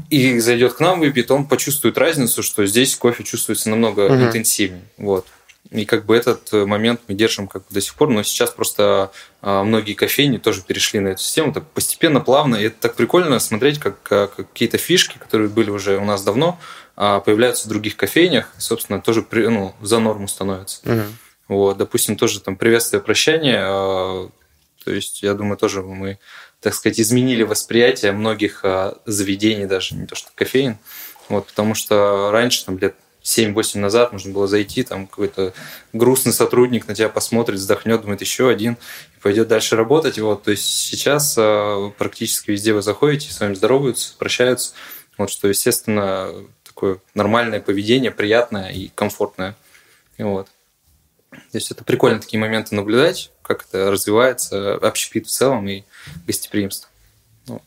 и 0.09 0.39
зайдет 0.39 0.73
к 0.73 0.81
нам, 0.81 0.99
выпьет, 0.99 1.31
он 1.31 1.47
почувствует 1.47 1.97
разницу, 1.97 2.43
что 2.43 2.65
здесь 2.65 2.97
кофе 2.97 3.23
чувствуется 3.23 3.69
намного 3.69 4.09
Мгм. 4.09 4.25
интенсивнее. 4.25 4.83
Вот. 4.97 5.25
И 5.71 5.85
как 5.85 6.05
бы 6.05 6.17
этот 6.17 6.51
э, 6.51 6.65
момент 6.65 6.99
мы 7.07 7.15
держим 7.15 7.47
как 7.47 7.61
бы 7.61 7.73
до 7.73 7.79
сих 7.79 7.95
пор, 7.95 8.09
но 8.09 8.23
сейчас 8.23 8.49
просто 8.49 9.11
а, 9.41 9.63
многие 9.63 9.93
кофейни 9.93 10.37
тоже 10.37 10.61
перешли 10.61 10.99
на 10.99 11.09
эту 11.09 11.21
систему, 11.21 11.53
так 11.53 11.65
постепенно, 11.71 12.19
плавно, 12.19 12.57
и 12.57 12.65
это 12.65 12.75
так 12.81 12.95
прикольно 12.95 13.39
смотреть, 13.39 13.79
как, 13.79 13.95
а, 14.11 14.27
как 14.27 14.51
какие-то 14.51 14.77
фишки, 14.77 15.17
которые 15.17 15.49
были 15.49 15.69
уже 15.69 15.97
у 15.97 16.03
нас 16.03 16.23
давно, 16.23 16.59
а, 16.97 17.21
появляются 17.21 17.67
в 17.67 17.69
других 17.69 17.95
кофейнях, 17.95 18.53
и, 18.57 18.61
собственно, 18.61 19.01
тоже 19.01 19.25
ну, 19.31 19.73
за 19.81 19.99
норму 19.99 20.27
становятся. 20.27 20.81
Мгм. 20.83 21.17
Вот, 21.47 21.77
допустим, 21.77 22.17
тоже 22.17 22.41
там 22.41 22.57
приветствие, 22.57 23.01
прощание. 23.01 23.61
То 24.83 24.91
есть, 24.91 25.23
я 25.23 25.33
думаю, 25.33 25.57
тоже 25.57 25.81
мы, 25.81 26.19
так 26.59 26.73
сказать, 26.73 26.99
изменили 26.99 27.43
восприятие 27.43 28.11
многих 28.11 28.63
заведений, 29.05 29.65
даже 29.65 29.95
не 29.95 30.05
то 30.05 30.15
что 30.15 30.31
кофеин. 30.35 30.77
Вот, 31.29 31.47
потому 31.47 31.75
что 31.75 32.29
раньше, 32.31 32.65
там, 32.65 32.77
лет 32.77 32.95
7-8 33.23 33.79
назад 33.79 34.11
можно 34.11 34.33
было 34.33 34.47
зайти, 34.47 34.83
там 34.83 35.07
какой-то 35.07 35.53
грустный 35.93 36.33
сотрудник 36.33 36.87
на 36.87 36.95
тебя 36.95 37.09
посмотрит, 37.09 37.59
вздохнет, 37.59 38.01
думает, 38.01 38.21
еще 38.21 38.49
один, 38.49 38.73
и 39.15 39.21
пойдет 39.21 39.47
дальше 39.47 39.75
работать. 39.75 40.17
Вот, 40.19 40.43
то 40.43 40.51
есть 40.51 40.65
сейчас 40.65 41.35
э, 41.37 41.91
практически 41.97 42.51
везде 42.51 42.73
вы 42.73 42.81
заходите, 42.81 43.31
с 43.31 43.39
вами 43.39 43.53
здороваются, 43.53 44.15
прощаются. 44.17 44.73
Вот, 45.17 45.29
что, 45.29 45.47
естественно, 45.47 46.33
так 46.63 46.71
такое 46.81 46.99
нормальное 47.13 47.61
поведение, 47.61 48.09
приятное 48.09 48.71
и 48.71 48.87
комфортное. 48.89 49.55
И 50.17 50.23
вот. 50.23 50.47
То 51.29 51.37
есть 51.53 51.71
это 51.71 51.83
прикольно 51.83 52.19
такие 52.19 52.39
моменты 52.39 52.75
наблюдать, 52.75 53.31
как 53.43 53.65
это 53.65 53.91
развивается, 53.91 54.75
общепит 54.75 55.27
в 55.27 55.29
целом 55.29 55.67
и 55.67 55.83
гостеприимство. 56.25 56.89
Вот. 57.45 57.61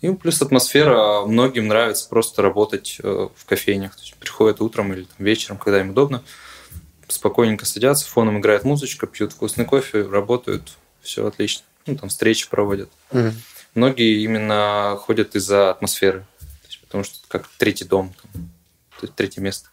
И 0.00 0.10
плюс 0.12 0.42
атмосфера. 0.42 1.24
Многим 1.26 1.68
нравится 1.68 2.08
просто 2.08 2.42
работать 2.42 2.98
э, 3.02 3.28
в 3.34 3.44
кофейнях. 3.46 3.94
То 3.96 4.02
есть 4.02 4.14
приходят 4.16 4.60
утром 4.60 4.92
или 4.92 5.04
там, 5.04 5.24
вечером, 5.24 5.58
когда 5.58 5.80
им 5.80 5.90
удобно, 5.90 6.22
спокойненько 7.08 7.64
садятся, 7.64 8.06
фоном 8.06 8.38
играет 8.38 8.64
музычка, 8.64 9.06
пьют 9.06 9.32
вкусный 9.32 9.64
кофе, 9.64 10.02
работают, 10.02 10.76
все 11.00 11.26
отлично. 11.26 11.64
Ну, 11.86 11.96
там 11.96 12.08
встречи 12.08 12.48
проводят. 12.48 12.90
Мгм. 13.12 13.32
Многие 13.74 14.22
именно 14.22 14.98
ходят 15.00 15.36
из-за 15.36 15.70
атмосферы. 15.70 16.26
Есть, 16.64 16.80
потому 16.80 17.04
что 17.04 17.18
это 17.18 17.28
как 17.28 17.48
третий 17.58 17.84
дом, 17.84 18.14
там, 19.00 19.10
третье 19.14 19.40
место. 19.40 19.68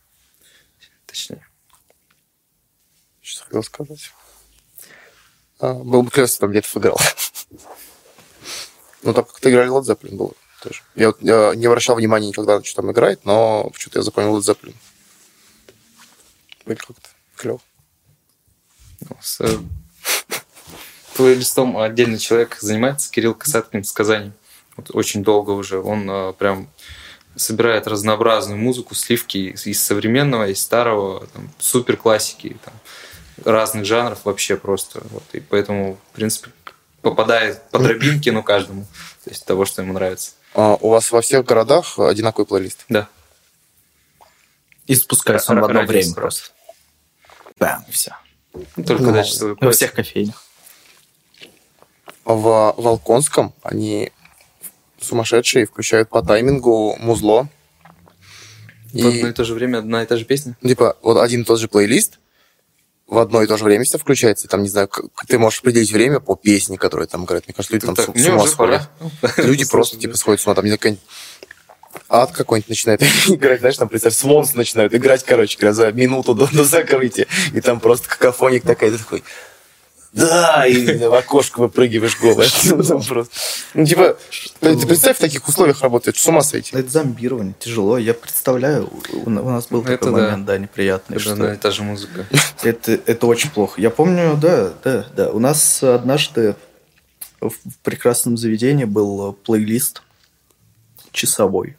Точнее. 1.06 1.46
Что 3.22 3.46
хотел 3.46 3.64
сказать? 3.64 4.12
А, 5.60 5.74
был 5.74 6.04
бы 6.04 6.12
если 6.16 6.40
там 6.40 6.52
где-то 6.52 6.68
играл. 6.80 7.00
Ну, 9.04 9.14
так 9.14 9.28
как 9.28 9.40
ты 9.40 9.50
играли 9.50 9.70
Led 9.70 9.84
Zeppelin 9.84 10.16
было 10.16 10.34
тоже. 10.62 10.82
Я, 10.96 11.14
я 11.20 11.54
не 11.56 11.66
обращал 11.66 11.96
внимания 11.96 12.30
никогда, 12.30 12.64
что 12.64 12.82
там 12.82 12.92
играет, 12.92 13.26
но 13.26 13.70
почему-то 13.72 14.00
я 14.00 14.04
запомнил 14.04 14.38
Led 14.38 14.42
Zeppelin. 14.42 14.76
Были 16.66 16.78
как-то 16.78 17.10
клево. 17.36 17.60
Ну, 19.02 19.18
С 19.22 19.42
э, 19.42 19.58
плейлистом 21.16 21.78
отдельный 21.78 22.18
человек 22.18 22.58
занимается, 22.60 23.12
Кирилл 23.12 23.36
Касаткин 23.36 23.84
с 23.84 23.92
Казани. 23.92 24.32
Вот 24.78 24.92
очень 24.94 25.24
долго 25.24 25.52
уже. 25.52 25.80
Он 25.80 26.10
э, 26.10 26.34
прям 26.34 26.70
собирает 27.36 27.88
разнообразную 27.88 28.60
музыку, 28.60 28.96
сливки 28.96 29.56
из 29.66 29.82
современного, 29.82 30.48
из 30.50 30.62
старого, 30.62 31.28
там, 31.34 31.50
супер 31.60 31.98
классики, 31.98 32.58
там, 32.64 32.74
разных 33.44 33.86
жанров 33.86 34.20
вообще 34.24 34.56
просто. 34.56 35.04
Вот. 35.10 35.24
И 35.34 35.40
поэтому, 35.40 35.98
в 36.12 36.16
принципе, 36.16 36.52
попадает 37.04 37.62
по 37.70 37.80
тропинке, 37.80 38.32
ну, 38.32 38.42
каждому. 38.42 38.86
То 39.24 39.30
есть 39.30 39.46
того, 39.46 39.66
что 39.66 39.84
ему 39.84 39.94
нравится. 39.94 40.32
А, 40.56 40.76
у 40.80 40.90
вас 40.90 41.12
во 41.12 41.22
всех 41.22 41.46
городах 41.46 42.00
одинаковый 42.00 42.48
плейлист? 42.48 42.86
Да. 42.90 43.08
И 44.88 44.96
спускается 44.96 45.52
он 45.52 45.60
в 45.60 45.66
одно 45.66 45.84
время 45.84 46.14
просто. 46.14 46.50
Бам, 47.60 47.86
все. 47.90 48.16
Ну, 48.54 48.84
Только 48.84 49.04
Ну, 49.04 49.24
часовой 49.24 49.58
Во 49.60 49.72
всех 49.72 49.94
кофейнях. 49.94 50.44
В 52.26 52.74
Волконском 52.78 53.54
они 53.64 54.12
сумасшедшие, 55.00 55.66
включают 55.66 56.10
по 56.10 56.22
таймингу 56.22 56.96
музло. 57.00 57.50
В 58.94 59.08
одно 59.08 59.28
и 59.28 59.34
то 59.34 59.44
же 59.44 59.54
время 59.54 59.80
одна 59.80 60.04
и 60.04 60.06
та 60.06 60.16
же 60.16 60.24
песня. 60.24 60.56
Типа, 60.62 60.98
вот 61.02 61.18
один 61.18 61.42
и 61.42 61.44
тот 61.44 61.60
же 61.60 61.68
плейлист 61.68 62.20
в 63.14 63.20
одно 63.20 63.44
и 63.44 63.48
то 63.48 63.58
же 63.58 63.64
время 63.64 63.84
все 63.86 63.98
включается, 63.98 64.48
и 64.48 64.50
там, 64.50 64.64
не 64.64 64.70
знаю, 64.70 64.90
ты 65.28 65.38
можешь 65.38 65.60
определить 65.60 65.92
время 65.92 66.20
по 66.20 66.36
песне, 66.36 66.78
которая 66.78 67.08
там 67.08 67.26
играет. 67.26 67.46
Мне 67.46 67.54
кажется, 67.54 67.74
люди 67.76 67.86
там 67.86 67.96
Так, 67.96 68.18
с, 68.18 68.22
с 68.22 68.28
ума 68.28 68.48
сходят. 68.48 68.90
Люди 69.38 69.66
просто, 69.70 69.98
типа, 69.98 70.18
сходят 70.18 70.42
с 70.42 70.46
ума. 70.46 70.56
Там, 70.56 70.66
не 70.66 70.72
знаю, 70.72 70.98
ад 72.10 72.32
какой-нибудь 72.32 72.70
начинает 72.70 73.04
играть, 73.28 73.60
знаешь, 73.60 73.78
там, 73.78 73.88
представь, 73.88 74.16
Свонс 74.16 74.56
начинают 74.56 74.94
играть, 74.96 75.24
короче 75.24 75.74
за 75.74 75.92
минуту 75.92 76.34
до, 76.34 76.48
до 76.48 76.64
закрытия. 76.64 77.28
И 77.54 77.62
там 77.62 77.80
просто 77.80 78.10
какофоник 78.10 78.64
такая, 78.64 78.92
ты 78.92 78.98
такой, 78.98 79.24
да, 80.14 80.68
и 80.68 80.98
в 80.98 81.14
окошко 81.14 81.60
выпрыгиваешь 81.60 82.20
голый. 82.20 82.48
Ну, 83.74 83.86
типа, 83.86 84.18
ты 84.60 84.88
представь, 84.88 85.18
в 85.18 85.20
таких 85.20 85.48
условиях 85.48 85.82
работает, 85.82 86.18
с 86.18 86.28
ума 86.28 86.44
сойти. 86.44 86.76
Это 86.76 86.88
зомбирование, 86.88 87.56
тяжело. 87.58 87.98
Я 87.98 88.14
представляю, 88.14 88.92
у, 89.12 89.30
нас 89.30 89.68
был 89.68 89.82
такой 89.82 90.12
момент, 90.12 90.46
да, 90.46 90.58
неприятный, 90.60 91.18
Это 91.18 91.32
одна 91.32 91.54
и 91.54 91.58
та 91.58 91.72
же 91.72 91.82
музыка. 91.82 92.28
это, 92.64 92.92
это 92.92 93.26
очень 93.26 93.50
плохо. 93.50 93.82
Я 93.82 93.90
помню, 93.90 94.38
да, 94.40 94.74
да, 94.84 95.08
да. 95.16 95.32
У 95.32 95.40
нас 95.40 95.82
однажды 95.82 96.56
в 97.42 97.56
прекрасном 97.82 98.38
заведении 98.38 98.86
был 98.86 99.34
плейлист 99.34 100.04
часовой. 101.12 101.76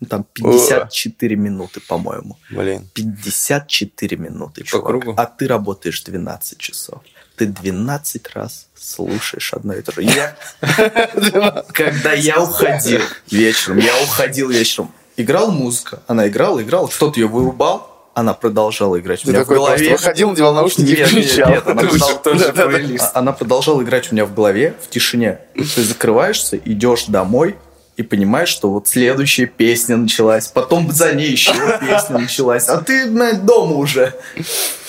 Ну, 0.00 0.06
Там 0.06 0.24
54 0.32 1.34
минуты, 1.34 1.80
по-моему. 1.80 2.36
Блин. 2.50 2.88
54 2.94 4.16
минуты, 4.16 4.60
По 4.60 4.66
чувак. 4.66 4.86
кругу? 4.86 5.14
А 5.16 5.26
ты 5.26 5.48
работаешь 5.48 6.02
12 6.02 6.58
часов. 6.58 7.02
Ты 7.38 7.46
12 7.46 8.34
раз 8.34 8.66
слушаешь 8.76 9.52
одно 9.54 9.74
и 9.74 9.82
то 9.82 9.92
же. 9.92 10.02
Я, 10.02 10.36
когда 11.72 12.12
я 12.12 12.40
уходил 12.42 13.00
вечером, 13.30 13.78
я 13.78 13.92
уходил 14.02 14.48
вечером, 14.50 14.92
играла 15.16 15.50
музыка, 15.50 16.02
она 16.06 16.26
играла, 16.28 16.60
играла, 16.62 16.88
кто-то 16.88 17.18
ее 17.20 17.26
вырубал, 17.28 18.10
она 18.14 18.34
продолжала 18.34 18.98
играть 18.98 19.24
у 19.24 19.28
меня 19.28 19.38
в 19.38 19.42
такой 19.42 19.56
голове. 19.58 19.92
выходил, 19.92 20.30
надевал 20.30 20.52
наушники 20.54 20.88
Нет, 20.88 20.98
нет, 20.98 21.08
включал. 21.26 21.50
нет, 21.50 21.66
она, 21.66 21.82
уже 21.82 21.90
продол- 21.98 22.22
тоже 22.22 22.38
Да-да-да. 22.46 22.68
плейлист. 22.68 23.04
А- 23.14 23.18
она 23.20 23.32
продолжала 23.32 23.82
играть 23.82 24.10
у 24.10 24.14
меня 24.14 24.24
в 24.24 24.34
голове 24.34 24.74
в 24.82 24.90
тишине. 24.90 25.38
Ты 25.54 25.82
закрываешься, 25.84 26.56
идешь 26.56 27.04
домой 27.04 27.56
и 27.96 28.02
понимаешь, 28.02 28.48
что 28.48 28.70
вот 28.70 28.88
следующая 28.88 29.46
песня 29.46 29.96
началась, 29.96 30.48
потом 30.48 30.90
за 30.92 31.12
ней 31.12 31.30
еще 31.30 31.52
песня 31.80 32.18
началась, 32.18 32.68
а 32.68 32.78
ты 32.78 33.06
блядь, 33.08 33.44
дома 33.44 33.74
уже. 33.76 34.14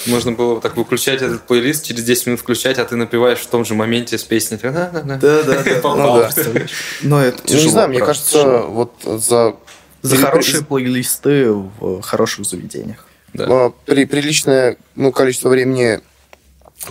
Можно 0.06 0.32
было 0.32 0.62
так 0.62 0.78
выключать 0.78 1.22
этот 1.22 1.44
плейлист, 1.44 1.86
через 1.86 2.04
10 2.04 2.28
минут 2.28 2.40
включать, 2.40 2.78
а 2.80 2.86
ты 2.86 2.96
напиваешь 2.96 3.40
в 3.40 3.48
том 3.48 3.66
же 3.66 3.74
моменте 3.74 4.18
с 4.18 4.24
песней. 4.24 4.58
Ты, 4.58 4.70
«Да-да-да». 4.72 5.16
Да-да-да. 5.18 5.76
Попал, 5.82 6.18
Ну 6.18 6.30
да. 6.54 6.66
Но 7.02 7.24
это 7.24 7.42
тяжело. 7.44 7.64
не 7.64 7.70
знаю, 7.72 7.90
мне 7.90 8.00
кажется, 8.00 8.60
вот 8.60 8.94
за 9.04 9.56
За 10.02 10.18
хорошие 10.18 10.64
плейлисты 10.64 11.52
в 11.52 12.02
хороших 12.02 12.46
заведениях. 12.46 13.06
Да. 13.34 13.46
а, 13.48 13.74
при, 13.86 14.06
приличное 14.06 14.78
ну, 14.96 15.12
количество 15.12 15.50
времени, 15.50 16.02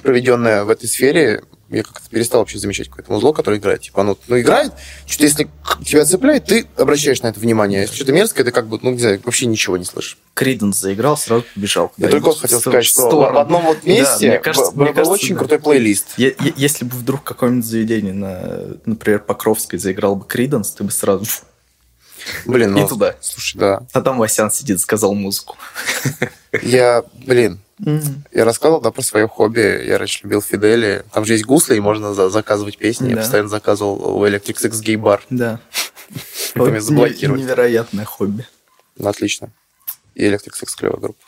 проведенное 0.02 0.64
в 0.64 0.70
этой 0.70 0.88
сфере, 0.88 1.42
я 1.70 1.82
как-то 1.82 2.08
перестал 2.08 2.40
вообще 2.40 2.58
замечать 2.58 2.88
какое-то 2.88 3.12
музло, 3.12 3.32
которое 3.32 3.58
играет. 3.58 3.82
Типа, 3.82 4.00
оно 4.00 4.16
ну, 4.26 4.40
играет, 4.40 4.72
что-то 5.06 5.24
если 5.24 5.50
тебя 5.84 6.04
цепляет, 6.04 6.46
ты 6.46 6.66
обращаешь 6.76 7.20
на 7.20 7.28
это 7.28 7.40
внимание. 7.40 7.80
А 7.80 7.82
Если 7.82 7.94
что-то 7.94 8.12
мерзкое, 8.12 8.44
ты 8.44 8.52
как 8.52 8.68
бы, 8.68 8.78
ну, 8.80 8.92
не 8.92 8.98
знаю, 8.98 9.20
вообще 9.24 9.46
ничего 9.46 9.76
не 9.76 9.84
слышишь. 9.84 10.18
Криденс 10.34 10.78
заиграл, 10.78 11.16
сразу 11.18 11.44
побежал. 11.54 11.92
Я 11.98 12.08
только 12.08 12.32
хотел 12.32 12.60
сказать, 12.60 12.86
что 12.86 13.10
в 13.10 13.38
одном 13.38 13.64
вот 13.64 13.84
месте 13.84 14.28
мне 14.28 14.38
кажется- 14.38 14.72
был 14.72 15.10
очень 15.10 15.36
крутой 15.36 15.58
плейлист. 15.58 16.14
Если 16.16 16.84
бы 16.84 16.96
вдруг 16.96 17.22
какое-нибудь 17.22 17.66
заведение, 17.66 18.14
на, 18.14 18.78
например, 18.86 19.20
Покровской 19.20 19.78
заиграл 19.78 20.16
бы 20.16 20.24
Криденс, 20.26 20.70
ты 20.70 20.84
бы 20.84 20.90
сразу 20.90 21.26
Блин, 22.46 22.76
и 22.76 22.80
ну, 22.80 22.88
туда. 22.88 23.14
слушай, 23.20 23.58
да. 23.58 23.82
А 23.92 24.00
там 24.00 24.18
Васян 24.18 24.50
сидит, 24.50 24.80
сказал 24.80 25.14
музыку. 25.14 25.56
Я, 26.62 27.04
блин, 27.26 27.60
я 28.32 28.44
рассказывал, 28.44 28.80
да, 28.80 28.90
про 28.90 29.02
свое 29.02 29.28
хобби. 29.28 29.84
Я 29.86 29.98
раньше 29.98 30.20
любил 30.24 30.42
Фидели. 30.42 31.04
Там 31.12 31.24
же 31.24 31.34
есть 31.34 31.44
гусли, 31.44 31.76
и 31.76 31.80
можно 31.80 32.14
за- 32.14 32.28
заказывать 32.30 32.76
песни. 32.78 33.08
Я 33.10 33.16
Да. 33.16 33.20
постоянно 33.22 33.48
заказывал 33.48 34.16
у 34.18 34.26
Electric 34.26 34.56
Six 34.56 34.70
Gay 34.82 34.96
Bar. 34.96 35.20
Да. 35.30 35.60
Невероятное 36.56 38.04
хобби. 38.04 38.46
Отлично. 39.02 39.50
И 40.14 40.24
Electric 40.24 40.52
Six 40.60 40.74
клевая 40.76 40.98
группа. 41.00 41.24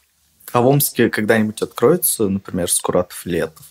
А 0.53 0.63
в 0.63 0.67
Омске 0.67 1.11
когда-нибудь 1.11 1.63
откроется, 1.63 2.29
например, 2.29 2.71
Скуратов 2.71 3.25
Летов? 3.25 3.65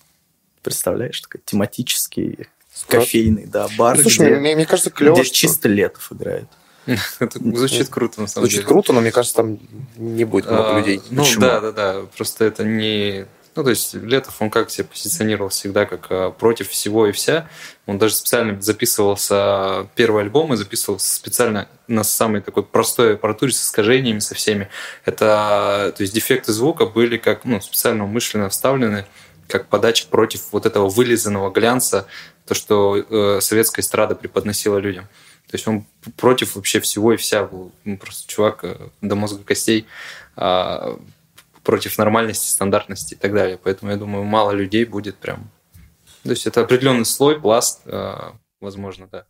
Представляешь, 0.64 1.20
такой 1.22 1.42
тематический 1.44 2.48
Скурат? 2.74 3.04
кофейный, 3.06 3.46
да, 3.46 3.68
бар, 3.78 3.98
Ну, 3.98 4.04
слушай, 4.04 4.28
где, 4.28 4.36
мне, 4.40 4.56
мне 4.56 4.66
кажется, 4.66 4.90
клево, 4.90 5.16
где 5.16 5.24
что- 5.26 5.36
чисто 5.36 5.68
Летов 5.68 6.12
играет. 6.14 6.48
Звучит 7.36 7.90
круто, 7.90 8.22
на 8.22 8.28
самом 8.28 8.46
Звучит 8.46 8.60
деле. 8.62 8.68
круто, 8.68 8.94
но 8.94 9.02
мне 9.02 9.12
кажется, 9.12 9.38
там 9.38 9.60
не 9.98 10.26
будет 10.26 10.46
много 10.50 10.76
А, 10.76 10.80
людей. 10.80 11.02
Ну 11.10 11.24
Почему? 11.24 11.42
да, 11.42 11.60
да, 11.60 11.72
да. 11.72 12.02
Просто 12.16 12.46
это 12.46 12.64
не. 12.64 13.26
Ну, 13.56 13.64
то 13.64 13.72
есть 13.72 13.94
Летов, 13.94 14.36
он 14.40 14.50
как 14.50 14.70
себя 14.70 14.88
позиционировал 14.88 15.50
всегда, 15.50 15.86
как 15.86 16.08
а, 16.10 16.32
против 16.32 16.70
всего 16.70 17.08
и 17.08 17.12
вся. 17.12 17.50
Он 17.88 17.98
даже 17.98 18.16
специально 18.16 18.62
записывался, 18.62 19.88
первый 19.96 20.24
альбом 20.24 20.54
и 20.54 20.58
записывался 20.58 21.14
специально 21.14 21.68
на 21.88 22.04
самой 22.04 22.42
такой 22.42 22.64
простой 22.64 23.16
аппаратуре 23.16 23.52
с 23.52 23.62
искажениями, 23.64 24.20
со 24.20 24.36
всеми. 24.36 24.70
Это, 25.06 25.94
то 25.96 26.02
есть 26.02 26.14
дефекты 26.14 26.54
звука 26.54 26.86
были 26.86 27.18
как, 27.18 27.44
ну, 27.46 27.60
специально 27.60 28.04
умышленно 28.04 28.50
вставлены, 28.50 29.06
как 29.48 29.68
подача 29.68 30.06
против 30.08 30.42
вот 30.52 30.66
этого 30.66 30.88
вылизанного 30.90 31.50
глянца, 31.52 32.06
то, 32.46 32.54
что 32.54 32.98
э, 32.98 33.40
советская 33.42 33.84
эстрада 33.84 34.16
преподносила 34.16 34.78
людям. 34.78 35.08
То 35.50 35.56
есть 35.56 35.68
он 35.68 35.86
против 36.16 36.56
вообще 36.56 36.80
всего 36.80 37.14
и 37.14 37.18
вся 37.18 37.44
был. 37.44 37.72
Ну, 37.84 37.98
просто 37.98 38.28
чувак 38.28 38.64
э, 38.64 38.90
до 39.02 39.16
мозга 39.16 39.44
костей 39.44 39.88
а, 40.36 41.00
против 41.64 41.98
нормальности, 41.98 42.48
стандартности 42.48 43.16
и 43.16 43.18
так 43.18 43.34
далее. 43.34 43.58
Поэтому 43.58 43.92
я 43.92 43.98
думаю, 43.98 44.26
мало 44.26 44.52
людей 44.52 44.86
будет 44.86 45.18
прям... 45.18 45.50
То 46.22 46.30
есть 46.30 46.46
это 46.46 46.62
определенный 46.62 47.06
слой, 47.06 47.40
пласт, 47.42 47.82
а, 47.86 48.36
возможно, 48.62 49.08
да. 49.12 49.26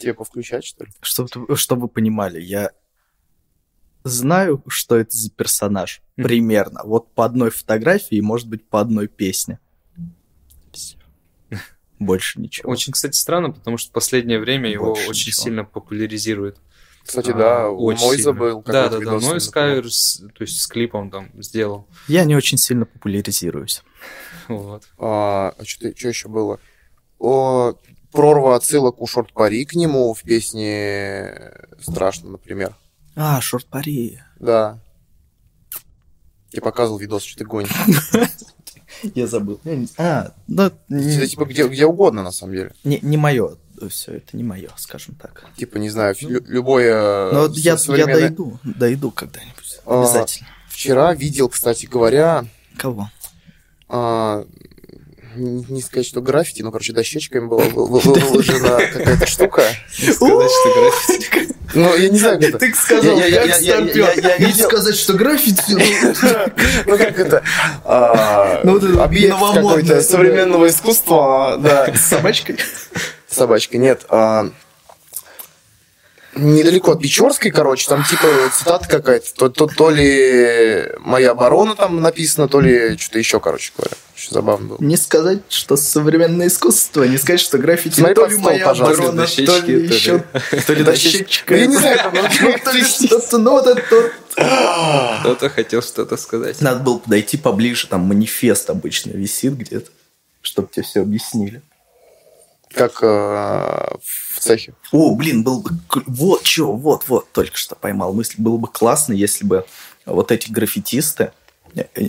Тебе 0.00 0.14
повключать, 0.14 0.64
что 0.64 0.84
ли? 0.84 0.90
Чтобы, 1.00 1.56
чтобы 1.56 1.82
вы 1.82 1.88
понимали, 1.88 2.40
я 2.40 2.72
знаю, 4.02 4.64
что 4.66 4.96
это 4.96 5.16
за 5.16 5.30
персонаж. 5.30 6.02
Примерно. 6.16 6.80
Вот 6.82 7.14
по 7.14 7.24
одной 7.24 7.50
фотографии, 7.50 8.16
и, 8.16 8.20
может 8.20 8.48
быть, 8.48 8.68
по 8.68 8.80
одной 8.80 9.06
песне. 9.06 9.60
Больше 11.98 12.40
ничего. 12.40 12.70
Очень, 12.70 12.92
кстати, 12.92 13.16
странно, 13.16 13.50
потому 13.52 13.78
что 13.78 13.90
в 13.90 13.92
последнее 13.92 14.38
время 14.38 14.70
его 14.70 14.86
Больше 14.94 15.08
очень 15.08 15.28
ничего. 15.30 15.42
сильно 15.44 15.64
популяризируют. 15.64 16.58
Кстати, 17.04 17.30
да, 17.32 17.66
А, 17.66 17.68
у 17.68 17.84
очень 17.84 18.00
Мойза 18.04 18.22
сильно. 18.24 18.38
был 18.40 18.62
Да, 18.62 18.88
да, 18.88 18.98
да. 18.98 19.04
Cover, 19.16 19.88
с- 19.88 20.18
то 20.34 20.42
есть 20.42 20.60
с 20.60 20.66
клипом 20.66 21.10
там 21.10 21.30
сделал. 21.40 21.86
Я 22.08 22.24
не 22.24 22.34
очень 22.36 22.58
сильно 22.58 22.84
популяризируюсь. 22.86 23.82
Вот. 24.48 24.84
А, 24.98 25.54
что, 25.64 25.88
еще 25.88 26.28
было? 26.28 26.60
О, 27.18 27.74
прорва 28.12 28.54
отсылок 28.56 29.00
у 29.00 29.06
Шорт 29.06 29.32
Пари 29.32 29.64
к 29.64 29.74
нему 29.74 30.14
в 30.14 30.22
песне 30.22 31.52
«Страшно», 31.80 32.30
например. 32.30 32.76
А, 33.16 33.40
шорт 33.40 33.66
пари. 33.66 34.20
Да. 34.38 34.78
Я 36.52 36.60
показывал 36.60 36.98
видос, 36.98 37.22
что 37.24 37.38
ты 37.38 37.44
гонишь. 37.44 37.70
Я 39.14 39.26
забыл. 39.26 39.60
Я 39.64 39.76
не- 39.76 39.88
А, 39.98 40.32
ну, 40.48 40.64
Это 40.64 40.76
не, 40.88 41.26
типа 41.26 41.44
где, 41.44 41.66
где 41.68 41.86
угодно, 41.86 42.22
на 42.22 42.32
самом 42.32 42.52
деле. 42.54 42.72
не, 42.84 43.16
мое. 43.16 43.56
Все, 43.90 44.12
это 44.12 44.36
не 44.36 44.42
мое, 44.42 44.70
скажем 44.76 45.14
так. 45.16 45.44
Типа, 45.56 45.76
не 45.76 45.90
знаю, 45.90 46.14
лю- 46.22 46.44
любое... 46.46 47.30
Но 47.32 47.40
вот 47.42 47.54
со- 47.56 47.60
я, 47.60 47.72
я 47.72 47.76
современное- 47.78 48.20
дойду, 48.28 48.58
дойду 48.64 49.10
когда-нибудь. 49.10 49.80
А, 49.84 50.00
Обязательно. 50.00 50.48
Вчера 50.70 51.14
видел, 51.14 51.48
кстати 51.50 51.84
говоря, 51.86 52.46
Кого? 52.78 53.10
а, 53.88 54.46
не 55.36 55.64
не 55.68 55.82
сказать, 55.82 56.06
что 56.06 56.20
граффити, 56.20 56.62
но, 56.62 56.70
короче, 56.70 56.92
дощечками 56.92 57.46
была 57.46 57.64
вы- 57.64 57.86
вы- 57.86 58.00
вы- 58.00 58.12
выложена 58.20 58.78
какая-то 58.92 59.26
штука. 59.26 59.62
Сказать, 59.92 60.50
что 60.50 60.80
граффити. 60.80 61.48
Ну, 61.74 61.94
я 61.96 62.08
не 62.08 62.18
знаю, 62.18 62.40
как 62.40 62.48
это. 62.48 62.58
Ты 62.58 62.74
сказал, 62.74 63.16
как 63.18 63.28
Или 63.28 64.46
видел. 64.46 64.64
сказать, 64.68 64.96
что 64.96 65.12
граффити... 65.14 65.62
Ну, 66.86 66.96
как 66.98 67.18
это? 67.18 67.42
а, 67.84 68.60
Ну, 68.64 68.76
это 68.78 69.02
Объект 69.02 69.36
какой-то 69.36 70.02
современного 70.02 70.68
искусства, 70.68 71.56
да. 71.58 71.92
С 71.94 72.00
собачкой? 72.06 72.56
Собачка, 73.28 73.78
нет. 73.78 74.06
Недалеко 76.36 76.92
от 76.92 77.00
Печорской, 77.00 77.50
короче, 77.50 77.88
там 77.88 78.04
типа 78.04 78.26
цитата 78.52 78.86
какая-то. 78.88 79.32
То, 79.34 79.48
то, 79.48 79.66
то 79.66 79.90
ли 79.90 80.86
моя 81.00 81.30
оборона 81.30 81.74
там 81.74 82.00
написано, 82.00 82.48
то 82.48 82.60
ли 82.60 82.96
что-то 82.98 83.18
еще, 83.18 83.40
короче 83.40 83.72
говоря. 83.76 83.96
Очень 84.14 84.32
забавно 84.32 84.68
было. 84.68 84.78
Не 84.80 84.96
сказать, 84.96 85.40
что 85.48 85.76
современное 85.76 86.48
искусство, 86.48 87.04
не 87.04 87.18
сказать, 87.18 87.40
что 87.40 87.58
граффити 87.58 88.00
Смотри 88.00 88.14
то 88.14 88.26
ли 88.26 88.34
стол, 88.34 88.44
моя 88.44 88.64
пожалуйста, 88.64 89.02
оборона, 89.02 89.26
то 89.26 89.46
то 89.46 89.58
ли 89.66 89.76
ли- 89.76 89.94
еще, 89.94 90.24
то 90.66 90.72
ли 90.72 90.84
дощечка. 90.84 91.54
Ну, 91.54 91.60
я 91.60 91.66
не 91.66 91.76
знаю, 91.76 92.00
ну, 92.12 92.54
то 92.64 92.70
ли 92.70 92.84
что-то, 92.84 93.38
ну 93.38 93.50
вот 93.52 93.66
это. 93.66 94.12
Кто-то 95.20 95.48
хотел 95.50 95.82
что-то 95.82 96.16
сказать. 96.16 96.60
Надо 96.60 96.80
было 96.80 96.98
подойти 96.98 97.36
поближе, 97.36 97.86
там 97.86 98.02
манифест 98.02 98.70
обычно 98.70 99.10
висит 99.10 99.54
где-то, 99.54 99.90
чтобы 100.42 100.68
тебе 100.72 100.82
все 100.82 101.00
объяснили. 101.00 101.62
Как 102.72 102.98
э, 103.02 103.06
в 103.06 104.38
цехе. 104.40 104.74
О, 104.92 105.14
блин, 105.14 105.42
был 105.44 105.60
бы... 105.62 105.70
Вот, 106.06 106.44
что, 106.46 106.72
вот, 106.72 107.04
вот, 107.08 107.30
только 107.32 107.56
что 107.56 107.74
поймал 107.74 108.12
мысль. 108.12 108.34
Было 108.38 108.56
бы 108.58 108.68
классно, 108.68 109.12
если 109.12 109.44
бы 109.44 109.64
вот 110.04 110.30
эти 110.32 110.50
граффитисты, 110.50 111.32
э, 111.74 111.84
э, 111.94 112.02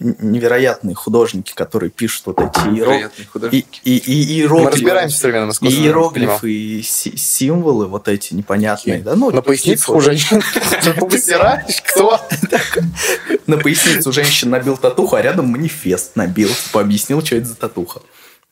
невероятные 0.00 0.94
художники, 0.94 1.52
которые 1.54 1.90
пишут 1.90 2.26
вот 2.26 2.40
эти 2.40 2.58
иеро- 2.66 2.72
Невероятные 2.72 3.26
и, 3.52 3.64
и, 3.84 3.96
и 3.96 4.16
Мы 4.16 4.32
иероглифы, 4.42 4.70
разбираемся 4.72 5.16
в 5.16 5.20
современном 5.20 5.50
и 5.50 5.52
искусстве. 5.52 5.82
иероглифы, 5.84 6.52
и 6.52 6.82
си- 6.82 7.16
символы 7.16 7.86
вот 7.86 8.08
эти 8.08 8.34
непонятные. 8.34 9.00
Да, 9.00 9.14
ну, 9.14 9.30
На 9.30 9.40
типа- 9.40 9.50
у 9.92 10.00
женщин. 10.00 10.42
Кто? 11.84 12.20
На 13.46 13.56
поясницу 13.58 14.10
женщин 14.12 14.50
набил 14.50 14.76
татуху, 14.76 15.16
а 15.16 15.22
рядом 15.22 15.46
манифест 15.46 16.16
набил, 16.16 16.48
типа 16.48 16.80
объяснил, 16.80 17.24
что 17.24 17.36
это 17.36 17.46
за 17.46 17.54
татуха. 17.54 18.00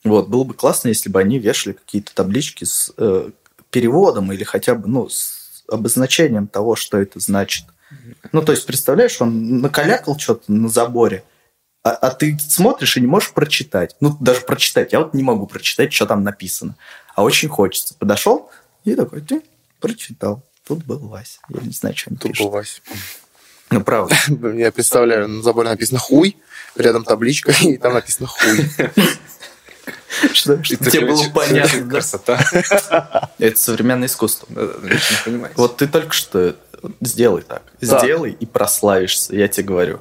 Вот, 0.09 0.27
было 0.27 0.43
бы 0.43 0.53
классно, 0.53 0.89
если 0.89 1.09
бы 1.09 1.19
они 1.19 1.39
вешали 1.39 1.73
какие-то 1.73 2.13
таблички 2.13 2.63
с 2.63 2.93
э, 2.97 3.29
переводом 3.69 4.31
или 4.31 4.43
хотя 4.43 4.75
бы, 4.75 4.87
ну, 4.87 5.09
с 5.09 5.63
обозначением 5.67 6.47
того, 6.47 6.75
что 6.75 6.97
это 6.97 7.19
значит. 7.19 7.65
Ну, 8.31 8.41
то 8.41 8.51
есть, 8.51 8.65
представляешь, 8.65 9.21
он 9.21 9.61
накалякал 9.61 10.17
что-то 10.17 10.51
на 10.51 10.69
заборе, 10.69 11.23
а, 11.83 11.91
а 11.91 12.09
ты 12.11 12.37
смотришь 12.39 12.97
и 12.97 13.01
не 13.01 13.07
можешь 13.07 13.31
прочитать. 13.31 13.95
Ну, 14.01 14.15
даже 14.19 14.41
прочитать. 14.41 14.91
Я 14.91 14.99
вот 14.99 15.13
не 15.13 15.23
могу 15.23 15.47
прочитать, 15.47 15.93
что 15.93 16.05
там 16.05 16.23
написано. 16.23 16.75
А 17.15 17.23
очень 17.23 17.49
хочется. 17.49 17.95
Подошел 17.95 18.49
и 18.83 18.93
такой, 18.95 19.21
ты 19.21 19.41
прочитал. 19.79 20.43
Тут 20.65 20.83
был 20.83 20.99
Вася. 20.99 21.39
Я 21.49 21.61
не 21.61 21.71
знаю, 21.71 21.95
что 21.95 22.11
он 22.11 22.17
Тут 22.17 22.31
пишет. 22.31 22.45
был 22.45 22.51
Вася. 22.51 22.81
Ну, 23.69 23.81
правда. 23.81 24.15
Я 24.53 24.71
представляю, 24.71 25.27
на 25.27 25.41
заборе 25.41 25.69
написано 25.69 25.99
«хуй», 25.99 26.37
рядом 26.75 27.03
табличка, 27.03 27.53
и 27.61 27.77
там 27.77 27.93
написано 27.93 28.27
«хуй». 28.27 28.69
Что, 30.33 30.57
тебе 30.57 31.05
было 31.07 31.23
понятно. 31.33 31.89
Красота. 31.89 33.29
Это 33.39 33.59
современное 33.59 34.07
искусство. 34.07 34.47
Вот 35.55 35.77
ты 35.77 35.87
только 35.87 36.13
что 36.13 36.55
сделай 37.01 37.41
так. 37.41 37.63
Да. 37.81 37.99
Сделай 37.99 38.31
и 38.31 38.45
прославишься. 38.45 39.35
Я 39.35 39.47
тебе 39.47 39.65
говорю. 39.67 39.99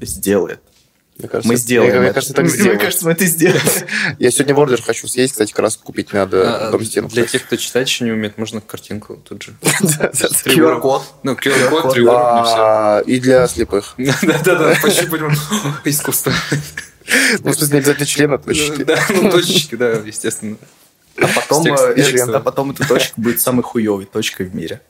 Сделай 0.00 0.54
это. 0.54 0.62
Мне 1.18 1.28
кажется, 1.28 1.48
Мы 1.48 1.56
сделаем 1.56 1.96
Мне 1.98 2.04
это. 2.06 2.14
кажется, 2.14 2.34
так 2.34 2.44
Мне 2.46 2.54
сделаем. 2.54 2.78
кажется, 2.80 3.04
мы 3.04 3.12
это 3.12 3.26
сделаем. 3.26 3.60
Я 4.18 4.30
сегодня 4.30 4.54
в 4.54 4.58
ордер 4.58 4.82
хочу 4.82 5.06
съесть, 5.06 5.32
кстати, 5.32 5.52
как 5.52 5.60
раз 5.60 5.76
купить 5.76 6.12
надо 6.12 6.68
А, 6.68 6.70
дом 6.70 6.82
стену. 6.84 7.08
Для 7.08 7.26
тех, 7.26 7.44
кто 7.44 7.56
читать 7.56 7.86
еще 7.86 8.04
не 8.04 8.12
умеет, 8.12 8.38
можно 8.38 8.60
картинку 8.62 9.16
тут 9.16 9.42
же. 9.42 9.54
Три 9.60 10.56
QR 10.56 10.62
уровня. 10.62 10.80
код. 10.80 11.02
Ну, 11.22 11.32
QR-код, 11.34 11.92
три 11.92 12.02
уровня, 12.02 12.44
все. 12.44 13.00
И 13.06 13.20
для 13.20 13.46
слепых. 13.46 13.94
Да-да-да, 13.98 14.74
пощупать. 14.82 15.20
Искусство. 15.84 16.32
Ну, 17.40 17.52
смысле, 17.52 17.68
не 17.68 17.78
обязательно 17.78 18.06
члена 18.06 18.38
точки. 18.38 18.84
Да, 18.84 18.98
ну, 19.10 19.30
точечки, 19.30 19.74
да, 19.74 19.90
естественно. 19.92 20.56
А 21.18 21.26
потом, 21.28 21.66
а 21.72 22.40
потом 22.40 22.70
эта 22.70 22.86
точка 22.88 23.20
будет 23.20 23.40
самой 23.40 23.62
хуевой 23.62 24.06
точкой 24.06 24.46
в 24.46 24.54
мире. 24.54 24.80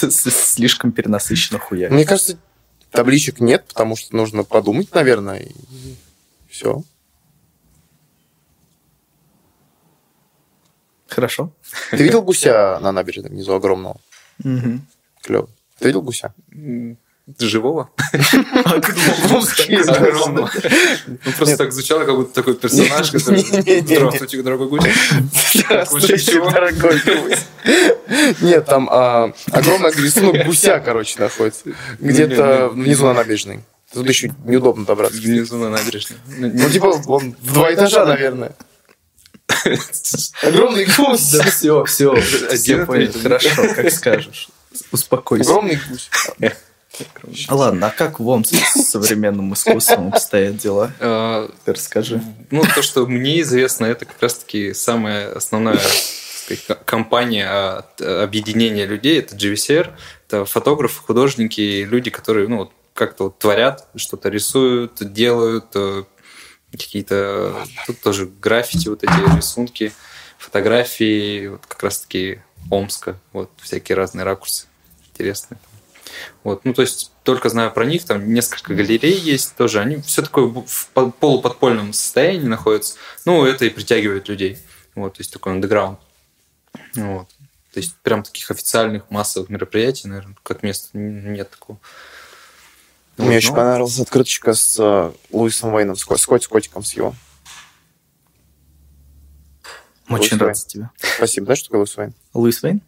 Слишком 0.00 0.92
перенасыщенно 0.92 1.58
хуя. 1.58 1.90
Мне 1.90 2.04
кажется, 2.04 2.38
табличек 2.90 3.40
нет, 3.40 3.64
потому 3.66 3.96
что 3.96 4.14
нужно 4.16 4.44
подумать, 4.44 4.94
наверное, 4.94 5.40
и 5.40 5.52
все. 6.48 6.82
Хорошо. 11.08 11.52
Ты 11.90 12.04
видел 12.04 12.22
гуся 12.22 12.78
на 12.80 12.92
набережной 12.92 13.30
внизу 13.30 13.52
огромного? 13.52 14.00
Мгм. 14.38 14.86
Клево. 15.22 15.48
Ты 15.78 15.88
видел 15.88 16.02
гуся? 16.02 16.32
Живого? 17.38 17.90
Огромного. 19.88 20.50
Ну, 21.06 21.32
просто 21.36 21.56
так 21.56 21.72
звучало, 21.72 22.04
как 22.04 22.16
будто 22.16 22.34
такой 22.34 22.54
персонаж, 22.54 23.10
который... 23.10 23.40
Здравствуйте, 23.40 24.42
дорогой 24.42 24.68
гусь. 24.68 24.82
Здравствуйте, 25.54 26.40
дорогой 26.40 27.00
гусь. 27.04 27.38
Нет, 28.40 28.66
там 28.66 28.88
а, 28.90 29.32
огромный 29.52 29.92
рисунок 29.92 30.46
гуся, 30.46 30.80
короче, 30.80 31.20
находится. 31.20 31.64
Где-то 31.98 32.70
внизу 32.70 33.06
на 33.06 33.14
набережной. 33.14 33.60
Тут 33.92 34.08
еще 34.08 34.32
неудобно 34.44 34.84
добраться. 34.84 35.20
Внизу 35.20 35.56
на 35.56 35.70
набережной. 35.70 36.18
Ну, 36.26 36.50
Ну, 36.52 36.70
типа, 36.70 36.86
он 37.06 37.34
в 37.40 37.52
два 37.52 37.72
этажа, 37.74 38.06
наверное. 38.06 38.54
Огромный 40.42 40.86
гусь. 40.96 41.32
Да 41.32 41.44
все, 41.44 41.84
все. 41.84 42.14
Хорошо, 43.22 43.74
как 43.74 43.90
скажешь. 43.90 44.48
Успокойся. 44.92 45.50
Огромный 45.50 45.80
гусь. 45.88 46.08
Ладно, 47.48 47.88
а 47.88 47.90
как 47.90 48.20
в 48.20 48.28
Омске 48.28 48.58
с 48.58 48.90
современным 48.90 49.54
искусством 49.54 50.08
обстоят 50.08 50.56
дела? 50.56 50.92
А, 51.00 51.50
Ты 51.64 51.72
расскажи. 51.72 52.22
Ну, 52.50 52.62
то, 52.74 52.82
что 52.82 53.06
мне 53.06 53.40
известно, 53.40 53.86
это 53.86 54.04
как 54.04 54.20
раз-таки 54.20 54.74
самая 54.74 55.32
основная 55.32 55.78
сказать, 55.78 56.84
компания 56.84 57.84
объединения 57.98 58.86
людей. 58.86 59.20
Это 59.20 59.36
GVCR, 59.36 59.92
это 60.26 60.44
фотографы, 60.44 61.02
художники, 61.02 61.86
люди, 61.88 62.10
которые 62.10 62.48
ну, 62.48 62.58
вот 62.58 62.72
как-то 62.94 63.24
вот 63.24 63.38
творят, 63.38 63.88
что-то 63.96 64.28
рисуют, 64.28 64.96
делают, 65.00 65.66
э, 65.74 66.04
какие-то... 66.72 67.54
Тут 67.86 68.00
тоже 68.00 68.26
граффити, 68.26 68.88
вот 68.88 69.02
эти 69.04 69.36
рисунки, 69.36 69.92
фотографии, 70.38 71.48
вот 71.48 71.66
как 71.66 71.82
раз-таки 71.82 72.40
Омска, 72.70 73.18
вот 73.32 73.50
всякие 73.58 73.96
разные 73.96 74.24
ракурсы 74.24 74.66
интересные. 75.10 75.58
Вот, 76.44 76.64
ну, 76.64 76.72
то 76.74 76.82
есть, 76.82 77.12
только 77.24 77.48
знаю 77.48 77.70
про 77.72 77.84
них, 77.84 78.04
там 78.04 78.32
несколько 78.32 78.74
галерей 78.74 79.18
есть 79.18 79.56
тоже, 79.56 79.80
они 79.80 79.96
все 79.96 80.22
такое 80.22 80.46
в 80.46 80.88
по- 80.94 81.10
полуподпольном 81.10 81.92
состоянии 81.92 82.46
находятся, 82.46 82.96
ну, 83.24 83.44
это 83.44 83.64
и 83.64 83.70
притягивает 83.70 84.28
людей, 84.28 84.58
вот, 84.94 85.14
то 85.14 85.20
есть, 85.20 85.32
такой 85.32 85.52
андеграунд, 85.52 85.98
вот. 86.94 87.28
То 87.72 87.78
есть, 87.78 87.94
прям 88.02 88.22
таких 88.24 88.50
официальных 88.50 89.10
массовых 89.10 89.48
мероприятий, 89.48 90.08
наверное, 90.08 90.34
как 90.42 90.62
места 90.64 90.88
н- 90.98 91.32
нет 91.32 91.50
такого. 91.50 91.78
Вот, 93.16 93.26
Мне 93.26 93.36
очень 93.36 93.50
ну, 93.50 93.56
понравилась 93.56 94.00
открыточка 94.00 94.54
с 94.54 94.76
э, 94.80 95.12
Луисом 95.30 95.74
Уэйном, 95.74 95.94
с, 95.94 96.00
с 96.00 96.04
кот- 96.04 96.42
с 96.42 96.48
котиком 96.48 96.82
с 96.82 96.94
его. 96.94 97.14
Очень 100.08 100.18
Луис 100.18 100.32
рад 100.32 100.42
Уэйн. 100.42 100.54
за 100.54 100.66
тебя. 100.66 100.90
Спасибо. 101.16 101.44
Знаешь, 101.44 101.58
что 101.60 101.68
такое 101.68 101.80
Луис 101.80 101.96
Уэйн? 101.96 102.14
Луис 102.34 102.62
Вейн? 102.62 102.80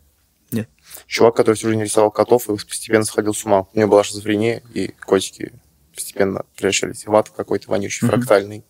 Чувак, 1.12 1.36
который 1.36 1.56
всю 1.56 1.68
жизнь 1.68 1.82
рисовал 1.82 2.10
котов 2.10 2.48
и 2.48 2.56
постепенно 2.56 3.04
сходил 3.04 3.34
с 3.34 3.44
ума. 3.44 3.66
У 3.74 3.78
него 3.78 3.90
была 3.90 4.02
шизофрения, 4.02 4.62
и 4.72 4.88
котики 5.04 5.52
постепенно 5.94 6.46
превращались 6.56 7.04
в 7.04 7.14
ад 7.14 7.28
какой-то 7.28 7.68
вонючий, 7.70 8.06
Мгм. 8.06 8.16
фрактальный. 8.16 8.64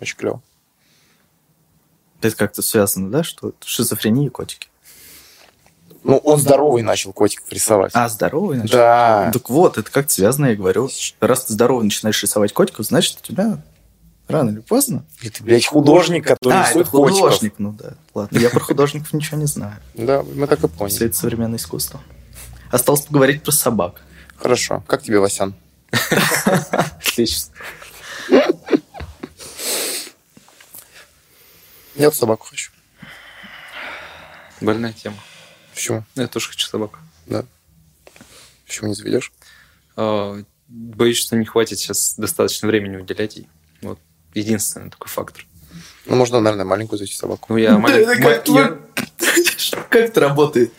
Очень 0.00 0.16
клево. 0.16 0.42
Это 2.20 2.34
как-то 2.34 2.62
связано, 2.62 3.12
да, 3.12 3.22
что 3.22 3.52
шизофрения 3.64 4.26
и 4.26 4.28
котики? 4.28 4.70
Ну, 6.02 6.16
он 6.16 6.40
здоровый 6.40 6.82
начал 6.82 7.12
котиков 7.12 7.50
рисовать. 7.52 7.92
А, 7.94 8.08
здоровый, 8.08 8.56
значит? 8.58 8.74
Да. 8.74 9.30
Так 9.32 9.48
вот, 9.48 9.78
это 9.78 9.88
как 9.88 10.10
связано, 10.10 10.46
я 10.46 10.56
говорю. 10.56 10.90
Раз 11.20 11.44
ты 11.44 11.52
здоровый 11.52 11.84
начинаешь 11.84 12.20
рисовать 12.20 12.52
котиков, 12.52 12.86
значит, 12.86 13.18
у 13.22 13.24
тебя 13.24 13.62
рано 14.28 14.50
или 14.50 14.60
поздно... 14.60 15.04
И 15.20 15.30
ты, 15.30 15.42
блядь, 15.42 15.66
художник, 15.66 16.26
который 16.26 16.54
а, 16.54 16.60
это 16.62 16.70
рисует 16.70 16.88
котиков. 16.88 17.20
художник, 17.20 17.54
ну 17.58 17.72
да. 17.72 17.94
Ладно, 18.14 18.38
я 18.38 18.50
про 18.50 18.60
художников 18.60 19.12
ничего 19.12 19.38
не 19.38 19.46
знаю. 19.46 19.76
Да, 19.94 20.22
мы 20.22 20.46
так 20.46 20.58
и 20.58 20.66
Все 20.66 20.76
поняли. 20.76 21.06
это 21.06 21.16
современное 21.16 21.58
искусство. 21.58 22.00
Осталось 22.70 23.02
поговорить 23.02 23.42
про 23.42 23.52
собак. 23.52 24.02
Хорошо. 24.36 24.82
Как 24.86 25.02
тебе, 25.02 25.18
Васян? 25.20 25.54
Отлично. 26.98 27.52
Я 31.94 32.06
вот 32.06 32.14
собаку 32.14 32.46
хочу. 32.48 32.72
Больная 34.60 34.92
тема. 34.92 35.16
Почему? 35.74 36.04
Я 36.16 36.26
тоже 36.26 36.48
хочу 36.48 36.66
собаку. 36.66 36.98
Да. 37.26 37.44
Почему 38.66 38.88
не 38.88 38.94
заведешь? 38.94 39.32
А, 39.96 40.42
Боюсь, 40.66 41.18
что 41.18 41.36
не 41.36 41.44
хватит 41.44 41.78
сейчас 41.78 42.14
достаточно 42.16 42.66
времени 42.66 42.96
уделять 42.96 43.36
ей. 43.36 43.48
Вот 43.82 43.98
единственный 44.34 44.90
такой 44.90 45.08
фактор. 45.08 45.46
Ну, 46.06 46.16
можно, 46.16 46.40
наверное, 46.40 46.66
маленькую 46.66 46.98
завести 46.98 47.16
собаку. 47.16 47.46
Ну, 47.48 47.56
я 47.56 47.78
маленький... 47.78 48.52
Да, 48.52 48.76
как, 49.88 49.96
это 49.96 50.20
работает? 50.20 50.72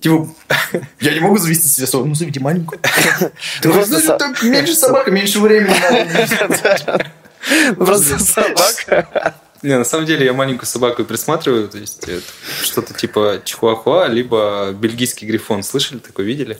Типа, 0.00 0.28
я 1.00 1.14
не 1.14 1.20
могу 1.20 1.38
завести 1.38 1.68
себе 1.68 1.86
собаку, 1.86 2.08
ну 2.08 2.14
заведи 2.14 2.40
маленькую. 2.40 2.80
Ты 3.62 3.70
Просто 3.70 4.00
просто 4.16 4.46
меньше 4.46 4.74
собака, 4.74 5.10
меньше 5.10 5.40
времени 5.40 5.74
надо. 5.80 7.76
Просто 7.76 8.18
собака. 8.18 9.34
Не, 9.62 9.78
на 9.78 9.84
самом 9.84 10.06
деле 10.06 10.26
я 10.26 10.32
маленькую 10.32 10.66
собаку 10.66 11.04
присматриваю, 11.04 11.68
то 11.68 11.78
есть 11.78 12.04
это 12.04 12.22
что-то 12.62 12.92
типа 12.92 13.40
чихуахуа, 13.44 14.06
либо 14.06 14.72
бельгийский 14.72 15.26
грифон. 15.26 15.62
Слышали 15.62 15.98
такое, 15.98 16.26
видели? 16.26 16.56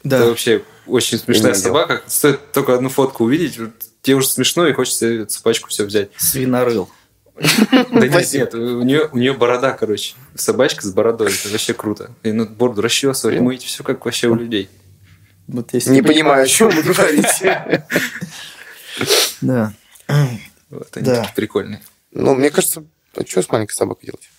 Это 0.00 0.18
Да. 0.18 0.24
вообще 0.26 0.62
очень 0.86 1.18
смешная 1.18 1.54
собака. 1.54 2.02
Стоит 2.06 2.52
только 2.52 2.74
одну 2.74 2.88
фотку 2.88 3.24
увидеть, 3.24 3.58
тебе 4.02 4.16
уже 4.16 4.28
смешно, 4.28 4.66
и 4.66 4.72
хочется 4.72 5.06
эту 5.06 5.32
собачку 5.32 5.68
все 5.68 5.84
взять. 5.84 6.10
Свинорыл. 6.16 6.90
Да 7.36 8.06
нет, 8.06 8.32
нет, 8.32 8.54
у 8.54 8.82
нее, 8.82 9.08
у 9.12 9.16
нее 9.16 9.32
борода, 9.32 9.72
короче. 9.72 10.14
Собачка 10.34 10.86
с 10.86 10.92
бородой, 10.92 11.32
это 11.32 11.48
вообще 11.48 11.72
круто. 11.72 12.10
И 12.22 12.32
ну, 12.32 12.46
бороду 12.46 12.82
расчесывать, 12.82 13.40
мыть, 13.40 13.62
все 13.64 13.82
как 13.82 14.04
вообще 14.04 14.28
у 14.28 14.34
людей. 14.34 14.68
Вот 15.46 15.72
если 15.72 15.90
Не 15.90 16.02
понимаю, 16.02 16.44
о 16.44 16.46
чем 16.46 16.68
вы 16.70 16.82
говорите. 16.82 17.84
Да. 19.40 19.72
Вот 20.68 20.88
они 20.96 21.06
Да. 21.06 21.16
такие 21.22 21.34
прикольные. 21.34 21.82
Ну, 22.12 22.34
мне 22.34 22.50
кажется, 22.50 22.84
а 23.16 23.24
что 23.26 23.42
с 23.42 23.48
маленькой 23.50 23.72
собакой 23.74 24.06
делать? 24.06 24.30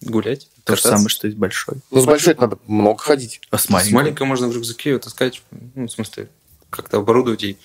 Гулять. 0.00 0.48
То 0.64 0.76
же 0.76 0.82
самое, 0.82 1.08
что 1.08 1.28
и 1.28 1.32
с 1.32 1.34
большой. 1.34 1.76
Ну, 1.90 2.00
с 2.00 2.04
большой 2.04 2.34
надо 2.34 2.58
много 2.66 3.00
ходить. 3.02 3.40
А 3.50 3.58
с 3.58 3.64
С 3.64 3.68
маленькой? 3.68 3.92
маленькой 3.94 4.26
можно 4.26 4.48
в 4.48 4.54
рюкзаке 4.54 4.90
ее 4.90 4.98
таскать, 4.98 5.42
ну, 5.74 5.86
в 5.86 5.90
смысле, 5.90 6.28
как-то 6.70 6.98
оборудовать 6.98 7.42
ей 7.42 7.58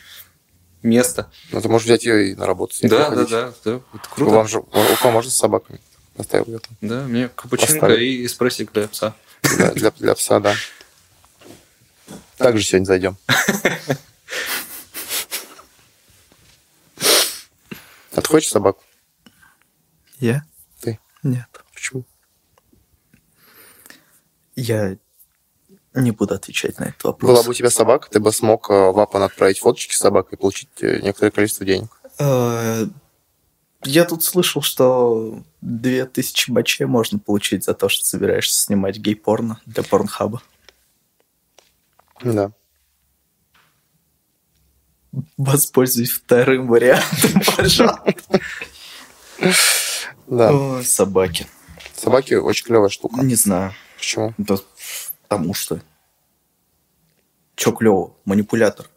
место. 0.84 1.32
Ну, 1.52 1.62
ты 1.62 1.70
можешь 1.70 1.86
взять 1.86 2.04
ее 2.04 2.32
и 2.32 2.36
на 2.36 2.46
работу 2.46 2.76
Да, 2.84 3.10
да, 3.10 3.16
да, 3.16 3.26
да, 3.26 3.54
это 3.60 3.82
У 3.94 3.98
круто. 3.98 4.32
Вам 4.34 4.48
же, 4.48 4.60
у 4.60 4.96
кого 5.02 5.12
можно 5.12 5.32
с 5.32 5.36
собаками? 5.36 5.80
Оставил 6.18 6.46
ее 6.46 6.60
там. 6.60 6.78
Да, 6.82 7.02
мне 7.04 7.30
капучинка 7.30 7.74
Поставил. 7.74 7.98
и 7.98 8.26
эспрессик 8.26 8.72
для 8.72 8.88
пса. 8.88 9.16
Для, 9.42 9.72
для, 9.72 9.92
для 9.92 10.16
пса, 10.16 10.40
да. 10.40 10.56
Также 12.38 12.64
сегодня 12.64 12.86
зайдем. 12.86 13.18
А 18.16 18.22
ты 18.22 18.28
хочешь 18.28 18.50
собаку? 18.52 18.84
Я? 20.20 20.46
Ты? 20.82 21.00
Нет. 21.24 21.48
Почему? 21.74 22.06
Я 24.56 24.98
не 25.94 26.12
буду 26.12 26.34
отвечать 26.34 26.80
на 26.80 26.86
этот 26.86 27.04
вопрос. 27.04 27.32
Была 27.32 27.44
бы 27.44 27.52
у 27.52 27.54
тебя 27.54 27.70
собака, 27.70 28.10
ты 28.10 28.20
бы 28.20 28.32
смог 28.32 28.70
э, 28.70 28.74
в 28.92 29.00
Апан 29.00 29.24
отправить 29.24 29.60
фоточки 29.60 29.94
с 29.94 29.98
собакой 30.00 30.34
и 30.34 30.42
получить 30.42 30.70
э, 30.82 31.00
некоторое 31.02 31.32
количество 31.32 31.66
денег. 31.66 31.90
Э, 32.20 32.86
Я 33.84 34.06
тут 34.06 34.24
слышал, 34.24 34.62
что 34.62 35.44
2000 35.62 36.52
бачей 36.52 36.86
можно 36.86 37.20
получить 37.20 37.64
за 37.64 37.74
то, 37.74 37.90
что 37.90 38.06
собираешься 38.06 38.60
снимать 38.60 38.98
гей-порно 38.98 39.60
для 39.66 39.84
порнхаба. 39.84 40.42
Да. 42.24 42.52
Воспользуюсь 45.38 46.12
вторым 46.12 46.68
вариантом, 46.68 47.42
пожалуйста. 47.58 48.40
Да. 50.28 50.82
Собаки. 50.84 51.48
Собаки 51.96 52.34
очень 52.34 52.66
клевая 52.66 52.90
штука. 52.90 53.22
Не 53.22 53.36
знаю. 53.36 53.74
Почему? 53.98 54.34
Да 55.34 55.38
потому 55.38 55.54
что... 55.54 55.82
Чё 57.56 57.72
клево? 57.72 58.16
Манипулятор. 58.26 58.88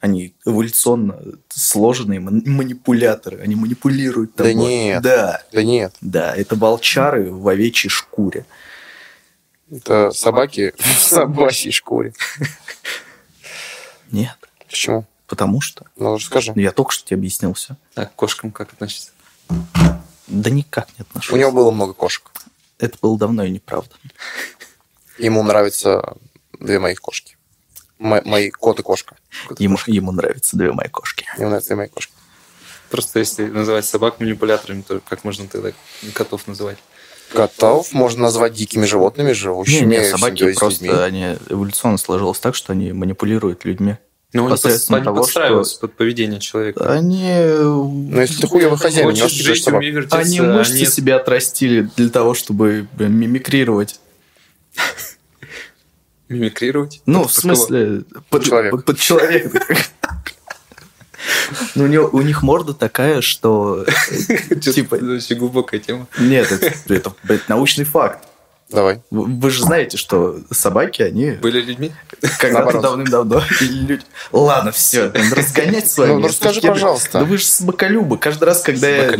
Они 0.00 0.34
эволюционно 0.44 1.18
сложенные 1.48 2.20
ман- 2.20 2.42
манипуляторы. 2.46 3.40
Они 3.40 3.54
манипулируют 3.56 4.32
Да 4.36 4.44
тобой. 4.44 4.54
нет. 4.54 5.02
Да, 5.02 5.42
Да 5.52 5.62
нет. 5.62 5.94
да. 6.00 6.34
Это 6.36 6.54
волчары 6.56 7.30
в 7.32 7.46
овечьей 7.48 7.90
шкуре. 7.90 8.46
Это 9.70 10.10
собаки 10.12 10.72
в 10.78 10.84
собачьей 10.98 11.72
шкуре. 11.72 12.14
Нет. 14.10 14.36
Почему? 14.66 15.04
Потому 15.26 15.60
что... 15.60 15.84
Ну, 15.96 16.14
расскажи. 16.16 16.52
Я 16.56 16.72
только 16.72 16.92
что 16.92 17.06
тебе 17.06 17.16
объяснил 17.18 17.52
все. 17.54 17.76
А 17.94 18.06
к 18.06 18.14
кошкам 18.14 18.50
как 18.50 18.72
относится? 18.72 19.10
Да 20.26 20.50
никак 20.50 20.88
не 20.98 21.02
отношусь. 21.02 21.32
У 21.32 21.36
него 21.36 21.52
было 21.52 21.70
много 21.70 21.92
кошек. 21.92 22.30
Это 22.78 22.96
было 23.02 23.18
давно 23.18 23.44
и 23.44 23.50
неправда. 23.50 23.94
Ему 25.18 25.42
нравятся 25.42 26.14
две 26.58 26.78
моих 26.78 27.00
кошки. 27.00 27.36
Мо- 27.98 28.22
мои 28.24 28.50
кот 28.50 28.78
и 28.80 28.82
кошка. 28.82 29.16
Ему, 29.58 29.76
ему 29.86 30.12
нравятся 30.12 30.56
две 30.56 30.72
мои 30.72 30.88
кошки. 30.88 31.26
Ему 31.36 31.48
нравятся 31.48 31.70
две 31.70 31.76
мои 31.76 31.88
кошки. 31.88 32.12
Просто 32.90 33.18
если 33.18 33.46
называть 33.46 33.84
собак 33.84 34.20
манипуляторами, 34.20 34.82
то 34.82 35.00
как 35.08 35.24
можно 35.24 35.46
тогда 35.46 35.70
котов 36.14 36.46
называть? 36.46 36.78
Котов 37.32 37.92
можно 37.92 38.22
назвать 38.22 38.54
дикими 38.54 38.86
животными, 38.86 39.28
Не, 39.28 39.34
живущими 39.34 39.84
не, 39.96 40.00
в 40.00 40.06
собаки 40.06 40.52
просто, 40.54 40.84
людьми. 40.84 40.98
они 40.98 41.36
эволюционно 41.50 41.98
сложилось 41.98 42.38
так, 42.38 42.54
что 42.54 42.72
они 42.72 42.92
манипулируют 42.92 43.66
людьми. 43.66 43.96
Ну, 44.32 44.42
они, 44.44 44.50
Посредством 44.52 44.96
они 44.96 45.04
того, 45.04 45.16
подстраиваются 45.18 45.78
под 45.80 45.94
поведение 45.96 46.40
человека. 46.40 46.90
Они... 46.92 47.30
Но 47.30 48.20
если 48.22 48.40
ты 48.42 48.46
хуевый 48.46 48.78
хозяин, 48.78 49.08
не 49.08 49.20
Хочешь 49.20 49.24
воспитываешь 49.32 49.56
жить, 49.56 49.64
собак. 49.64 49.80
умей 49.80 49.90
вертеться, 49.90 50.18
Они 50.18 50.38
а 50.38 50.42
мышцы 50.44 50.74
нет. 50.80 50.92
себе 50.92 51.14
отрастили 51.16 51.90
для 51.96 52.08
того, 52.10 52.32
чтобы 52.34 52.88
мимикрировать. 52.98 54.00
Мимикрировать? 56.28 57.00
Ну, 57.06 57.22
Под 57.22 57.30
в 57.30 57.34
смысле, 57.34 58.02
под, 58.28 58.44
человека. 58.44 58.76
под- 58.78 58.98
человека. 58.98 59.60
Ну, 61.74 61.84
у, 61.84 61.86
него- 61.86 62.08
у 62.12 62.20
них 62.22 62.42
морда 62.42 62.74
такая, 62.74 63.20
что... 63.22 63.84
Типа- 64.62 64.94
Очень 64.96 65.36
глубокая 65.36 65.80
тема. 65.80 66.06
Нет, 66.18 66.50
это, 66.88 67.14
научный 67.48 67.84
факт. 67.84 68.24
Давай. 68.70 69.00
Вы, 69.10 69.24
вы 69.24 69.50
же 69.50 69.62
знаете, 69.62 69.96
что 69.96 70.40
собаки, 70.50 71.00
они 71.00 71.30
Были 71.32 71.62
людьми? 71.62 71.92
когда-то 72.38 72.80
давным-давно 72.80 73.42
люди... 73.60 74.02
Ладно, 74.30 74.72
все, 74.72 75.10
разгонять 75.10 75.90
с 75.90 75.96
вами. 75.96 76.12
Ну, 76.12 76.18
ну, 76.20 76.28
расскажи, 76.28 76.60
пожалуйста. 76.60 77.20
Да 77.20 77.24
вы 77.24 77.38
же 77.38 77.44
собаколюбы. 77.44 78.18
Каждый 78.18 78.44
раз, 78.44 78.60
когда 78.60 78.88
я... 78.88 79.16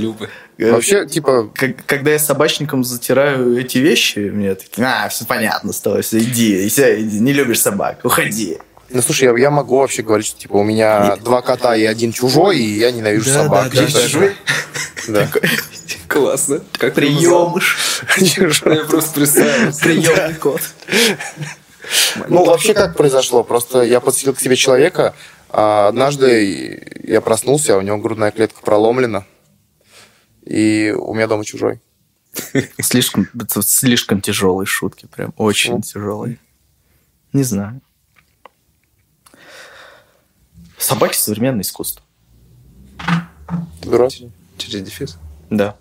Э, 0.59 0.73
Вообще, 0.73 1.07
типа, 1.07 1.51
как- 1.55 1.87
когда 1.87 2.11
я 2.11 2.19
собачникам 2.19 2.83
затираю 2.83 3.57
эти 3.59 3.79
вещи, 3.79 4.19
мне 4.19 4.57
такие, 4.57 4.85
а, 4.87 5.09
все 5.09 5.25
понятно 5.25 5.73
с 5.73 5.81
тобой, 5.81 6.03
всё, 6.03 6.19
иди, 6.19 6.69
всё, 6.69 7.01
иди, 7.01 7.21
не 7.21 7.33
любишь 7.33 7.61
собак, 7.61 8.01
уходи. 8.03 8.59
ну 8.91 9.01
слушай, 9.01 9.25
я, 9.29 9.37
я 9.39 9.51
могу 9.51 9.79
вообще 9.79 10.03
говорить, 10.03 10.27
что 10.27 10.41
типа 10.41 10.55
у 10.57 10.65
меня 10.65 11.15
два 11.17 11.43
кота 11.43 11.77
и 11.77 11.85
один 11.85 12.13
чужой, 12.13 12.59
и 12.59 12.79
я 12.79 12.91
ненавижу 12.91 13.31
Да, 13.31 13.45
собак. 13.45 13.71
да, 13.73 13.83
да, 13.83 14.03
Чужой? 14.03 14.33
Да. 15.07 15.29
Классно. 16.09 16.61
Как? 16.73 16.95
Приемыш, 16.95 18.03
Я 18.65 18.85
просто 18.85 19.13
представил. 19.15 19.73
приемный 19.81 20.35
кот. 20.35 20.61
Ну, 22.29 22.45
вообще 22.45 22.75
как 22.75 22.97
произошло? 22.97 23.45
Просто 23.45 23.83
я 23.83 24.01
подселил 24.01 24.35
к 24.35 24.41
себе 24.41 24.57
человека, 24.57 25.15
а 25.51 25.89
однажды 25.89 26.83
я 27.05 27.21
проснулся, 27.21 27.75
а 27.75 27.79
у 27.79 27.83
него 27.83 27.97
грудная 27.99 28.31
клетка 28.31 28.61
проломлена, 28.63 29.25
и 30.49 30.95
у 30.97 31.13
меня 31.13 31.27
дома 31.27 31.45
чужой. 31.45 31.81
Слишком, 32.81 33.29
слишком 33.61 34.21
тяжелые 34.21 34.67
шутки, 34.67 35.07
прям 35.07 35.35
очень 35.37 35.83
тяжелые. 35.83 36.39
Не 37.33 37.43
знаю. 37.43 37.81
Собаки 40.79 41.17
современное 41.17 41.63
искусство. 41.63 42.03
Ты 43.83 43.91
дурак? 43.91 44.11
Через 44.57 44.83
дефис. 44.83 45.19
Да. 45.51 45.77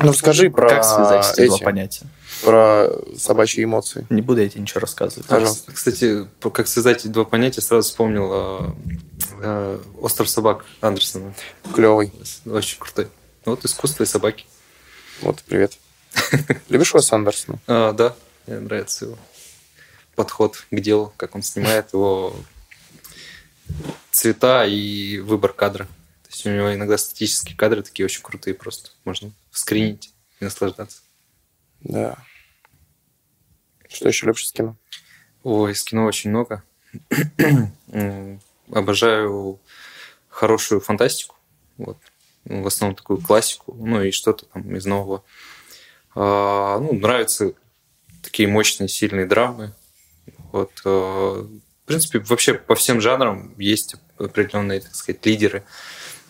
Ну, 0.00 0.10
расскажи 0.10 0.50
про 0.50 0.68
Как 0.68 0.84
связать 0.84 1.38
эти 1.38 1.48
два 1.48 1.58
понятия? 1.58 2.06
про 2.44 2.88
собачьи 3.16 3.64
эмоции. 3.64 4.06
Не 4.10 4.22
буду 4.22 4.40
я 4.42 4.48
тебе 4.48 4.62
ничего 4.62 4.80
рассказывать. 4.80 5.26
Пожалуйста. 5.26 5.72
Кстати, 5.72 6.28
как 6.52 6.68
связать 6.68 7.00
эти 7.00 7.08
два 7.08 7.24
понятия, 7.24 7.62
сразу 7.62 7.88
вспомнил 7.88 8.76
э, 9.40 9.80
«Остров 10.00 10.28
собак» 10.28 10.64
Андерсона. 10.80 11.34
Клевый. 11.74 12.12
Очень 12.46 12.78
крутой. 12.78 13.08
Вот 13.44 13.64
искусство 13.64 14.02
и 14.02 14.06
собаки. 14.06 14.46
Вот, 15.20 15.42
привет. 15.42 15.78
Любишь 16.68 16.94
Уэса 16.94 17.16
Андерсона? 17.16 17.58
А, 17.66 17.92
да, 17.92 18.14
Мне 18.46 18.60
нравится 18.60 19.06
его 19.06 19.18
подход 20.14 20.66
к 20.70 20.80
делу, 20.80 21.12
как 21.16 21.34
он 21.34 21.42
снимает 21.42 21.92
его 21.92 22.34
цвета 24.10 24.66
и 24.66 25.18
выбор 25.18 25.52
кадра. 25.52 25.84
То 25.84 26.30
есть 26.30 26.44
у 26.46 26.50
него 26.50 26.74
иногда 26.74 26.98
статические 26.98 27.56
кадры 27.56 27.82
такие 27.82 28.04
очень 28.04 28.22
крутые 28.22 28.54
просто. 28.54 28.90
Можно 29.04 29.32
скринить 29.50 30.12
и 30.40 30.44
наслаждаться. 30.44 31.02
Да. 31.80 32.18
Что 33.88 34.08
еще 34.08 34.26
любишь 34.26 34.44
из 34.44 34.52
кино? 34.52 34.76
Ой, 35.42 35.72
из 35.72 35.82
кино 35.84 36.04
очень 36.04 36.30
много. 36.30 36.62
Обожаю 38.72 39.60
хорошую 40.28 40.80
фантастику. 40.80 41.36
Вот. 41.76 41.98
Ну, 42.44 42.62
В 42.62 42.66
основном 42.66 42.96
такую 42.96 43.20
классику. 43.20 43.74
Ну 43.78 44.02
и 44.02 44.10
что-то 44.10 44.46
там 44.46 44.74
из 44.76 44.86
нового. 44.86 45.22
А, 46.14 46.78
ну, 46.78 46.92
нравятся 46.94 47.52
такие 48.22 48.48
мощные, 48.48 48.88
сильные 48.88 49.26
драмы. 49.26 49.74
Вот. 50.52 50.70
а, 50.84 51.42
В 51.42 51.86
принципе, 51.86 52.20
вообще 52.20 52.54
по 52.54 52.74
всем 52.74 53.00
жанрам 53.00 53.54
есть 53.58 53.96
определенные, 54.18 54.80
так 54.80 54.94
сказать, 54.94 55.24
лидеры. 55.26 55.64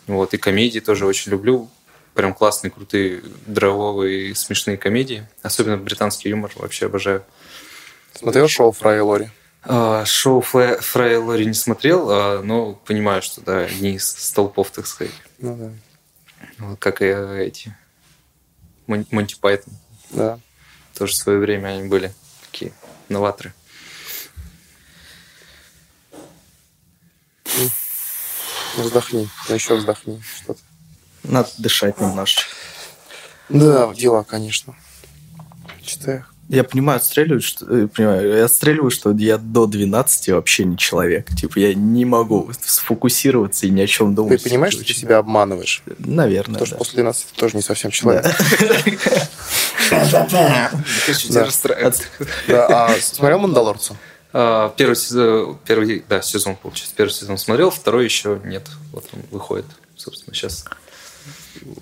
Вот. 0.07 0.33
И 0.33 0.37
комедии 0.37 0.79
тоже 0.79 1.05
очень 1.05 1.31
люблю. 1.31 1.69
Прям 2.13 2.33
классные, 2.33 2.71
крутые, 2.71 3.21
драйвовые, 3.45 4.35
смешные 4.35 4.77
комедии. 4.77 5.27
Особенно 5.41 5.77
британский 5.77 6.29
юмор 6.29 6.51
вообще 6.55 6.87
обожаю. 6.87 7.23
Смотрел 8.13 8.47
шоу 8.47 8.71
Фрай 8.71 8.97
и 8.97 9.01
Лори? 9.01 9.29
А, 9.63 10.05
Шоу 10.05 10.41
и 10.53 11.15
Лори 11.15 11.45
не 11.45 11.53
смотрел, 11.53 12.09
а, 12.09 12.41
но 12.41 12.73
понимаю, 12.73 13.21
что 13.21 13.41
да, 13.41 13.67
не 13.69 13.95
из 13.95 14.07
столпов, 14.07 14.71
так 14.71 14.87
сказать. 14.87 15.13
Ну 15.39 15.55
да. 15.57 15.71
Вот 16.59 16.79
Как 16.79 17.01
и 17.01 17.05
эти 17.05 17.75
Мон- 18.87 19.07
Монти 19.11 19.35
Пайтон. 19.39 19.73
Да. 20.11 20.39
Тоже 20.97 21.13
в 21.13 21.17
свое 21.17 21.39
время 21.39 21.69
они 21.69 21.87
были 21.87 22.13
такие 22.49 22.71
новаторы. 23.09 23.53
Вздохни. 28.77 29.29
Ну, 29.49 29.55
еще 29.55 29.75
вздохни. 29.75 30.21
Что-то. 30.41 30.59
Надо 31.23 31.49
дышать 31.57 31.99
немножко. 31.99 32.43
Да, 33.49 33.93
дела, 33.93 34.23
конечно. 34.23 34.75
Читаю. 35.81 36.25
Я 36.49 36.63
понимаю, 36.63 36.97
отстреливаю, 36.97 37.41
что, 37.41 37.65
э, 37.67 37.87
понимаю, 37.87 38.37
я 38.37 38.45
отстреливаю, 38.45 38.89
что 38.89 39.11
я 39.11 39.37
до 39.37 39.67
12 39.67 40.29
вообще 40.29 40.65
не 40.65 40.77
человек. 40.77 41.27
Типа 41.35 41.59
я 41.59 41.75
не 41.75 42.05
могу 42.05 42.49
сфокусироваться 42.59 43.67
и 43.67 43.69
ни 43.69 43.81
о 43.81 43.87
чем 43.87 44.09
Ты 44.09 44.15
думать. 44.15 44.43
понимаешь, 44.43 44.73
что 44.73 44.83
ты 44.83 44.95
себя 44.95 45.19
обманываешь? 45.19 45.83
Наверное, 45.99 46.53
Потому 46.55 46.65
что 46.65 46.75
да. 46.75 46.79
после 46.79 46.93
12 46.95 47.25
ты 47.27 47.39
тоже 47.39 47.55
не 47.55 47.61
совсем 47.61 47.91
человек. 47.91 48.25
А 52.49 52.95
смотрел 52.99 53.39
«Мандалорца»? 53.39 53.95
Первый 54.31 54.95
сезон, 54.95 55.57
первый, 55.65 56.03
да, 56.07 56.21
сезон, 56.21 56.55
получается. 56.55 56.95
Первый 56.95 57.11
сезон 57.11 57.37
смотрел, 57.37 57.69
второй 57.71 58.05
еще 58.05 58.39
нет. 58.43 58.67
Вот 58.91 59.05
он 59.13 59.21
выходит, 59.31 59.65
собственно, 59.95 60.35
сейчас. 60.35 60.65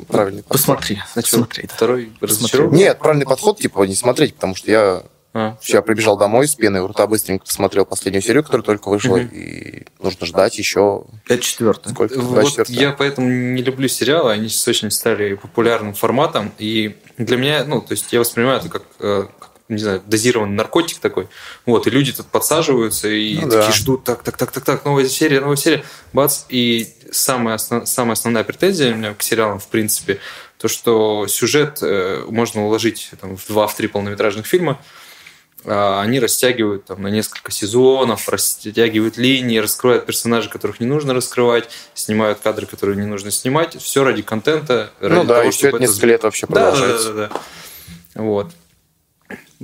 Правильный 0.08 0.44
подход. 0.44 0.58
Посмотри, 0.58 0.96
Начал 1.16 1.30
посмотри. 1.40 1.64
да. 1.68 1.74
второй 1.76 2.12
разочарован. 2.22 2.74
Нет, 2.76 3.00
правильный 3.00 3.26
подход, 3.26 3.60
типа, 3.60 3.84
не 3.84 3.96
смотреть, 3.96 4.36
потому 4.36 4.56
что 4.56 4.72
я 4.72 5.04
А, 5.34 5.56
вчера 5.62 5.82
прибежал 5.84 6.18
домой 6.18 6.48
с 6.48 6.56
пеной 6.56 6.82
у 6.82 6.88
рта, 6.88 7.06
быстренько 7.06 7.46
посмотрел 7.46 7.86
последнюю 7.86 8.24
серию, 8.24 8.44
которая 8.44 8.64
только 8.66 8.90
вышла, 8.90 9.18
и 9.18 9.86
нужно 10.02 10.26
ждать 10.26 10.58
еще 10.58 11.04
Это 11.28 11.44
четвертый. 11.44 11.92
сколько? 11.92 12.20
Вот 12.20 12.34
24 12.34 12.80
я 12.80 12.92
поэтому 12.92 13.28
не 13.30 13.62
люблю 13.62 13.88
сериалы, 13.88 14.32
они 14.32 14.50
сейчас 14.50 14.68
очень 14.70 14.90
стали 14.90 15.36
популярным 15.36 15.94
форматом, 15.94 16.52
и 16.58 16.96
для 17.18 17.38
меня, 17.38 17.64
ну, 17.66 17.82
то 17.82 17.92
есть 17.92 18.12
я 18.14 18.20
воспринимаю 18.20 18.60
это 18.60 18.70
как, 18.70 18.84
э, 19.00 19.26
как, 19.28 19.37
не 19.70 19.78
знаю, 19.80 20.02
дозированный 20.06 20.56
наркотик 20.56 21.00
такой, 21.00 21.28
вот, 21.66 21.88
и 21.88 21.90
люди 21.90 22.14
тут 22.14 22.28
подсаживаются 22.28 23.10
и 23.10 23.36
Ну 23.36 23.42
такие 23.50 23.60
да. 23.60 23.72
ждут, 23.72 24.04
так, 24.04 24.24
так, 24.24 24.38
так, 24.38 24.52
так, 24.52 24.64
так, 24.64 24.86
новая 24.86 25.08
серия, 25.10 25.42
новая 25.42 25.58
серия, 25.58 25.84
бац, 26.14 26.44
и 26.50 26.88
самая, 27.12 27.56
основ- 27.58 27.86
самая 27.86 28.14
основная 28.14 28.44
претензия 28.44 28.94
у 28.94 28.96
меня 28.98 29.14
к 29.14 29.22
сериалам, 29.24 29.60
в 29.60 29.68
принципе, 29.68 30.20
то, 30.58 30.68
что 30.68 31.28
сюжет 31.28 31.80
э, 31.82 32.24
можно 32.30 32.66
уложить 32.66 33.12
там, 33.20 33.36
в 33.38 33.46
два-три 33.48 33.88
полнометражных 33.88 34.46
фильма, 34.48 34.80
а 35.66 36.02
они 36.02 36.20
растягивают 36.22 36.86
там, 36.86 37.02
на 37.02 37.08
несколько 37.10 37.52
сезонов, 37.52 38.30
растягивают 38.30 39.18
линии, 39.18 39.58
раскрывают 39.58 40.06
персонажей, 40.06 40.50
которых 40.50 40.80
не 40.80 40.86
нужно 40.86 41.14
раскрывать, 41.14 41.68
снимают 41.94 42.40
кадры, 42.40 42.68
которые 42.68 42.96
не 42.96 43.06
нужно 43.06 43.32
снимать. 43.32 43.76
Все 43.82 44.04
ради 44.06 44.22
контента, 44.22 44.92
ради 45.02 45.14
Ну 45.14 45.24
да, 45.26 45.38
того, 45.38 45.50
и 45.50 45.52
все 45.52 45.70
это 45.70 45.80
несколько 45.80 46.06
лет 46.06 46.24
вообще 46.24 46.48
Да, 46.48 46.54
да, 46.54 46.62
да, 46.62 46.72
продолжается. 46.72 47.14
да, 47.14 47.28
да. 48.16 48.22
Вот. 48.22 48.52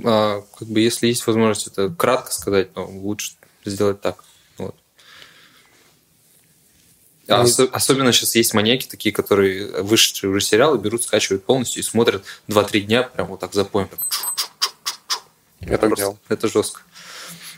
А, 0.02 0.42
как 0.58 0.68
бы 0.68 0.80
если 0.80 1.06
есть 1.06 1.26
возможность 1.26 1.68
это 1.68 1.88
кратко 1.90 2.32
сказать, 2.32 2.72
то 2.72 2.84
лучше 2.86 3.34
сделать 3.64 4.00
так. 4.00 4.24
Вот. 4.58 4.74
А 7.28 7.38
Ну, 7.38 7.44
осо- 7.44 7.68
особенно 7.70 8.12
сейчас 8.12 8.34
есть 8.34 8.54
маньяки 8.54 8.86
такие, 8.86 9.12
которые 9.14 9.82
вышедшие 9.82 10.30
уже 10.30 10.40
сериалы 10.40 10.78
берут, 10.78 11.04
скачивают 11.04 11.44
полностью 11.44 11.80
и 11.80 11.84
смотрят 11.84 12.24
2-3 12.48 12.80
дня 12.82 13.04
прям 13.04 13.28
вот 13.28 13.40
так 13.40 13.54
запоем. 13.54 13.88
Я 15.60 15.78
так 15.78 15.80
Просто 15.80 15.96
делал. 15.96 16.18
Это 16.28 16.48
жестко. 16.48 16.82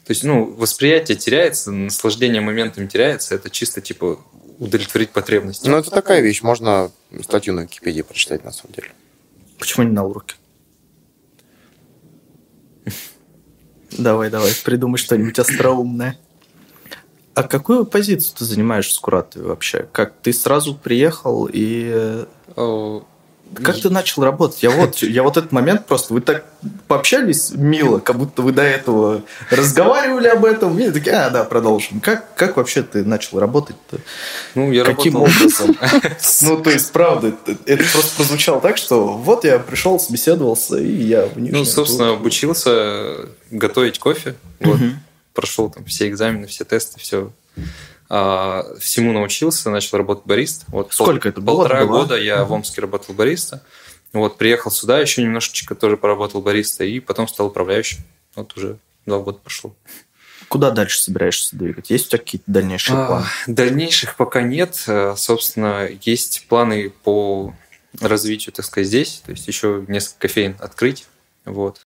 То 0.04 0.12
есть, 0.12 0.22
ну, 0.22 0.44
восприятие 0.54 1.16
теряется, 1.16 1.72
наслаждение 1.72 2.40
моментом 2.40 2.86
теряется. 2.86 3.34
Это 3.34 3.50
чисто, 3.50 3.80
типа, 3.80 4.20
удовлетворить 4.58 5.10
потребности. 5.10 5.68
Ну, 5.68 5.76
это 5.78 5.90
такая 5.90 6.20
вещь, 6.20 6.42
можно 6.42 6.92
статью 7.22 7.54
на 7.54 7.62
Википедии 7.62 8.02
прочитать, 8.02 8.44
на 8.44 8.52
самом 8.52 8.74
деле. 8.74 8.92
Почему 9.58 9.84
не 9.84 9.92
на 9.92 10.04
уроке? 10.04 10.36
Давай, 13.92 14.30
давай, 14.30 14.52
придумай 14.64 14.98
что-нибудь 14.98 15.38
остроумное. 15.38 16.18
А 17.34 17.42
какую 17.42 17.84
позицию 17.84 18.36
ты 18.38 18.44
занимаешь 18.46 18.88
в 18.88 18.94
Скуратове 18.94 19.46
вообще? 19.46 19.86
Как 19.92 20.14
ты 20.22 20.32
сразу 20.32 20.74
приехал 20.74 21.48
и 21.52 21.90
э, 22.56 23.00
как 23.54 23.80
ты 23.80 23.90
начал 23.90 24.24
работать? 24.24 24.62
Я 24.62 24.70
вот, 24.70 24.98
я 24.98 25.22
вот 25.22 25.36
этот 25.36 25.52
момент 25.52 25.86
просто, 25.86 26.12
вы 26.12 26.20
так 26.20 26.44
пообщались 26.88 27.52
мило, 27.52 27.98
как 28.00 28.18
будто 28.18 28.42
вы 28.42 28.52
до 28.52 28.62
этого 28.62 29.22
разговаривали 29.50 30.28
об 30.28 30.44
этом, 30.44 30.78
и 30.78 30.90
такие, 30.90 31.16
а, 31.16 31.30
да, 31.30 31.44
продолжим. 31.44 32.00
Как, 32.00 32.34
как 32.34 32.56
вообще 32.56 32.82
ты 32.82 33.04
начал 33.04 33.38
работать-то? 33.38 33.98
Ну, 34.54 34.72
я 34.72 34.84
Каким 34.84 35.14
работал... 35.14 35.36
образом? 35.36 35.76
Ну, 36.42 36.62
то 36.62 36.70
есть, 36.70 36.92
правда, 36.92 37.34
это, 37.66 37.84
просто 37.92 38.16
прозвучало 38.16 38.60
так, 38.60 38.76
что 38.76 39.16
вот 39.16 39.44
я 39.44 39.58
пришел, 39.58 39.98
собеседовался, 39.98 40.76
и 40.78 41.04
я 41.04 41.28
Ну, 41.34 41.64
собственно, 41.64 42.12
обучился 42.12 43.28
готовить 43.50 43.98
кофе. 43.98 44.34
Вот. 44.60 44.78
Прошел 45.34 45.70
там 45.70 45.84
все 45.84 46.08
экзамены, 46.08 46.46
все 46.46 46.64
тесты, 46.64 46.98
все. 46.98 47.30
А, 48.08 48.64
всему 48.78 49.12
научился, 49.12 49.70
начал 49.70 49.98
работать 49.98 50.26
барист. 50.26 50.64
Вот 50.68 50.92
Сколько 50.92 51.28
это 51.28 51.40
было? 51.40 51.62
Полтора 51.62 51.84
Два? 51.84 51.98
года 51.98 52.16
я 52.16 52.44
в 52.44 52.52
Омске 52.52 52.80
работал 52.80 53.14
бариста. 53.14 53.62
Вот, 54.12 54.38
приехал 54.38 54.70
сюда, 54.70 54.98
еще 55.00 55.22
немножечко 55.22 55.74
тоже 55.74 55.96
поработал 55.96 56.40
бариста, 56.40 56.84
и 56.84 57.00
потом 57.00 57.28
стал 57.28 57.48
управляющим. 57.48 57.98
Вот 58.34 58.56
уже 58.56 58.78
два 59.04 59.18
года 59.18 59.38
прошло. 59.38 59.74
Куда 60.48 60.70
дальше 60.70 61.00
собираешься 61.00 61.56
двигать? 61.56 61.90
Есть 61.90 62.06
у 62.06 62.08
тебя 62.10 62.18
какие-то 62.18 62.44
дальнейшие 62.50 62.96
А, 62.96 63.06
планы? 63.06 63.26
Дальнейших 63.48 64.16
пока 64.16 64.42
нет. 64.42 64.84
Э, 64.86 65.14
Собственно, 65.16 65.88
есть 66.02 66.46
планы 66.48 66.90
по 66.90 67.54
развитию, 68.00 68.52
так 68.52 68.64
сказать, 68.64 68.86
здесь. 68.86 69.22
То 69.24 69.32
есть 69.32 69.48
еще 69.48 69.84
несколько 69.88 70.28
кофеин 70.28 70.56
открыть. 70.60 71.06
Вот. 71.44 71.84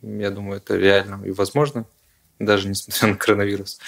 Я 0.00 0.30
думаю, 0.30 0.58
это 0.58 0.76
реально 0.76 1.22
и 1.26 1.30
возможно, 1.32 1.84
даже 2.38 2.68
несмотря 2.68 3.08
на 3.08 3.16
коронавирус. 3.16 3.78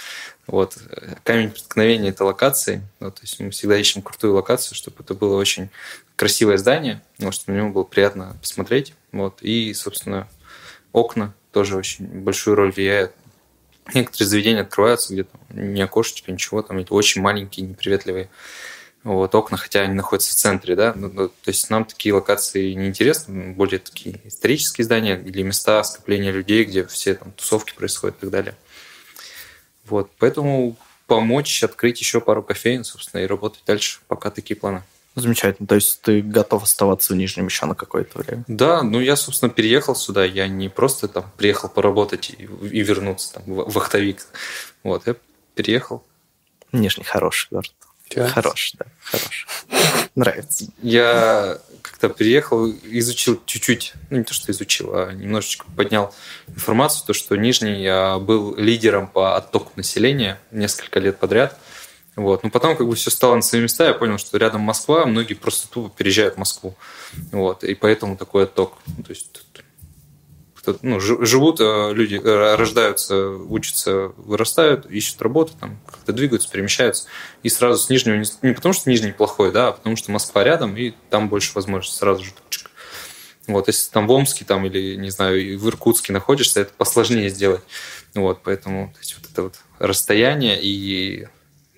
Вот. 0.46 0.76
Камень 1.24 1.50
преткновения– 1.50 2.08
это 2.10 2.24
локации. 2.24 2.82
Ну, 2.98 3.10
то 3.10 3.22
есть 3.22 3.38
мы 3.40 3.50
всегда 3.50 3.76
ищем 3.76 4.02
крутую 4.02 4.34
локацию, 4.34 4.74
чтобы 4.74 4.96
это 5.00 5.14
было 5.14 5.36
очень 5.36 5.70
красивое 6.16 6.58
здание, 6.58 7.02
ну, 7.18 7.30
чтобы 7.32 7.52
на 7.52 7.62
него 7.62 7.70
было 7.70 7.84
приятно 7.84 8.36
посмотреть. 8.40 8.94
Вот. 9.12 9.42
И, 9.42 9.72
собственно, 9.74 10.28
окна 10.92 11.34
тоже 11.52 11.76
очень 11.76 12.06
большую 12.06 12.56
роль 12.56 12.72
влияют. 12.72 13.12
Некоторые 13.94 14.28
заведения 14.28 14.62
открываются 14.62 15.12
где-то 15.12 15.30
не 15.50 15.82
окошечко, 15.82 16.30
ничего, 16.30 16.62
там 16.62 16.78
эти 16.78 16.92
очень 16.92 17.22
маленькие, 17.22 17.66
неприветливые 17.66 18.28
вот, 19.02 19.34
окна, 19.34 19.56
хотя 19.56 19.80
они 19.80 19.94
находятся 19.94 20.32
в 20.32 20.34
центре, 20.34 20.76
да, 20.76 20.92
Ну, 20.94 21.10
ну, 21.12 21.28
то 21.28 21.48
есть 21.48 21.70
нам 21.70 21.84
такие 21.84 22.14
локации 22.14 22.72
не 22.74 22.88
интересны, 22.88 23.52
более 23.52 23.78
такие 23.78 24.20
исторические 24.24 24.84
здания 24.84 25.18
или 25.18 25.42
места 25.42 25.82
скопления 25.84 26.32
людей, 26.32 26.64
где 26.64 26.86
все 26.86 27.14
там 27.14 27.32
тусовки 27.32 27.74
происходят 27.74 28.16
и 28.18 28.20
так 28.20 28.30
далее. 28.30 28.54
Вот, 29.86 30.10
поэтому 30.18 30.76
помочь 31.06 31.64
открыть 31.64 31.98
еще 32.00 32.20
пару 32.20 32.42
кофеин, 32.42 32.84
собственно, 32.84 33.22
и 33.22 33.26
работать 33.26 33.62
дальше, 33.66 34.00
пока 34.06 34.30
такие 34.30 34.58
планы. 34.58 34.82
Замечательно. 35.16 35.66
То 35.66 35.74
есть 35.74 36.02
ты 36.02 36.22
готов 36.22 36.62
оставаться 36.62 37.12
в 37.12 37.16
Нижнем 37.16 37.46
еще 37.46 37.66
на 37.66 37.74
какое-то 37.74 38.18
время? 38.18 38.44
Да, 38.46 38.82
ну 38.82 39.00
я, 39.00 39.16
собственно, 39.16 39.50
переехал 39.50 39.96
сюда. 39.96 40.24
Я 40.24 40.46
не 40.46 40.68
просто 40.68 41.08
там 41.08 41.24
приехал 41.36 41.68
поработать 41.68 42.30
и, 42.30 42.44
и 42.44 42.82
вернуться 42.82 43.34
там 43.34 43.42
в 43.46 43.72
вахтовик. 43.72 44.24
Вот, 44.84 45.06
я 45.06 45.16
переехал. 45.56 46.04
Нижний 46.70 47.02
хороший 47.02 47.48
город. 47.50 47.72
Хорош, 48.14 48.72
да, 48.78 48.86
хорош. 49.02 49.46
Нравится. 50.14 50.66
Я 50.82 51.58
как-то 51.82 52.08
приехал, 52.08 52.70
изучил 52.70 53.40
чуть-чуть, 53.46 53.94
ну 54.10 54.18
не 54.18 54.24
то, 54.24 54.34
что 54.34 54.50
изучил, 54.52 54.90
а 54.94 55.12
немножечко 55.12 55.66
поднял 55.76 56.14
информацию, 56.48 57.06
то, 57.06 57.12
что 57.12 57.36
Нижний 57.36 57.86
а, 57.86 58.18
был 58.18 58.56
лидером 58.56 59.06
по 59.06 59.36
оттоку 59.36 59.72
населения 59.76 60.40
несколько 60.50 60.98
лет 60.98 61.18
подряд. 61.18 61.56
Вот. 62.16 62.42
Но 62.42 62.50
потом 62.50 62.76
как 62.76 62.86
бы 62.86 62.94
все 62.96 63.10
стало 63.10 63.36
на 63.36 63.42
свои 63.42 63.62
места, 63.62 63.86
я 63.86 63.94
понял, 63.94 64.18
что 64.18 64.36
рядом 64.36 64.62
Москва, 64.62 65.06
многие 65.06 65.34
просто 65.34 65.68
тупо 65.68 65.90
переезжают 65.96 66.34
в 66.34 66.38
Москву. 66.38 66.76
Вот. 67.32 67.64
И 67.64 67.74
поэтому 67.74 68.16
такой 68.16 68.44
отток. 68.44 68.74
То 69.04 69.10
есть 69.10 69.42
кто, 70.60 70.78
ну, 70.82 71.00
живут 71.00 71.60
э, 71.60 71.92
люди, 71.94 72.20
э, 72.22 72.54
рождаются, 72.54 73.28
учатся, 73.28 74.12
вырастают, 74.18 74.86
ищут 74.86 75.22
работу, 75.22 75.54
там 75.58 75.80
как-то 75.86 76.12
двигаются, 76.12 76.50
перемещаются. 76.50 77.06
И 77.42 77.48
сразу 77.48 77.82
с 77.82 77.88
Нижнего, 77.88 78.22
не 78.42 78.52
потому 78.52 78.74
что 78.74 78.90
Нижний 78.90 79.12
плохой, 79.12 79.52
да, 79.52 79.68
а 79.68 79.72
потому 79.72 79.96
что 79.96 80.10
Москва 80.10 80.44
рядом, 80.44 80.76
и 80.76 80.92
там 81.08 81.28
больше 81.28 81.52
возможностей 81.54 81.98
сразу 81.98 82.24
же. 82.24 82.32
Вот, 83.46 83.68
если 83.68 83.90
там 83.90 84.06
в 84.06 84.10
Омске 84.12 84.44
там, 84.44 84.66
или, 84.66 84.96
не 84.96 85.10
знаю, 85.10 85.58
в 85.58 85.68
Иркутске 85.68 86.12
находишься, 86.12 86.60
это 86.60 86.72
посложнее 86.76 87.30
сделать. 87.30 87.62
Вот, 88.14 88.42
поэтому 88.44 88.92
то 88.92 88.98
есть, 88.98 89.16
вот 89.16 89.30
это 89.30 89.42
вот 89.42 89.54
расстояние 89.78 90.60
и 90.60 91.26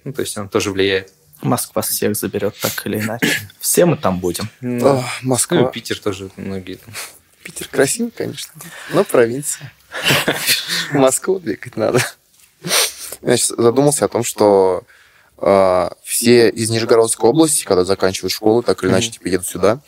ну, 0.04 0.12
то 0.12 0.22
есть 0.22 0.36
оно 0.36 0.48
тоже 0.48 0.72
влияет. 0.72 1.12
Москва 1.40 1.82
всех 1.82 2.16
заберет 2.16 2.56
так 2.60 2.86
или 2.86 3.00
иначе. 3.00 3.26
Все 3.60 3.84
мы 3.84 3.96
там 3.96 4.18
будем. 4.20 4.48
Ну, 4.60 4.98
О, 4.98 5.04
Москва. 5.22 5.58
Ну, 5.58 5.70
Питер 5.70 5.98
тоже 5.98 6.30
многие 6.36 6.74
там. 6.74 6.94
Питер 7.42 7.68
красивый, 7.68 8.10
конечно, 8.10 8.52
но 8.90 9.04
провинция. 9.04 9.72
В 10.90 10.94
Москву 10.94 11.38
двигать 11.38 11.76
надо. 11.76 12.00
Я 13.22 13.36
сейчас 13.36 13.56
задумался 13.56 14.04
о 14.04 14.08
том, 14.08 14.24
что 14.24 14.84
э, 15.38 15.90
все 16.02 16.48
из 16.48 16.70
Нижегородской 16.70 17.28
области, 17.28 17.64
когда 17.64 17.84
заканчивают 17.84 18.32
школу, 18.32 18.62
так 18.62 18.82
или 18.82 18.90
иначе, 18.90 19.10
типа, 19.10 19.28
едут 19.28 19.46
сюда. 19.46 19.80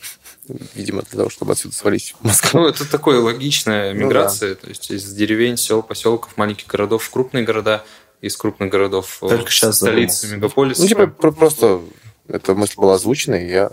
Видимо, 0.75 1.01
для 1.01 1.17
того, 1.17 1.29
чтобы 1.29 1.53
отсюда 1.53 1.75
свалить 1.75 2.13
в 2.19 2.23
Москву. 2.23 2.59
Ну, 2.61 2.67
это 2.67 2.89
такое 2.89 3.19
логичная 3.19 3.93
миграция. 3.93 4.49
Ну, 4.49 4.55
да. 4.55 4.61
То 4.61 4.67
есть 4.69 4.91
из 4.91 5.11
деревень, 5.13 5.57
сел, 5.57 5.81
поселков, 5.81 6.37
маленьких 6.37 6.67
городов 6.67 7.03
в 7.03 7.09
крупные 7.09 7.43
города, 7.43 7.83
из 8.21 8.37
крупных 8.37 8.69
городов 8.69 9.17
Только 9.19 9.51
сейчас 9.51 9.77
столицы, 9.77 10.27
мегаполисы. 10.27 10.81
Ну, 10.81 10.87
типа, 10.87 11.07
просто 11.07 11.81
эта 12.27 12.53
мысль 12.53 12.75
была 12.77 12.95
озвучена, 12.95 13.35
и 13.35 13.49
я 13.49 13.71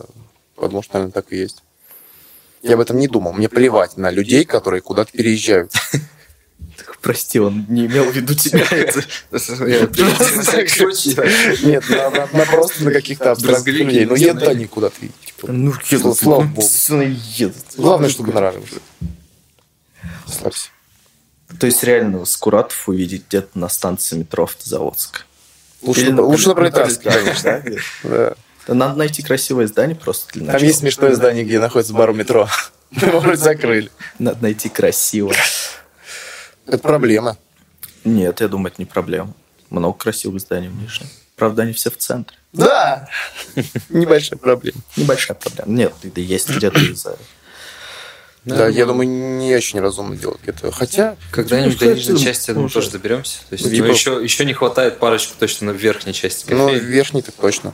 подумал, 0.56 0.82
что, 0.82 0.94
наверное, 0.94 1.12
так 1.12 1.32
и 1.32 1.36
есть. 1.36 1.62
Я 2.62 2.74
об 2.74 2.80
этом 2.80 2.98
не 2.98 3.08
думал. 3.08 3.32
Мне 3.32 3.48
плевать 3.48 3.96
на 3.96 4.10
людей, 4.10 4.44
которые 4.44 4.80
куда-то 4.80 5.12
переезжают. 5.12 5.72
Прости, 7.02 7.40
он 7.40 7.66
не 7.68 7.86
имел 7.86 8.04
в 8.04 8.14
виду 8.14 8.32
тебя. 8.34 8.60
Нет, 11.66 11.90
на 12.32 12.46
просто 12.46 12.84
на 12.84 12.92
каких-то 12.92 13.32
абстрактных 13.32 13.74
людей. 13.74 14.04
Ну, 14.04 14.14
нет, 14.14 14.38
да, 14.38 14.54
никуда 14.54 14.88
ты. 14.90 15.10
Типа, 15.24 15.50
ну, 15.50 15.72
слава 16.14 16.44
богу. 16.44 16.62
Главное, 17.76 18.08
чтобы 18.08 18.28
гонорары 18.28 18.62
Славься. 20.28 20.68
То 21.58 21.66
есть 21.66 21.82
реально 21.82 22.24
Скуратов 22.24 22.88
увидеть 22.88 23.24
где-то 23.28 23.58
на 23.58 23.68
станции 23.68 24.16
метро 24.16 24.44
Автозаводск. 24.44 25.26
Лучше, 25.82 26.12
на, 26.12 26.22
лучше 26.22 26.48
на 26.48 26.54
Пролетарске, 26.54 27.10
конечно. 27.10 27.64
Да. 28.04 28.34
Надо 28.68 28.94
найти 28.94 29.22
красивое 29.22 29.66
здание 29.66 29.96
просто 29.96 30.32
для 30.32 30.42
начала. 30.42 30.58
Там 30.58 30.66
есть 30.68 30.80
смешное 30.80 31.14
здание, 31.14 31.44
где 31.44 31.58
находится 31.58 31.94
бар 31.94 32.12
метро. 32.12 32.48
Его 32.90 33.20
вроде 33.20 33.38
закрыли. 33.38 33.90
Надо 34.18 34.42
найти 34.42 34.68
красивое. 34.68 35.36
Это 36.66 36.78
проблема. 36.78 37.36
Нет, 38.04 38.40
я 38.40 38.48
думаю, 38.48 38.72
это 38.72 38.80
не 38.80 38.86
проблема. 38.86 39.34
Много 39.70 39.96
красивых 39.98 40.40
зданий 40.40 40.68
в 40.68 40.76
Нижнем. 40.76 41.08
Правда, 41.36 41.62
они 41.62 41.72
все 41.72 41.90
в 41.90 41.96
центре. 41.96 42.36
Да! 42.52 43.08
Небольшая 43.88 44.38
проблема. 44.38 44.80
Небольшая 44.96 45.36
проблема. 45.36 45.72
Нет, 45.72 45.94
есть 46.16 46.50
где-то 46.50 46.78
из-за 46.78 47.16
да, 48.44 48.56
да 48.56 48.68
я 48.68 48.86
думаю, 48.86 49.08
не 49.08 49.54
очень 49.54 49.78
разумно 49.80 50.16
делать 50.16 50.40
это. 50.44 50.72
Хотя... 50.72 51.16
Когда-нибудь 51.30 51.80
ну, 51.80 51.86
до 51.86 51.94
нижней 51.94 52.18
части, 52.18 52.50
я 52.50 52.54
думаю, 52.54 52.70
тоже 52.70 52.90
доберемся. 52.90 53.38
То 53.48 53.52
есть, 53.52 53.64
ну, 53.64 53.70
типа... 53.70 53.86
еще, 53.86 54.20
еще 54.20 54.44
не 54.44 54.52
хватает 54.52 54.98
парочку 54.98 55.34
точно 55.38 55.72
на 55.72 55.76
верхней 55.76 56.12
части 56.12 56.42
кофеин. 56.46 56.58
Ну, 56.58 56.74
верхней 56.74 57.22
так 57.22 57.36
точно. 57.36 57.72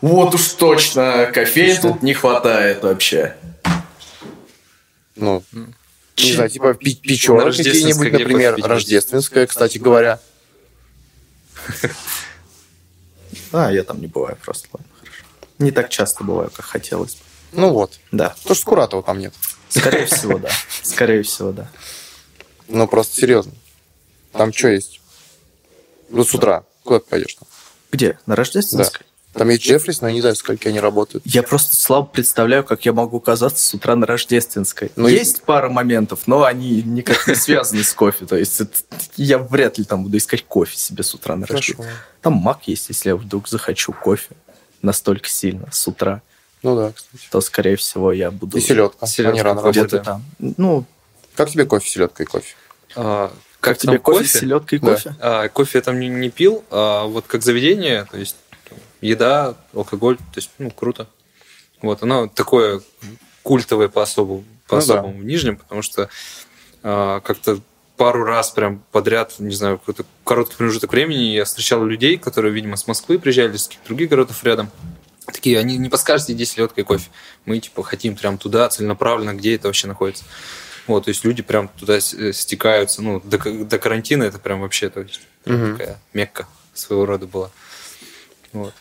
Вот 0.00 0.34
уж 0.34 0.48
точно. 0.52 1.30
Кофеин 1.34 1.80
тут 1.82 2.02
не 2.02 2.14
хватает 2.14 2.82
вообще. 2.82 3.36
Ну, 5.16 5.42
не 6.16 6.32
знаю, 6.32 6.48
типа 6.48 6.72
печенок 6.74 7.54
какие-нибудь, 7.54 8.12
например, 8.12 8.56
рождественская, 8.62 9.46
кстати 9.46 9.78
говоря. 9.78 10.20
А, 13.52 13.70
я 13.70 13.84
там 13.84 14.00
не 14.00 14.06
бываю 14.06 14.36
просто, 14.44 14.68
ладно, 14.72 14.88
хорошо. 14.98 15.22
Не 15.58 15.70
так 15.70 15.88
часто 15.88 16.24
бываю, 16.24 16.50
как 16.50 16.64
хотелось 16.64 17.14
бы. 17.14 17.20
Ну 17.52 17.72
вот. 17.72 18.00
Да. 18.12 18.30
То, 18.44 18.54
что 18.54 18.62
Скуратова 18.62 19.02
там 19.02 19.18
нет. 19.18 19.32
Скорее 19.68 20.06
всего, 20.06 20.38
да. 20.38 20.48
Скорее 20.82 21.22
всего, 21.22 21.52
да. 21.52 21.68
Ну, 22.68 22.86
просто 22.88 23.20
серьезно. 23.20 23.52
Там 24.32 24.52
что 24.52 24.68
есть? 24.68 25.00
Ну, 26.08 26.24
с 26.24 26.34
утра. 26.34 26.64
Куда 26.84 27.00
ты 27.00 27.06
пойдешь 27.06 27.34
там? 27.34 27.48
Где? 27.90 28.18
На 28.26 28.36
Рождественской? 28.36 29.00
Да. 29.00 29.38
Там 29.40 29.50
есть 29.50 29.64
Джеффрис, 29.64 30.00
но 30.00 30.08
я 30.08 30.14
не 30.14 30.20
знаю, 30.22 30.34
сколько 30.34 30.70
они 30.70 30.80
работают. 30.80 31.22
Я 31.26 31.42
просто 31.42 31.76
слабо 31.76 32.06
представляю, 32.06 32.64
как 32.64 32.86
я 32.86 32.94
могу 32.94 33.18
оказаться 33.18 33.64
с 33.64 33.74
утра 33.74 33.94
на 33.94 34.06
Рождественской. 34.06 34.90
Ну, 34.96 35.08
есть 35.08 35.38
и... 35.38 35.42
пара 35.42 35.68
моментов, 35.68 36.20
но 36.26 36.44
они 36.44 36.82
никак 36.82 37.28
не 37.28 37.34
связаны 37.34 37.82
с 37.84 37.92
кофе. 37.92 38.24
То 38.24 38.36
есть 38.36 38.60
это, 38.62 38.72
я 39.16 39.38
вряд 39.38 39.76
ли 39.76 39.84
там 39.84 40.04
буду 40.04 40.16
искать 40.16 40.42
кофе 40.46 40.76
себе 40.76 41.02
с 41.02 41.12
утра 41.14 41.36
на 41.36 41.46
Рождественской. 41.46 41.94
Там 42.22 42.32
мак 42.32 42.66
есть, 42.66 42.88
если 42.88 43.10
я 43.10 43.16
вдруг 43.16 43.46
захочу 43.48 43.92
кофе 43.92 44.34
настолько 44.80 45.28
сильно 45.28 45.68
с 45.70 45.86
утра. 45.86 46.22
Ну 46.62 46.76
да, 46.76 46.92
кстати. 46.92 47.28
То, 47.30 47.40
скорее 47.40 47.76
всего, 47.76 48.12
я 48.12 48.30
буду... 48.30 48.58
И 48.58 48.60
селедка. 48.60 49.06
селедка 49.06 49.32
Они 49.32 49.42
рано 49.42 49.62
работают. 49.62 50.02
Там. 50.02 50.24
Ну, 50.38 50.84
как 51.34 51.50
тебе 51.50 51.64
кофе, 51.66 51.88
селедка 51.88 52.22
и 52.22 52.26
кофе? 52.26 52.54
А, 52.94 53.28
как, 53.60 53.74
как 53.74 53.78
тебе 53.78 53.98
кофе, 53.98 54.18
кофе, 54.20 54.38
селедка 54.38 54.76
и 54.76 54.78
кофе? 54.78 55.14
Да. 55.18 55.42
А, 55.42 55.48
кофе 55.48 55.78
я 55.78 55.82
там 55.82 56.00
не, 56.00 56.08
не 56.08 56.30
пил, 56.30 56.64
а 56.70 57.04
вот 57.04 57.26
как 57.26 57.42
заведение, 57.42 58.06
то 58.10 58.18
есть 58.18 58.36
еда, 59.00 59.54
алкоголь, 59.74 60.16
то 60.16 60.36
есть, 60.36 60.50
ну, 60.58 60.70
круто. 60.70 61.06
Вот, 61.82 62.02
оно 62.02 62.26
такое 62.28 62.80
культовое 63.42 63.88
по-особому, 63.88 64.44
по-особому 64.66 65.08
ну, 65.08 65.14
да. 65.14 65.20
в 65.20 65.24
Нижнем, 65.24 65.56
потому 65.56 65.82
что 65.82 66.08
а, 66.82 67.20
как-то 67.20 67.60
пару 67.96 68.24
раз 68.24 68.50
прям 68.50 68.82
подряд, 68.92 69.34
не 69.38 69.54
знаю, 69.54 69.78
какой-то 69.78 70.04
короткий 70.24 70.56
промежуток 70.56 70.92
времени 70.92 71.34
я 71.34 71.44
встречал 71.44 71.84
людей, 71.84 72.18
которые, 72.18 72.52
видимо, 72.52 72.76
с 72.76 72.86
Москвы 72.86 73.18
приезжали, 73.18 73.56
из 73.56 73.66
каких-то 73.66 73.88
других 73.88 74.10
городов 74.10 74.42
рядом, 74.44 74.70
такие, 75.32 75.58
они 75.58 75.76
не 75.76 75.88
подскажете, 75.88 76.34
где 76.34 76.44
селедка 76.44 76.80
и 76.80 76.84
кофе. 76.84 77.10
Мы, 77.44 77.58
типа, 77.58 77.82
хотим 77.82 78.16
прям 78.16 78.38
туда, 78.38 78.68
целенаправленно, 78.68 79.34
где 79.34 79.54
это 79.54 79.68
вообще 79.68 79.86
находится. 79.86 80.24
Вот, 80.86 81.04
то 81.04 81.08
есть 81.08 81.24
люди 81.24 81.42
прям 81.42 81.68
туда 81.68 81.96
э, 81.96 82.32
стекаются. 82.32 83.02
Ну, 83.02 83.20
до, 83.20 83.38
до 83.38 83.78
карантина 83.78 84.22
это 84.22 84.38
прям 84.38 84.60
вообще, 84.60 84.88
то 84.88 85.00
есть, 85.00 85.20
угу. 85.44 85.72
такая 85.72 85.98
мекка 86.12 86.46
своего 86.74 87.06
рода 87.06 87.26
была. 87.26 87.50
Вот. 88.52 88.74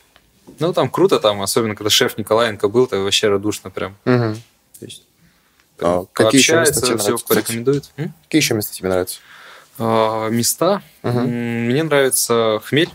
Ну, 0.59 0.73
там 0.73 0.89
круто, 0.89 1.19
там, 1.19 1.41
особенно 1.41 1.75
когда 1.75 1.89
шеф 1.89 2.17
Николаенко 2.17 2.67
был, 2.67 2.87
то 2.87 2.97
вообще 2.99 3.27
радушно 3.27 3.71
прям. 3.71 3.97
Угу. 4.05 4.35
То 4.79 4.85
есть, 4.85 5.03
а, 5.79 6.05
какие 6.13 6.41
еще 6.41 6.59
места 6.59 6.81
тебе 6.81 6.97
все 6.97 7.07
нравятся? 7.07 7.25
порекомендует. 7.27 7.91
М? 7.97 8.13
Какие 8.23 8.41
еще 8.41 8.53
места 8.53 8.73
тебе 8.73 8.89
нравятся? 8.89 9.19
А, 9.79 10.29
места? 10.29 10.83
Угу. 11.03 11.19
Мне 11.19 11.83
нравится 11.83 12.61
хмель. 12.65 12.91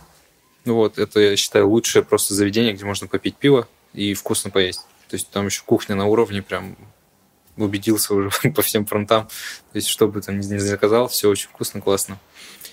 Ну 0.65 0.75
вот, 0.75 0.99
это, 0.99 1.21
я 1.21 1.37
считаю, 1.37 1.69
лучшее 1.69 2.03
просто 2.03 2.35
заведение, 2.35 2.75
где 2.75 2.85
можно 2.85 3.07
попить 3.07 3.37
пиво 3.37 3.67
и 3.93 4.15
вкусно 4.15 4.51
поесть. 4.51 4.83
То 5.09 5.17
есть 5.17 5.31
там 5.31 5.47
еще 5.47 5.63
кухня 5.65 5.97
на 5.97 6.07
уровне, 6.07 6.43
прям 6.43 6.77
убедился 7.57 8.15
уже 8.15 8.31
по 8.55 8.63
всем 8.63 8.87
фронтам. 8.87 9.27
То 9.73 9.77
есть, 9.77 9.89
что 9.89 10.09
бы 10.09 10.21
там 10.21 10.39
ни 10.39 10.59
заказал, 10.59 11.09
все 11.09 11.29
очень 11.29 11.49
вкусно, 11.49 11.81
классно. 11.81 12.19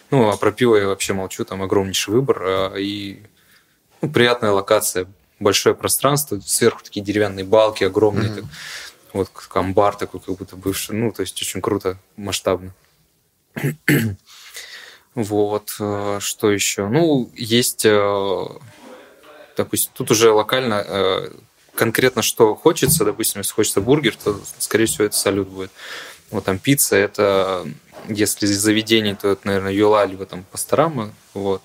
Ну, 0.10 0.30
а 0.30 0.38
про 0.38 0.52
пиво 0.52 0.76
я 0.76 0.88
вообще 0.88 1.14
молчу, 1.14 1.44
там 1.44 1.62
огромнейший 1.62 2.14
выбор 2.14 2.42
а, 2.42 2.76
и 2.76 3.24
ну, 4.02 4.10
приятная 4.10 4.52
локация, 4.52 5.08
большое 5.40 5.76
пространство, 5.76 6.40
сверху 6.40 6.84
такие 6.84 7.04
деревянные 7.04 7.46
балки 7.46 7.84
огромные, 7.84 8.30
mm-hmm. 8.30 8.36
так, 8.36 8.46
вот 9.14 9.30
как 9.30 9.56
амбар 9.58 9.96
такой, 9.96 10.20
как 10.20 10.38
будто 10.38 10.56
бывший, 10.56 10.96
ну, 10.96 11.12
то 11.12 11.22
есть 11.22 11.42
очень 11.42 11.62
круто, 11.62 11.98
масштабно. 12.16 12.74
Вот, 15.18 15.78
э, 15.80 16.20
что 16.22 16.52
еще? 16.52 16.88
Ну, 16.90 17.32
есть, 17.34 17.86
э, 17.86 18.46
допустим, 19.58 19.92
тут 19.96 20.12
уже 20.12 20.30
локально 20.30 20.86
э, 20.88 21.30
конкретно 21.74 22.22
что 22.22 22.54
хочется, 22.54 23.04
допустим, 23.04 23.42
если 23.42 23.52
хочется 23.52 23.82
бургер, 23.82 24.16
то, 24.16 24.40
скорее 24.60 24.86
всего, 24.86 25.06
это 25.06 25.16
салют 25.16 25.48
будет. 25.48 25.72
Вот 26.30 26.46
там 26.46 26.60
пицца, 26.60 26.98
это, 26.98 27.66
если 28.08 28.46
из 28.46 28.60
заведений, 28.60 29.16
то 29.16 29.30
это, 29.30 29.48
наверное, 29.48 29.72
Юла, 29.72 30.06
либо 30.06 30.28
там 30.28 30.46
Пасторама, 30.52 31.12
вот. 31.34 31.64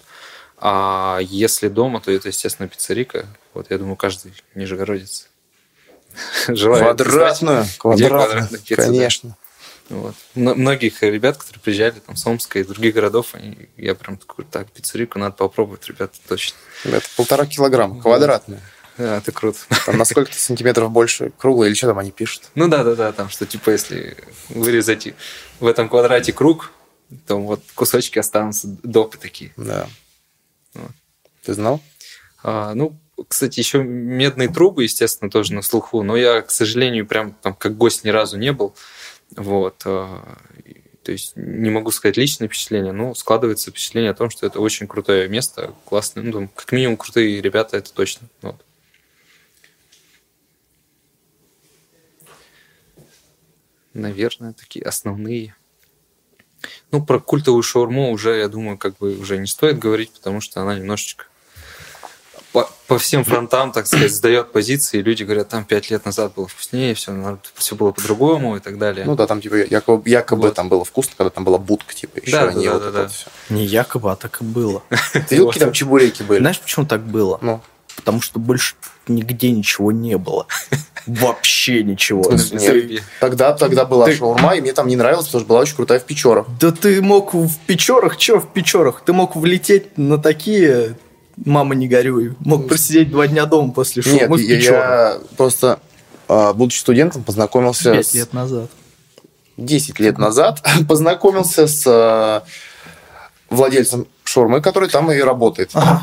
А 0.56 1.18
если 1.20 1.68
дома, 1.68 2.00
то 2.00 2.10
это, 2.10 2.28
естественно, 2.28 2.70
пиццерика. 2.70 3.26
Вот, 3.52 3.66
я 3.68 3.76
думаю, 3.76 3.96
каждый 3.96 4.32
нижегородец 4.54 5.28
желает 6.48 6.84
Квадратную, 6.84 7.66
квадратную, 7.76 8.62
конечно. 8.76 9.36
Вот. 9.92 10.14
Многих 10.34 11.02
ребят, 11.02 11.36
которые 11.36 11.60
приезжали 11.60 12.00
там 12.00 12.16
с 12.16 12.26
Омска 12.26 12.58
и 12.58 12.64
других 12.64 12.94
городов, 12.94 13.34
они, 13.34 13.68
я 13.76 13.94
прям 13.94 14.16
такой, 14.16 14.46
так, 14.46 14.70
пиццерийку 14.70 15.18
надо 15.18 15.36
попробовать, 15.36 15.86
ребята, 15.86 16.18
точно. 16.26 16.56
Это 16.84 17.06
полтора 17.14 17.44
килограмма, 17.44 18.00
квадратная. 18.00 18.60
Да, 18.96 19.18
это 19.18 19.32
круто. 19.32 19.58
Там 19.86 19.98
на 19.98 20.04
сколько 20.04 20.32
сантиметров 20.32 20.90
больше 20.90 21.32
круглый 21.38 21.68
или 21.68 21.74
что 21.74 21.88
там 21.88 21.98
они 21.98 22.10
пишут? 22.10 22.44
Ну 22.54 22.68
да, 22.68 22.84
да, 22.84 22.94
да, 22.94 23.12
там 23.12 23.28
что 23.28 23.46
типа 23.46 23.70
если 23.70 24.16
вырезать 24.48 25.08
в 25.60 25.66
этом 25.66 25.88
квадрате 25.88 26.32
круг, 26.32 26.72
то 27.26 27.36
вот 27.36 27.62
кусочки 27.74 28.18
останутся 28.18 28.68
допы 28.82 29.18
такие. 29.18 29.52
Да. 29.56 29.88
Вот. 30.74 30.90
Ты 31.42 31.54
знал? 31.54 31.80
А, 32.42 32.74
ну, 32.74 32.98
кстати, 33.28 33.60
еще 33.60 33.82
медные 33.82 34.48
трубы, 34.48 34.84
естественно, 34.84 35.30
тоже 35.30 35.52
на 35.54 35.62
слуху, 35.62 36.02
но 36.02 36.16
я, 36.16 36.42
к 36.42 36.50
сожалению, 36.50 37.06
прям 37.06 37.32
там 37.32 37.54
как 37.54 37.76
гость 37.76 38.04
ни 38.04 38.10
разу 38.10 38.38
не 38.38 38.52
был. 38.52 38.74
Вот. 39.36 39.84
и- 40.64 40.82
То 41.02 41.10
есть 41.12 41.32
не 41.36 41.70
могу 41.70 41.90
сказать 41.90 42.16
личное 42.16 42.46
впечатление, 42.48 42.92
но 42.92 43.14
складывается 43.14 43.70
впечатление 43.70 44.12
о 44.12 44.14
том, 44.14 44.30
что 44.30 44.46
это 44.46 44.60
очень 44.60 44.86
крутое 44.86 45.28
место, 45.28 45.74
классное, 45.84 46.22
ну, 46.22 46.48
как 46.48 46.70
минимум 46.72 46.96
крутые 46.96 47.40
ребята, 47.40 47.76
это 47.76 47.92
точно. 47.92 48.28
Вот. 48.42 48.64
Наверное, 53.94 54.52
такие 54.52 54.84
основные. 54.84 55.54
Ну, 56.92 57.04
про 57.04 57.18
культовую 57.18 57.62
шаурму 57.62 58.12
уже, 58.12 58.38
я 58.38 58.48
думаю, 58.48 58.78
как 58.78 58.96
бы 58.98 59.18
уже 59.18 59.38
не 59.38 59.46
стоит 59.46 59.78
говорить, 59.78 60.12
потому 60.12 60.40
что 60.40 60.62
она 60.62 60.78
немножечко 60.78 61.26
по, 62.86 62.98
всем 62.98 63.24
фронтам, 63.24 63.72
так 63.72 63.86
сказать, 63.86 64.12
сдает 64.12 64.52
позиции, 64.52 64.98
и 64.98 65.02
люди 65.02 65.22
говорят, 65.22 65.48
там 65.48 65.64
пять 65.64 65.90
лет 65.90 66.04
назад 66.04 66.32
было 66.34 66.46
вкуснее, 66.48 66.94
все, 66.94 67.38
все 67.54 67.74
было 67.74 67.92
по-другому 67.92 68.56
и 68.56 68.60
так 68.60 68.78
далее. 68.78 69.04
Ну 69.06 69.14
да, 69.16 69.26
там 69.26 69.40
типа 69.40 69.54
якобы, 69.56 70.08
якобы 70.08 70.42
Вот. 70.48 70.54
там 70.54 70.68
было 70.68 70.84
вкусно, 70.84 71.12
когда 71.16 71.30
там 71.30 71.44
была 71.44 71.58
будка, 71.58 71.94
типа, 71.94 72.18
еще, 72.20 72.32
Да, 72.32 72.48
а 72.48 72.52
не 72.52 72.66
да, 72.66 72.72
вот 72.74 72.82
да, 72.82 72.88
это 72.88 73.02
да. 73.02 73.08
всё. 73.08 73.26
Не 73.50 73.64
якобы, 73.64 74.10
а 74.12 74.16
так 74.16 74.40
и 74.40 74.44
было. 74.44 74.82
Ты 75.12 75.20
видел, 75.30 75.46
какие 75.48 75.64
там 75.64 75.72
чебуреки 75.72 76.22
были? 76.22 76.40
Знаешь, 76.40 76.60
почему 76.60 76.86
так 76.86 77.02
было? 77.02 77.38
Ну, 77.40 77.60
Потому 77.96 78.22
что 78.22 78.38
больше 78.38 78.74
нигде 79.06 79.50
ничего 79.50 79.92
не 79.92 80.16
было. 80.16 80.46
Вообще 81.06 81.82
ничего. 81.82 82.30
Нет? 82.32 83.02
тогда, 83.20 83.52
тогда 83.52 83.84
была 83.84 84.06
Ты- 84.06 84.16
шаурма, 84.16 84.54
и 84.56 84.60
мне 84.60 84.72
там 84.72 84.86
не 84.88 84.96
нравилось, 84.96 85.26
потому 85.26 85.40
что 85.40 85.48
была 85.48 85.60
очень 85.60 85.76
крутая 85.76 86.00
в 86.00 86.04
Печорах. 86.04 86.46
Да 86.60 86.72
ты 86.72 87.02
мог 87.02 87.34
в 87.34 87.58
Печорах, 87.66 88.16
чё 88.16 88.40
в 88.40 88.52
Печорах? 88.52 89.02
Ты 89.04 89.12
мог 89.12 89.36
влететь 89.36 89.98
на 89.98 90.16
такие, 90.18 90.96
мама 91.36 91.74
не 91.74 91.88
горюй, 91.88 92.34
мог 92.40 92.68
просидеть 92.68 93.10
два 93.10 93.26
дня 93.26 93.46
дома 93.46 93.72
после 93.72 94.02
Нет, 94.04 94.28
шоу 94.28 94.36
в 94.36 94.38
я, 94.38 94.56
Печорах. 94.56 94.88
я 94.88 95.18
просто, 95.36 95.80
а, 96.28 96.52
будучи 96.52 96.78
студентом, 96.78 97.24
познакомился 97.24 97.92
Пять 97.92 98.08
с... 98.08 98.14
лет 98.14 98.32
назад. 98.32 98.70
10 99.56 99.98
лет 100.00 100.18
назад 100.18 100.62
познакомился 100.88 101.66
с 101.66 101.84
а, 101.86 102.44
владельцем 103.50 104.06
шаурмы, 104.24 104.60
который 104.60 104.88
там 104.88 105.10
и 105.12 105.18
работает. 105.18 105.70
Ага. 105.74 106.02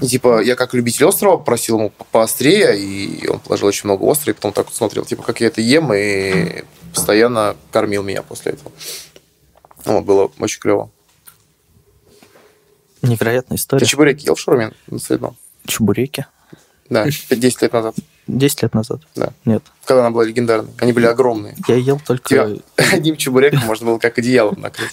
И 0.00 0.06
типа 0.06 0.42
я 0.42 0.56
как 0.56 0.74
любитель 0.74 1.04
острова 1.06 1.36
просил 1.36 1.78
ему 1.78 1.90
по- 1.90 2.04
поострее, 2.04 2.78
и 2.78 3.26
он 3.28 3.38
положил 3.40 3.68
очень 3.68 3.82
много 3.84 4.10
острого, 4.10 4.30
и 4.30 4.34
потом 4.34 4.52
так 4.52 4.66
вот 4.66 4.74
смотрел, 4.74 5.04
типа, 5.04 5.22
как 5.22 5.40
я 5.40 5.48
это 5.48 5.60
ем, 5.60 5.92
и 5.92 6.64
постоянно 6.94 7.56
кормил 7.70 8.02
меня 8.02 8.22
после 8.22 8.52
этого. 8.52 8.72
Вот, 9.84 10.04
было 10.04 10.30
очень 10.38 10.60
клево. 10.60 10.90
Невероятная 13.02 13.56
Ты 13.56 13.60
история. 13.60 13.86
чебуреки 13.86 14.26
ел 14.26 14.34
в 14.34 14.40
шаурме 14.40 14.72
на 14.86 14.98
Цветном? 14.98 15.36
Чебуреки. 15.66 16.26
Да, 16.88 17.06
10 17.06 17.62
лет 17.62 17.72
назад, 17.72 17.94
10 18.26 18.62
лет 18.62 18.74
назад? 18.74 19.00
Да. 19.14 19.32
Нет. 19.44 19.62
когда 19.84 20.00
она 20.00 20.10
была 20.10 20.24
легендарной. 20.24 20.70
Они 20.78 20.92
были 20.92 21.06
огромные. 21.06 21.56
Я 21.66 21.76
ел 21.76 22.00
только... 22.04 22.28
Тебя 22.28 22.48
одним 22.92 23.16
чебуреком 23.16 23.60
можно 23.60 23.86
было 23.86 23.98
как 23.98 24.18
одеялом 24.18 24.60
накрыть. 24.60 24.92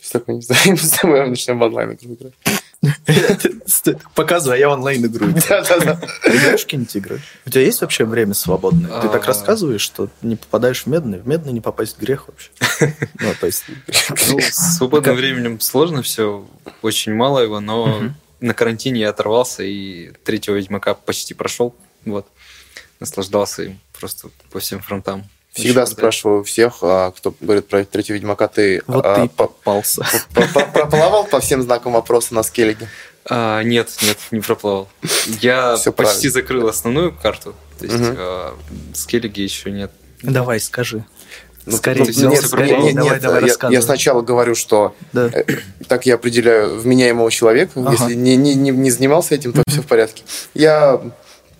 Что 0.00 0.18
такое, 0.18 0.36
не 0.36 0.42
знаю, 0.42 0.60
мы 0.66 0.76
с 0.76 0.90
тобой 0.90 1.28
начнем 1.28 1.58
в 1.58 1.62
онлайн 1.62 1.92
играть. 1.92 2.32
Показывай, 4.14 4.56
а 4.56 4.58
я 4.58 4.70
онлайн. 4.70 5.02
Ты 5.02 5.08
играешь 5.08 6.62
какие-нибудь 6.64 6.96
игры? 6.96 7.20
У 7.46 7.50
тебя 7.50 7.62
есть 7.62 7.80
вообще 7.80 8.04
время 8.04 8.34
свободное? 8.34 9.00
Ты 9.00 9.08
так 9.08 9.24
А. 9.24 9.26
рассказываешь, 9.26 9.80
что 9.80 10.08
не 10.22 10.36
попадаешь 10.36 10.82
в 10.84 10.86
медный. 10.86 11.18
В 11.18 11.26
медный 11.26 11.52
не 11.52 11.60
попасть 11.60 11.98
грех 11.98 12.28
вообще. 12.28 12.50
Ну, 13.20 13.46
есть... 13.46 13.64
Ну, 14.28 14.40
с 14.40 14.76
свободным 14.78 15.16
временем 15.16 15.60
сложно 15.60 16.02
все, 16.02 16.46
очень 16.82 17.14
мало 17.14 17.38
его, 17.40 17.60
но 17.60 18.10
на 18.40 18.54
карантине 18.54 19.00
я 19.02 19.10
оторвался 19.10 19.62
и 19.62 20.10
третьего 20.24 20.56
Ведьмака 20.56 20.94
почти 20.94 21.34
прошел. 21.34 21.74
Вот. 22.04 22.26
Наслаждался 23.00 23.62
им 23.64 23.80
просто 23.98 24.28
по 24.50 24.58
всем 24.60 24.80
фронтам. 24.80 25.24
Всегда 25.52 25.82
круто. 25.82 25.92
спрашиваю 25.96 26.40
у 26.40 26.44
всех, 26.44 26.78
а, 26.82 27.10
кто 27.10 27.34
говорит 27.40 27.68
про 27.68 27.84
третьего 27.84 28.16
Ведьмака, 28.16 28.48
ты 28.48 28.82
Вот 28.86 29.04
а, 29.04 29.22
ты 29.22 29.28
попался. 29.28 30.04
по- 30.34 30.46
по- 30.48 30.66
проплавал 30.66 31.24
по 31.24 31.40
всем 31.40 31.62
знакам 31.62 31.92
вопроса 31.92 32.34
на 32.34 32.42
скеллиге? 32.42 32.88
А, 33.26 33.62
нет, 33.62 33.90
нет, 34.02 34.16
не 34.30 34.40
проплавал. 34.40 34.88
Я 35.40 35.72
почти 35.84 35.90
правильно. 35.92 36.30
закрыл 36.30 36.68
основную 36.68 37.12
карту. 37.12 37.54
То 37.78 37.84
есть 37.84 37.96
а, 38.00 38.56
скеллиги 38.94 39.42
еще 39.42 39.70
нет. 39.70 39.92
Давай, 40.22 40.58
скажи. 40.58 41.04
Ну, 41.64 41.76
Скорее, 41.76 42.04
ну, 42.16 42.30
нет, 42.30 42.44
скорее, 42.44 42.78
нет, 42.78 42.94
давай, 42.96 43.10
нет, 43.12 43.22
давай, 43.22 43.44
я- 43.46 43.68
я 43.70 43.82
сначала 43.82 44.20
говорю, 44.22 44.56
что 44.56 44.96
Да. 45.12 45.30
э, 45.32 45.44
так 45.86 46.06
я 46.06 46.14
определяю 46.16 46.80
вменяемого 46.80 47.30
человека. 47.30 47.72
Ага. 47.76 47.92
Если 47.92 48.14
не, 48.14 48.34
не, 48.36 48.54
не, 48.56 48.70
не 48.70 48.90
занимался 48.90 49.36
этим, 49.36 49.52
то 49.52 49.62
все 49.68 49.80
в 49.80 49.86
порядке. 49.86 50.24
Я 50.54 51.00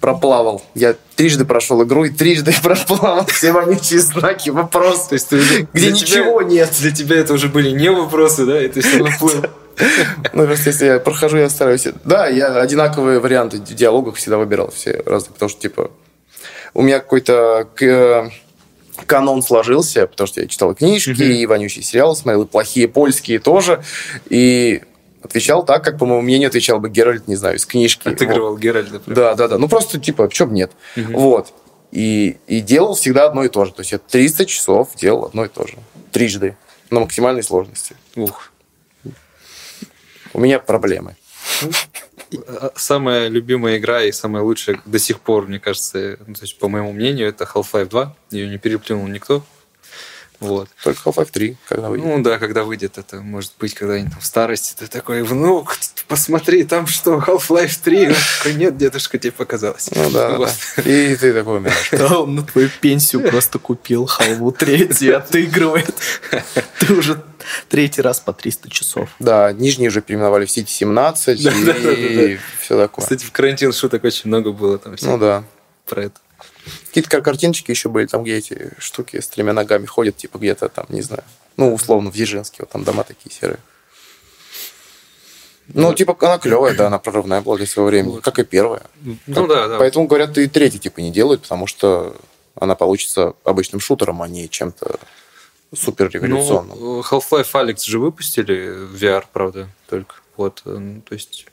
проплавал. 0.02 0.60
Я 0.74 0.94
трижды 1.16 1.46
прошел 1.46 1.82
игру 1.84 2.04
и 2.04 2.10
трижды 2.10 2.52
проплавал 2.62 3.24
все 3.26 3.52
вонючие 3.52 4.00
знаки, 4.00 4.50
вопросы. 4.50 5.08
То 5.08 5.14
есть 5.14 5.28
ты 5.30 5.68
Где 5.72 5.92
ничего 5.92 6.42
тебя- 6.42 6.50
нет. 6.50 6.70
Для 6.80 6.90
тебя 6.90 7.16
это 7.16 7.32
уже 7.32 7.48
были 7.48 7.70
не 7.70 7.90
вопросы, 7.90 8.44
да, 8.44 8.62
и 8.62 8.68
ты 8.68 8.82
все 8.82 8.98
равно. 8.98 9.46
Ну, 10.34 10.44
просто 10.46 10.68
если 10.68 10.84
я 10.84 10.98
прохожу, 11.00 11.38
я 11.38 11.48
стараюсь... 11.48 11.86
Да, 12.04 12.26
я 12.28 12.60
одинаковые 12.60 13.20
варианты 13.20 13.56
ди- 13.56 13.72
диалогов 13.72 14.18
всегда 14.18 14.36
выбирал, 14.36 14.70
все 14.70 15.02
разные, 15.06 15.32
потому 15.32 15.48
что, 15.48 15.60
типа, 15.62 15.90
у 16.74 16.82
меня 16.82 16.98
какой-то 17.00 17.66
к- 17.74 18.30
канон 19.06 19.42
сложился, 19.42 20.06
потому 20.06 20.26
что 20.26 20.42
я 20.42 20.46
читал 20.46 20.74
книжки, 20.74 21.22
и 21.22 21.46
вонючие 21.46 21.82
сериалы 21.82 22.14
смотрел, 22.14 22.42
и 22.42 22.46
плохие 22.46 22.86
польские 22.86 23.38
тоже, 23.38 23.82
и 24.28 24.82
отвечал 25.22 25.64
так, 25.64 25.84
как, 25.84 25.98
по 25.98 26.06
моему 26.06 26.22
мнению, 26.22 26.48
отвечал 26.48 26.78
бы 26.80 26.90
Геральт, 26.90 27.28
не 27.28 27.36
знаю, 27.36 27.56
из 27.56 27.66
книжки. 27.66 28.08
Отыгрывал 28.08 28.56
Геральда. 28.58 29.00
прям. 29.00 29.14
Да, 29.14 29.34
да, 29.34 29.48
да. 29.48 29.58
Ну, 29.58 29.68
просто, 29.68 29.98
типа, 30.00 30.28
почему 30.28 30.48
бы 30.48 30.54
нет? 30.54 30.72
Вот. 30.96 31.52
И, 31.90 32.38
и 32.46 32.60
делал 32.60 32.94
всегда 32.94 33.26
одно 33.26 33.44
и 33.44 33.48
то 33.48 33.64
же. 33.64 33.72
То 33.72 33.80
есть 33.80 33.92
я 33.92 33.98
300 33.98 34.46
часов 34.46 34.94
делал 34.96 35.26
одно 35.26 35.44
и 35.44 35.48
то 35.48 35.66
же. 35.66 35.74
Трижды. 36.10 36.56
На 36.90 37.00
максимальной 37.00 37.42
сложности. 37.42 37.96
Ух. 38.16 38.50
У 40.34 40.40
меня 40.40 40.58
проблемы. 40.58 41.16
А, 42.48 42.72
Самая 42.76 43.28
любимая 43.28 43.76
игра 43.78 44.02
и 44.02 44.12
самая 44.12 44.42
лучшая 44.42 44.80
до 44.86 44.98
сих 44.98 45.20
пор, 45.20 45.46
мне 45.48 45.60
кажется, 45.60 46.18
ну, 46.26 46.34
то 46.34 46.42
есть, 46.42 46.58
по 46.58 46.68
моему 46.68 46.92
мнению, 46.92 47.28
это 47.28 47.44
Half-Life 47.44 47.86
2. 47.90 48.16
Ее 48.30 48.48
не 48.48 48.58
переплюнул 48.58 49.06
никто. 49.06 49.44
Вот. 50.42 50.68
Только 50.82 51.08
Half-Life 51.08 51.30
3, 51.30 51.56
когда 51.68 51.88
выйдет. 51.88 52.06
Ну 52.06 52.22
да, 52.22 52.38
когда 52.38 52.64
выйдет, 52.64 52.98
это 52.98 53.20
может 53.20 53.52
быть 53.58 53.74
когда-нибудь 53.74 54.12
там 54.12 54.20
в 54.20 54.26
старости. 54.26 54.74
Ты 54.78 54.86
такой, 54.88 55.22
внук, 55.22 55.76
посмотри, 56.08 56.64
там 56.64 56.86
что, 56.86 57.18
Half-Life 57.18 57.78
3? 57.82 58.08
Он 58.08 58.14
такой, 58.38 58.54
нет, 58.54 58.76
дедушка, 58.76 59.18
тебе 59.18 59.32
показалось. 59.32 59.88
Ну 59.94 60.10
да, 60.10 60.30
Вот. 60.36 60.50
да. 60.76 60.82
И 60.82 61.14
ты 61.16 61.32
такой 61.32 61.58
умираешь. 61.58 61.90
Да, 61.92 62.18
он 62.20 62.34
на 62.34 62.42
твою 62.42 62.68
пенсию 62.80 63.28
просто 63.30 63.58
купил 63.58 64.06
халву 64.06 64.50
третий, 64.52 65.10
отыгрывает. 65.10 65.94
Ты 66.80 66.92
уже 66.94 67.22
третий 67.68 68.02
раз 68.02 68.18
по 68.20 68.32
300 68.32 68.70
часов. 68.70 69.08
Да, 69.18 69.52
нижние 69.52 69.88
уже 69.88 70.00
переименовали 70.02 70.44
в 70.46 70.50
Сити 70.50 70.70
17 70.70 71.42
Да, 71.42 71.50
да, 71.50 71.72
да, 71.72 71.72
да, 71.82 71.90
и 71.92 72.38
все 72.60 72.76
такое. 72.76 73.02
Кстати, 73.04 73.24
в 73.24 73.30
карантин 73.32 73.72
шуток 73.72 74.04
очень 74.04 74.28
много 74.28 74.52
было 74.52 74.78
там 74.78 74.96
Ну 75.02 75.18
да. 75.18 75.44
про 75.86 76.02
это. 76.04 76.20
Какие-то 76.88 77.10
кар- 77.10 77.22
картиночки 77.22 77.70
еще 77.70 77.88
были, 77.88 78.06
там, 78.06 78.22
где 78.22 78.36
эти 78.36 78.70
штуки 78.78 79.20
с 79.20 79.28
тремя 79.28 79.52
ногами 79.52 79.86
ходят, 79.86 80.16
типа 80.16 80.38
где-то 80.38 80.68
там, 80.68 80.86
не 80.88 81.02
знаю. 81.02 81.24
Ну, 81.56 81.74
условно, 81.74 82.10
в 82.10 82.14
Дзержинске, 82.14 82.58
вот 82.60 82.70
там 82.70 82.84
дома 82.84 83.04
такие 83.04 83.34
серые. 83.34 83.58
Ну, 85.68 85.94
типа, 85.94 86.16
она 86.20 86.38
клевая, 86.38 86.74
да, 86.74 86.88
она 86.88 86.98
прорывная 86.98 87.40
была 87.40 87.56
для 87.56 87.66
своего 87.66 87.88
времени, 87.88 88.12
Вот. 88.14 88.24
как 88.24 88.38
и 88.38 88.44
первая. 88.44 88.82
Ну 89.26 89.46
да, 89.46 89.68
да. 89.68 89.78
Поэтому, 89.78 90.06
говорят, 90.06 90.36
и 90.38 90.46
третий, 90.48 90.78
типа, 90.78 91.00
не 91.00 91.10
делают, 91.10 91.42
потому 91.42 91.66
что 91.66 92.16
она 92.56 92.74
получится 92.74 93.34
обычным 93.44 93.80
шутером, 93.80 94.22
а 94.22 94.28
не 94.28 94.48
чем-то 94.48 94.98
супер 95.74 96.10
революционным. 96.10 96.78
Ну, 96.78 97.00
Half-Life 97.00 97.52
Alex 97.52 97.84
же 97.86 97.98
выпустили 97.98 98.70
в 98.70 99.02
VR, 99.02 99.24
правда, 99.32 99.68
только. 99.88 100.16
Вот, 100.36 100.62
э, 100.64 100.70
ну, 100.70 101.00
то 101.02 101.14
есть 101.14 101.46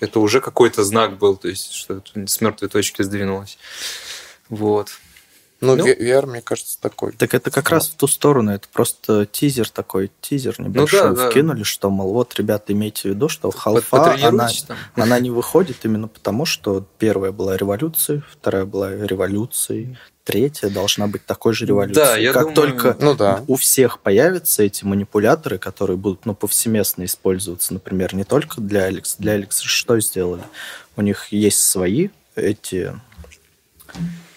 это 0.00 0.20
уже 0.20 0.40
какой-то 0.40 0.84
знак 0.84 1.18
был, 1.18 1.36
то 1.36 1.48
есть 1.48 1.72
что 1.72 2.02
с 2.26 2.40
мертвой 2.40 2.68
точки 2.68 3.02
сдвинулось. 3.02 3.58
Вот. 4.48 4.90
Ну, 5.60 5.76
Ну. 5.76 5.86
VR, 5.86 6.26
мне 6.26 6.42
кажется, 6.42 6.78
такой. 6.78 7.12
Так 7.12 7.32
это 7.32 7.50
как 7.50 7.70
раз 7.70 7.88
в 7.88 7.94
ту 7.94 8.06
сторону, 8.06 8.50
это 8.52 8.68
просто 8.70 9.24
тизер 9.24 9.70
такой, 9.70 10.10
тизер 10.20 10.60
небольшой 10.60 11.08
Ну 11.10 11.16
да, 11.16 11.22
да. 11.24 11.30
вкинули, 11.30 11.62
что, 11.62 11.88
мол, 11.90 12.12
вот, 12.12 12.34
ребята, 12.36 12.72
имейте 12.74 13.02
в 13.02 13.12
виду, 13.12 13.28
что 13.30 13.50
халфа, 13.50 14.12
она, 14.28 14.50
там. 14.68 14.76
она 14.96 15.18
не 15.20 15.30
выходит 15.30 15.78
именно 15.84 16.08
потому, 16.08 16.44
что 16.44 16.84
первая 16.98 17.32
была 17.32 17.56
революцией, 17.56 18.22
вторая 18.30 18.66
была 18.66 18.90
революцией, 18.94 19.96
третья 20.24 20.68
должна 20.68 21.06
быть 21.06 21.24
такой 21.24 21.54
же 21.54 21.64
революцией. 21.64 22.04
Да, 22.04 22.16
я 22.16 22.32
как 22.34 22.52
думаю- 22.52 22.56
только 22.56 22.96
Ну 23.00 23.14
да. 23.14 23.42
у 23.46 23.56
всех 23.56 24.00
появятся 24.00 24.64
эти 24.64 24.84
манипуляторы, 24.84 25.56
которые 25.58 25.96
будут 25.96 26.26
ну, 26.26 26.34
повсеместно 26.34 27.04
использоваться, 27.06 27.72
например, 27.72 28.14
не 28.14 28.24
только 28.24 28.60
для 28.60 28.84
Алекс. 28.84 29.16
Для 29.16 29.32
Алекс 29.32 29.60
что 29.60 29.98
сделали? 30.00 30.42
У 30.96 31.00
них 31.00 31.28
есть 31.32 31.62
свои 31.62 32.08
эти 32.34 32.92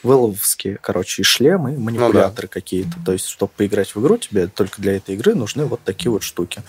выловские, 0.08 0.78
короче, 0.82 1.22
и 1.22 1.26
шлемы, 1.26 1.74
и 1.74 1.78
манипуляторы 1.78 2.48
какие-то. 2.48 2.94
То 3.06 3.12
есть, 3.12 3.26
чтобы 3.28 3.52
поиграть 3.56 3.94
в 3.94 4.02
игру, 4.02 4.18
тебе 4.18 4.48
только 4.48 4.82
для 4.82 4.96
этой 4.96 5.16
игры 5.16 5.36
нужны 5.36 5.66
вот 5.66 5.82
такие 5.84 6.12
вот 6.12 6.24
штуки. 6.24 6.64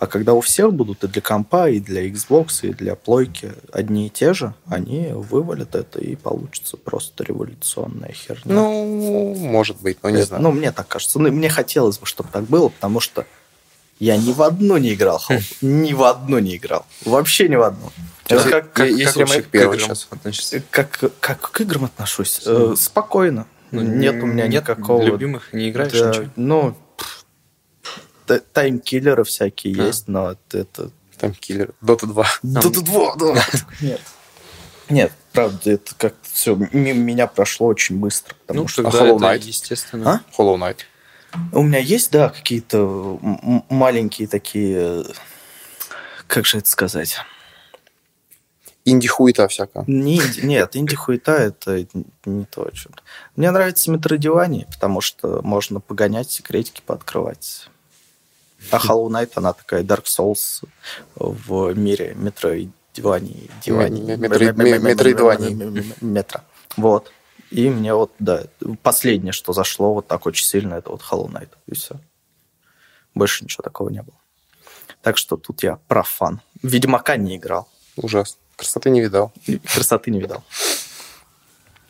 А 0.00 0.06
когда 0.06 0.34
у 0.34 0.40
всех 0.40 0.72
будут 0.74 1.02
и 1.04 1.08
для 1.08 1.22
компа, 1.22 1.68
и 1.70 1.80
для 1.80 2.06
Xbox, 2.06 2.46
и 2.62 2.74
для 2.74 2.94
плойки 2.94 3.52
одни 3.72 4.08
и 4.08 4.10
те 4.10 4.34
же, 4.34 4.52
они 4.66 5.08
вывалят 5.12 5.74
это, 5.74 5.98
и 6.00 6.14
получится 6.16 6.76
просто 6.76 7.24
революционная 7.24 8.12
херня. 8.12 8.42
Ну, 8.54 9.34
может 9.36 9.80
быть, 9.80 9.98
но 10.02 10.10
не 10.10 10.18
Это- 10.18 10.26
знаю. 10.26 10.42
Ну, 10.42 10.52
мне 10.52 10.72
так 10.72 10.88
кажется. 10.88 11.18
Ну, 11.18 11.30
мне 11.30 11.48
хотелось 11.48 11.98
бы, 11.98 12.06
чтобы 12.06 12.28
так 12.30 12.44
было, 12.44 12.68
потому 12.68 13.00
что 13.00 13.24
я 13.98 14.16
ни 14.16 14.32
в 14.32 14.42
одну 14.42 14.76
не 14.76 14.94
играл, 14.94 15.18
Халф. 15.18 15.62
Ни 15.62 15.92
в 15.92 16.02
одну 16.02 16.38
не 16.38 16.56
играл. 16.56 16.84
Вообще 17.04 17.48
ни 17.48 17.56
в 17.56 17.62
одну. 17.62 17.90
Это 18.28 18.48
как- 18.48 18.72
как, 18.72 18.88
есть 18.88 19.12
как 19.14 19.28
ремейк 19.28 19.46
к 19.46 19.50
первый 19.50 19.76
играм 19.76 19.88
сейчас. 19.90 20.08
относишься? 20.10 20.62
как, 20.70 20.98
как 21.20 21.50
к 21.50 21.60
играм 21.60 21.84
отношусь? 21.84 22.40
Э, 22.46 22.74
спокойно. 22.76 23.46
Ну, 23.70 23.82
нет 23.82 24.14
у 24.22 24.26
меня 24.26 24.46
нет 24.46 24.62
никакого... 24.62 25.02
любимых, 25.02 25.52
не 25.52 25.68
играешь 25.70 25.92
Да, 25.92 26.08
ничего? 26.10 26.24
Ну, 26.36 26.76
таймкиллеры 28.52 29.24
всякие 29.24 29.80
А. 29.82 29.86
есть, 29.86 30.08
но 30.08 30.32
это... 30.32 30.58
это... 30.58 30.90
Там 31.18 31.32
киллер. 31.32 31.70
Дота 31.80 32.06
2. 32.06 32.26
Тут 32.62 32.84
два, 32.84 33.14
да. 33.16 33.34
Нет. 33.80 34.00
Нет, 34.90 35.12
правда, 35.32 35.70
это 35.70 35.94
как-то 35.96 36.28
все 36.30 36.54
меня 36.56 37.26
прошло 37.26 37.68
очень 37.68 37.96
быстро, 37.98 38.34
потому 38.46 38.62
Ну, 38.62 38.68
что 38.68 38.82
тогда 38.82 38.98
Hollow 39.00 39.16
это 39.16 39.24
Knight? 39.24 39.46
естественно. 39.46 40.22
А? 40.36 40.40
Hollow 40.42 40.56
Knight. 40.58 40.78
У 41.52 41.62
меня 41.62 41.78
есть, 41.78 42.10
да, 42.12 42.28
какие-то 42.28 43.18
м- 43.22 43.40
м- 43.42 43.64
маленькие 43.68 44.28
такие, 44.28 45.02
э, 45.02 45.04
как 46.26 46.46
же 46.46 46.58
это 46.58 46.68
сказать? 46.68 47.16
Инди-хуета 48.86 49.48
всякая. 49.48 49.84
Не 49.86 50.16
инди- 50.18 50.40
нет, 50.44 50.76
инди-хуета 50.76 51.32
это 51.32 51.86
не 52.26 52.44
то, 52.44 52.66
о 52.66 52.70
чем. 52.72 52.92
Мне 53.34 53.50
нравится 53.50 53.90
Метродивани, 53.90 54.66
потому 54.70 55.00
что 55.00 55.40
можно 55.42 55.80
погонять, 55.80 56.30
секретики 56.30 56.82
пооткрывать. 56.84 57.68
А 58.70 58.76
Hollow 58.78 59.08
Knight, 59.08 59.30
она 59.36 59.52
такая 59.54 59.82
Dark 59.82 60.04
Souls 60.04 60.62
в 61.16 61.72
мире 61.74 62.14
Метроидвани. 62.16 63.50
Дивани. 63.64 64.00
Ме- 64.02 64.16
ме- 64.16 64.28
метроид- 64.28 64.56
ме- 64.56 64.78
метроидвани. 64.78 65.54
Метро. 66.00 66.40
Вот. 66.76 67.10
И 67.50 67.68
мне 67.70 67.94
вот, 67.94 68.12
да, 68.18 68.44
последнее, 68.82 69.32
что 69.32 69.52
зашло 69.52 69.94
вот 69.94 70.06
так 70.08 70.26
очень 70.26 70.44
сильно, 70.44 70.74
это 70.74 70.90
вот 70.90 71.02
Hollow 71.02 71.28
Knight. 71.30 71.50
И 71.66 71.74
все. 71.74 71.96
Больше 73.14 73.44
ничего 73.44 73.62
такого 73.62 73.90
не 73.90 74.02
было. 74.02 74.16
Так 75.02 75.18
что 75.18 75.36
тут 75.36 75.62
я 75.62 75.78
профан. 75.88 76.40
Ведьмака 76.62 77.16
не 77.16 77.36
играл. 77.36 77.68
Ужасно. 77.96 78.38
Красоты 78.56 78.90
не 78.90 79.00
видал. 79.00 79.32
Красоты 79.72 80.10
не 80.10 80.20
видал. 80.20 80.42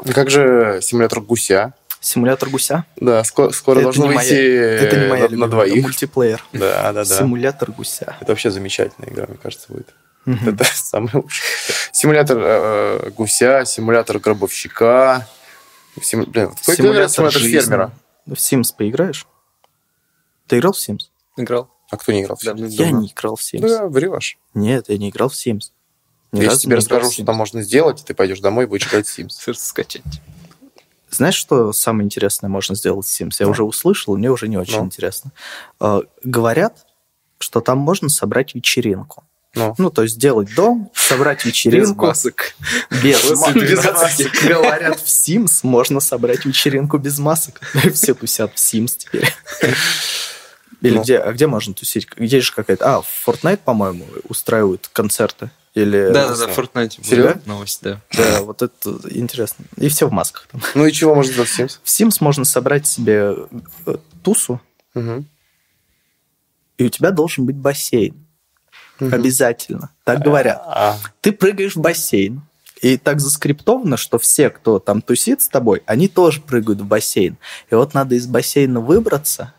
И 0.05 0.13
Как 0.13 0.31
же 0.31 0.81
симулятор 0.83 1.21
гуся? 1.21 1.73
Симулятор 2.01 2.51
гуся? 2.51 2.85
Да, 2.97 3.25
скоро, 3.25 3.51
скоро 3.51 3.77
Это 3.79 3.85
должно 3.85 4.07
выйти 4.09 4.17
моя- 4.17 4.81
Это 4.83 4.97
не 4.99 5.07
моя 5.09 5.23
на, 5.23 5.29
на 5.29 5.31
любимая, 5.31 5.49
двоих. 5.51 5.83
Мультиплеер. 5.85 6.45
Да, 6.53 6.93
да, 6.93 7.05
да. 7.05 7.19
Симулятор 7.19 7.73
гуся. 7.73 8.17
Это 8.21 8.33
вообще 8.33 8.51
замечательная 8.51 9.09
игра, 9.09 9.27
мне 9.27 9.39
кажется, 9.39 9.73
будет. 9.73 9.95
Мгм. 10.27 10.51
Это 10.51 10.65
самое 10.75 11.13
лучшее. 11.15 11.47
Симулятор 11.93 12.39
э, 12.41 13.11
гуся, 13.17 13.65
симулятор 13.65 14.19
гробовщика. 14.19 15.27
Симу- 16.03 16.27
Блин, 16.27 16.49
вот 16.49 16.59
какой 16.61 16.77
Симулятор, 16.77 17.09
симулятор 17.11 17.41
жизни. 17.41 17.59
фермера? 17.61 17.93
В 18.27 18.33
Sims 18.33 18.75
поиграешь? 18.77 19.27
Ты 20.47 20.59
играл 20.59 20.73
в 20.73 20.77
Sims? 20.77 21.11
Играл. 21.37 21.71
А 21.91 21.97
кто 21.97 22.13
не 22.13 22.23
играл? 22.23 22.37
в 22.37 22.43
Да, 22.45 22.53
Sims? 22.53 22.69
Я 22.69 22.91
не 22.91 23.09
играл 23.09 23.37
в 23.37 23.41
Sims. 23.41 23.61
Да, 23.61 23.87
врешь. 23.87 24.39
Нет, 24.55 24.89
я 24.89 24.99
не 24.99 25.11
играл 25.11 25.29
в 25.29 25.35
Sims. 25.35 25.71
Ни 26.33 26.41
Если 26.43 26.59
тебе 26.61 26.77
расскажу, 26.77 27.11
в 27.11 27.13
что 27.13 27.25
там 27.25 27.37
можно 27.37 27.63
сделать, 27.63 28.01
и 28.03 28.05
ты 28.05 28.13
пойдешь 28.15 28.41
домой 28.41 28.65
и 28.65 28.67
будешь 28.67 28.87
играть 28.89 29.07
в 29.07 29.19
Sims. 29.19 29.55
Скачать. 29.55 30.03
Знаешь, 31.11 31.37
что 31.37 31.73
самое 31.73 32.05
интересное 32.07 32.49
можно 32.49 32.75
сделать 32.75 33.07
в 33.07 33.09
Sims? 33.21 33.37
Я 33.39 33.47
Ну. 33.47 33.53
уже 33.53 33.63
услышал, 33.63 34.17
мне 34.17 34.31
уже 34.31 34.49
не 34.49 34.57
очень 34.57 34.79
Ну. 34.79 34.85
интересно. 34.87 35.31
Э, 35.81 36.01
Говорят, 36.25 36.87
что 37.39 37.61
там 37.61 37.79
можно 37.79 38.09
собрать 38.09 38.55
вечеринку. 38.55 39.23
Ну. 39.55 39.75
Ну, 39.79 39.91
то 39.91 40.03
есть 40.03 40.17
сделать 40.17 40.53
дом, 40.55 40.91
собрать 40.95 41.39
Без 41.41 41.47
вечеринку. 41.47 42.07
масок. 42.07 42.55
Без 43.03 43.21
После 43.21 43.37
масок. 43.37 43.55
12. 43.67 44.45
Говорят, 44.49 44.99
в 45.01 45.05
Sims 45.07 45.61
можно 45.63 46.01
собрать 46.01 46.45
вечеринку 46.45 46.99
без 46.99 47.19
масок. 47.19 47.61
Все 47.95 48.15
тусят 48.15 48.53
в 48.55 48.57
Sims 48.57 48.97
теперь. 48.99 49.33
Или 50.81 50.97
Ну. 50.97 51.03
где, 51.03 51.19
а 51.19 51.33
где 51.33 51.47
можно 51.47 51.73
тусить? 51.73 52.09
Есть 52.19 52.47
же 52.49 52.53
какая-то... 52.53 52.97
А, 52.97 53.03
в 53.03 53.07
Fortnite, 53.27 53.59
по-моему, 53.65 54.07
устраивают 54.29 54.89
концерты. 54.93 55.51
Или... 55.75 56.11
Да, 56.13 56.29
да, 56.29 56.37
да, 56.37 56.47
в 56.49 56.59
Fortnite 56.59 56.97
была 56.99 57.05
Серьезно? 57.09 57.43
новость, 57.47 57.79
да. 57.83 58.01
Да, 58.13 58.43
вот 58.43 58.61
это 58.63 58.99
интересно. 59.11 59.65
И 59.77 59.89
все 59.89 60.09
в 60.09 60.13
масках. 60.13 60.47
там. 60.51 60.61
Ну 60.75 60.85
и 60.87 60.93
чего 60.93 61.15
можно 61.15 61.33
сделать 61.33 61.49
в 61.51 61.59
Sims? 61.59 61.79
В 61.83 61.89
Sims 61.89 62.17
можно 62.21 62.45
собрать 62.45 62.87
себе 62.87 63.35
э, 63.87 63.97
тусу, 64.23 64.61
Мгм. 64.95 65.27
и 66.79 66.85
у 66.85 66.89
тебя 66.89 67.11
должен 67.13 67.47
быть 67.47 67.57
бассейн. 67.57 68.24
Мгм. 69.01 69.15
Обязательно. 69.15 69.91
Так 70.05 70.21
говорят. 70.21 70.63
А, 70.67 70.99
Ты 71.21 71.33
прыгаешь 71.33 71.77
в 71.77 71.81
бассейн. 71.81 72.43
И 72.81 72.99
так 72.99 73.21
заскриптовано, 73.21 73.97
что 73.97 74.19
все, 74.19 74.51
кто 74.51 74.79
там 74.79 75.01
тусит 75.01 75.41
с 75.41 75.49
тобой, 75.49 75.83
они 75.87 76.07
тоже 76.07 76.43
прыгают 76.43 76.83
в 76.83 76.85
бассейн. 76.85 77.39
И 77.71 77.75
вот 77.75 77.95
надо 77.95 78.15
из 78.15 78.27
бассейна 78.27 78.81
выбраться, 78.81 79.55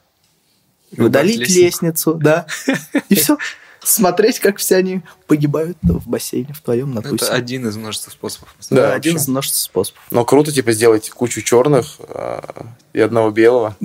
удалить 0.96 1.38
убрать 1.38 1.50
лестницу, 1.50 2.14
да. 2.14 2.46
И 3.10 3.16
все. 3.16 3.38
Смотреть, 3.86 4.40
как 4.40 4.58
все 4.58 4.78
они 4.78 5.02
погибают 5.28 5.78
в 5.84 6.10
бассейне 6.10 6.54
в 6.54 6.62
твоем 6.62 6.92
на 6.92 7.04
тусе. 7.04 7.26
Это 7.26 7.36
один 7.36 7.68
из 7.68 7.78
множества 7.78 8.10
способов. 8.10 8.50
Да, 8.72 8.76
Да, 8.76 8.94
один 8.94 9.18
из 9.18 9.28
множества 9.28 9.60
способов. 9.60 10.02
Но 10.10 10.26
круто, 10.26 10.52
типа, 10.52 10.72
сделать 10.72 11.12
кучу 11.12 11.44
черных 11.44 11.98
а, 12.00 12.66
и 12.94 13.00
одного 13.00 13.30
белого. 13.30 13.78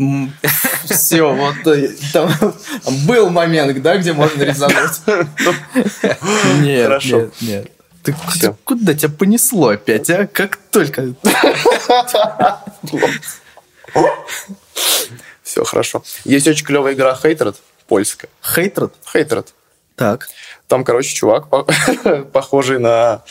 Все, 0.88 1.34
вот 1.34 1.66
э, 1.66 1.90
там 2.14 2.32
был 3.06 3.28
момент, 3.28 3.82
да, 3.82 3.98
где 3.98 4.14
можно 4.14 4.42
резануть. 4.42 5.02
Нет, 6.62 6.86
Хорошо. 6.86 7.18
нет, 7.18 7.34
нет. 7.42 7.70
Ты 8.02 8.16
Всё. 8.32 8.56
куда 8.64 8.94
тебя 8.94 9.10
понесло 9.10 9.68
опять, 9.68 10.08
а? 10.08 10.26
Как 10.26 10.56
только... 10.70 11.14
Все 15.42 15.64
хорошо. 15.64 16.02
Есть 16.24 16.48
очень 16.48 16.64
клевая 16.64 16.94
игра 16.94 17.18
Hatered, 17.22 17.56
польская. 17.86 18.30
Хейтред? 18.42 18.94
Hatered. 19.12 19.48
Так. 20.00 20.30
Там, 20.66 20.82
короче, 20.82 21.14
чувак, 21.14 21.48
по- 21.50 21.66
похожий 22.32 22.78
на, 22.78 23.22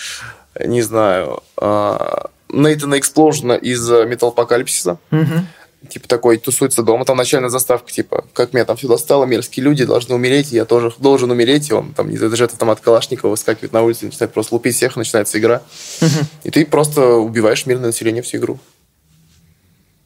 не 0.64 0.84
знаю, 0.84 1.42
а, 1.58 2.30
Нейтана 2.48 3.00
Эксплоужена 3.00 3.56
из 3.56 3.90
Металлопокалипсиса. 3.90 5.00
Мгм. 5.10 5.48
Типа 5.90 6.08
такой 6.08 6.38
тусуется 6.38 6.84
дома. 6.84 7.06
Там 7.06 7.18
начальная 7.18 7.50
заставка, 7.50 7.92
типа, 7.92 8.26
как 8.34 8.54
меня 8.54 8.66
там 8.66 8.78
все 8.78 8.88
достало, 8.88 9.26
мерзкие 9.26 9.64
люди 9.64 9.84
должны 9.84 10.14
умереть, 10.14 10.52
я 10.52 10.66
тоже 10.66 10.94
должен 11.00 11.32
умереть. 11.32 11.72
И 11.72 11.74
он 11.74 11.92
там, 11.94 12.12
не 12.12 12.18
знаю, 12.18 12.30
даже 12.30 12.44
автомат 12.44 12.82
Калашникова 12.82 13.32
выскакивает 13.32 13.74
на 13.74 13.82
улицу, 13.82 14.06
начинает 14.06 14.32
просто 14.32 14.54
лупить 14.54 14.76
всех, 14.76 14.96
начинается 14.96 15.40
игра. 15.40 15.64
И 16.44 16.52
ты 16.52 16.68
просто 16.68 17.16
убиваешь 17.16 17.66
мирное 17.66 17.88
население 17.88 18.22
всю 18.22 18.38
игру. 18.38 18.60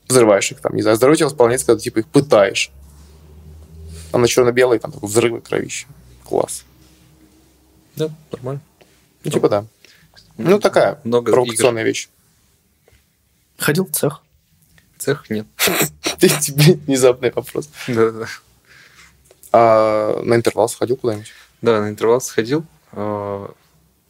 Взрываешь 0.08 0.50
их 0.50 0.62
там, 0.62 0.74
не 0.76 0.82
знаю, 0.82 0.96
здоровье 0.96 1.26
восполняется, 1.26 1.66
когда 1.66 1.80
ты, 1.80 1.84
типа 1.84 2.00
их 2.00 2.08
пытаешь. 2.08 2.72
Там 4.14 4.22
на 4.22 4.30
черно-белый, 4.30 4.80
там 4.80 4.94
такой 4.94 5.10
взрывы, 5.10 5.42
кровища. 5.42 5.88
Класс. 6.34 6.66
Да, 7.96 8.10
нормально. 8.32 8.60
Ну, 9.24 9.30
типа 9.30 9.50
да. 9.50 9.66
Ну, 10.36 10.60
такая 10.60 11.00
Много 11.04 11.32
провокационная 11.32 11.84
вещь. 11.84 12.10
Ходил 13.60 13.86
в 13.86 13.92
цех. 13.92 14.24
Цех 14.98 15.30
нет. 15.30 15.46
Тебе 16.18 16.74
внезапный 16.74 17.30
вопрос. 17.30 17.70
Да, 17.88 18.10
да. 18.10 18.26
А 19.52 20.24
на 20.24 20.34
интервал 20.34 20.68
сходил 20.70 20.98
куда-нибудь? 20.98 21.32
Да, 21.62 21.82
на 21.82 21.90
интервал 21.90 22.20
сходил. 22.20 22.66
а, 22.94 23.54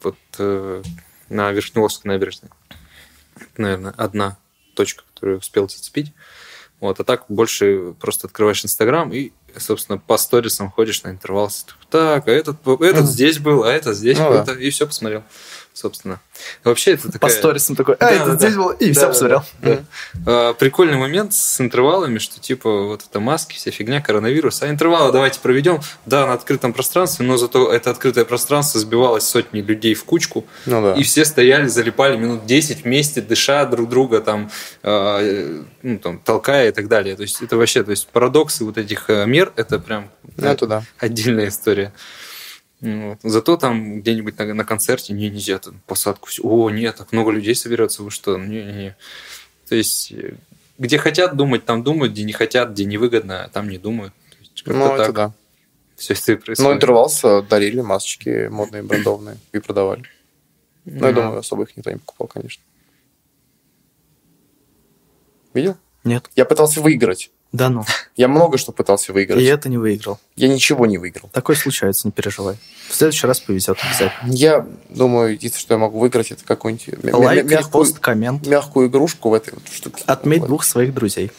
Вот 0.02 0.16
э, 0.38 0.82
на 1.28 1.52
Верхневолжской 1.52 2.10
набережной. 2.10 2.50
Наверное, 3.58 3.92
одна 3.98 4.38
точка, 4.74 5.04
которую 5.12 5.40
успел 5.40 5.68
зацепить. 5.68 6.14
Вот, 6.80 6.98
а 7.00 7.04
так 7.04 7.26
больше 7.28 7.92
просто 8.00 8.28
открываешь 8.28 8.64
Инстаграм 8.64 9.12
и, 9.12 9.32
собственно, 9.58 9.98
по 9.98 10.16
сторисам 10.16 10.70
ходишь 10.70 11.02
на 11.02 11.10
интервал. 11.10 11.50
Так, 11.90 12.28
а 12.28 12.30
этот, 12.30 12.56
этот 12.66 13.06
здесь 13.06 13.38
был, 13.38 13.64
а 13.64 13.72
этот 13.72 13.96
здесь 13.96 14.18
Ну 14.18 14.28
был, 14.28 14.44
да. 14.44 14.52
и 14.54 14.70
все 14.70 14.86
посмотрел. 14.86 15.22
Собственно. 15.74 16.20
Вообще 16.62 16.92
это 16.92 17.10
такая... 17.10 17.18
По 17.18 17.28
сторисам 17.28 17.74
такой, 17.76 17.96
а, 17.96 17.98
Да, 17.98 18.10
это 18.12 18.26
да, 18.26 18.36
здесь 18.36 18.54
да. 18.54 18.60
был, 18.62 18.70
и 18.70 18.86
Да, 18.86 18.92
все 18.92 19.00
да, 19.00 19.08
посмотрел. 19.08 19.42
да. 19.60 19.84
А, 20.26 20.54
Прикольный 20.54 20.96
момент 20.96 21.34
с 21.34 21.60
интервалами, 21.60 22.18
что 22.18 22.40
типа 22.40 22.84
вот 22.84 23.02
это 23.08 23.18
маски, 23.20 23.56
вся 23.56 23.70
фигня, 23.72 24.00
коронавирус. 24.00 24.62
А 24.62 24.68
интервалы 24.70 25.10
давайте 25.12 25.40
проведем, 25.40 25.80
да, 26.06 26.26
на 26.26 26.32
открытом 26.34 26.72
пространстве, 26.72 27.26
но 27.26 27.36
зато 27.36 27.72
это 27.72 27.90
открытое 27.90 28.24
пространство 28.24 28.78
сбивалось 28.80 29.24
сотни 29.26 29.60
людей 29.60 29.94
в 29.94 30.04
кучку, 30.04 30.46
Ну 30.64 30.80
да. 30.80 30.94
и 30.94 31.02
все 31.02 31.24
стояли, 31.24 31.66
залипали 31.66 32.16
минут 32.16 32.46
10 32.46 32.84
вместе, 32.84 33.20
дыша 33.20 33.64
друг 33.66 33.88
друга, 33.88 34.20
там, 34.20 34.50
э, 34.84 35.62
ну, 35.82 35.98
там, 35.98 36.18
толкая 36.20 36.68
и 36.68 36.72
так 36.72 36.86
далее. 36.88 37.16
То 37.16 37.22
есть 37.22 37.42
это 37.42 37.56
вообще, 37.56 37.82
то 37.82 37.90
есть 37.90 38.06
парадоксы 38.08 38.64
вот 38.64 38.78
этих 38.78 39.10
э, 39.10 39.26
мер, 39.26 39.52
это 39.56 39.80
прям 39.80 40.08
Ну, 40.36 40.46
это 40.46 40.66
да. 40.66 40.82
отдельная 40.98 41.48
история. 41.48 41.92
Вот. 42.84 43.18
Зато 43.22 43.56
там 43.56 44.00
где-нибудь 44.00 44.36
на, 44.38 44.52
на 44.52 44.64
концерте 44.64 45.14
не, 45.14 45.30
нельзя 45.30 45.58
там 45.58 45.80
посадку. 45.86 46.28
О, 46.42 46.68
нет, 46.68 46.96
так 46.96 47.12
много 47.12 47.30
людей 47.30 47.54
соберется, 47.54 48.02
вы 48.02 48.10
что? 48.10 48.36
Не-не-не. 48.36 48.94
То 49.68 49.74
есть, 49.74 50.12
э, 50.12 50.34
где 50.76 50.98
хотят 50.98 51.34
думать, 51.34 51.64
там 51.64 51.82
думают, 51.82 52.12
где 52.12 52.24
не 52.24 52.32
хотят, 52.32 52.72
где 52.72 52.84
невыгодно, 52.84 53.48
там 53.54 53.70
не 53.70 53.78
думают. 53.78 54.12
То 54.30 54.36
есть, 54.40 54.62
как-то 54.62 54.78
Ну, 54.78 54.86
это 54.94 55.04
так 55.06 55.14
да. 55.14 55.32
все 55.96 56.12
это 56.12 56.32
и 56.32 56.34
Но 56.36 56.40
происходит. 56.42 56.76
интервал 56.76 57.10
дарили 57.48 57.80
масочки 57.80 58.48
модные, 58.48 58.82
брендовые 58.82 59.38
и 59.52 59.58
продавали. 59.60 60.02
Ну, 60.84 61.06
я 61.06 61.12
Ну. 61.12 61.22
думаю, 61.22 61.38
особо 61.38 61.62
их 61.62 61.74
никто 61.78 61.90
не 61.90 61.96
покупал, 61.96 62.26
конечно. 62.26 62.62
Видел? 65.54 65.76
Нет. 66.04 66.28
Я 66.36 66.44
пытался 66.44 66.82
выиграть. 66.82 67.30
Да 67.54 67.68
ну. 67.68 67.84
Я 68.16 68.26
много 68.26 68.58
что 68.58 68.72
пытался 68.72 69.12
выиграть. 69.12 69.40
И 69.40 69.44
это 69.44 69.68
не 69.68 69.78
выиграл. 69.78 70.18
Я 70.34 70.48
ничего 70.48 70.86
не 70.86 70.98
выиграл. 70.98 71.28
Такое 71.32 71.54
случается, 71.54 72.08
не 72.08 72.10
переживай. 72.10 72.56
В 72.90 72.94
следующий 72.96 73.28
раз 73.28 73.38
повезет 73.38 73.78
обязательно. 73.80 74.32
Я 74.32 74.66
думаю, 74.88 75.34
единственное, 75.34 75.60
что 75.60 75.74
я 75.74 75.78
могу 75.78 76.00
выиграть, 76.00 76.32
это 76.32 76.44
какую-нибудь 76.44 76.88
Лайк, 77.14 77.44
мя- 77.44 77.50
мягкую, 77.58 77.84
репост, 77.84 77.98
коммент. 78.00 78.44
мягкую 78.48 78.88
игрушку 78.88 79.28
в 79.30 79.34
этой 79.34 79.54
вот 79.54 79.62
штуке. 79.72 80.02
Отметь 80.06 80.40
Вот. 80.40 80.48
двух 80.48 80.64
своих 80.64 80.92
друзей. 80.92 81.30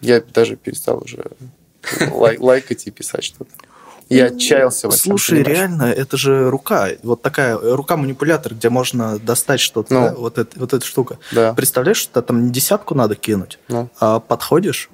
Я 0.00 0.20
даже 0.20 0.56
перестал 0.56 1.00
уже 1.04 1.24
лай- 2.10 2.38
лайкать 2.38 2.86
и 2.88 2.90
писать 2.90 3.22
что-то. 3.22 3.50
Я 4.08 4.26
отчаялся 4.26 4.88
в 4.88 4.90
этом. 4.90 5.00
Слушай, 5.00 5.42
понимаешь? 5.44 5.58
реально, 5.58 5.82
это 5.84 6.16
же 6.16 6.50
рука. 6.50 6.88
Вот 7.02 7.22
такая 7.22 7.58
рука-манипулятор, 7.58 8.54
где 8.54 8.70
можно 8.70 9.18
достать 9.18 9.60
что-то. 9.60 9.92
Ну. 9.94 10.00
да? 10.00 10.14
Вот, 10.14 10.38
это, 10.38 10.58
вот 10.58 10.72
эта 10.72 10.84
штука. 10.84 11.18
Да. 11.32 11.52
Представляешь, 11.54 11.98
что 11.98 12.22
там 12.22 12.46
не 12.46 12.50
десятку 12.50 12.94
надо 12.94 13.14
кинуть, 13.16 13.58
Ну. 13.68 13.90
а 14.00 14.20
подходишь 14.20 14.88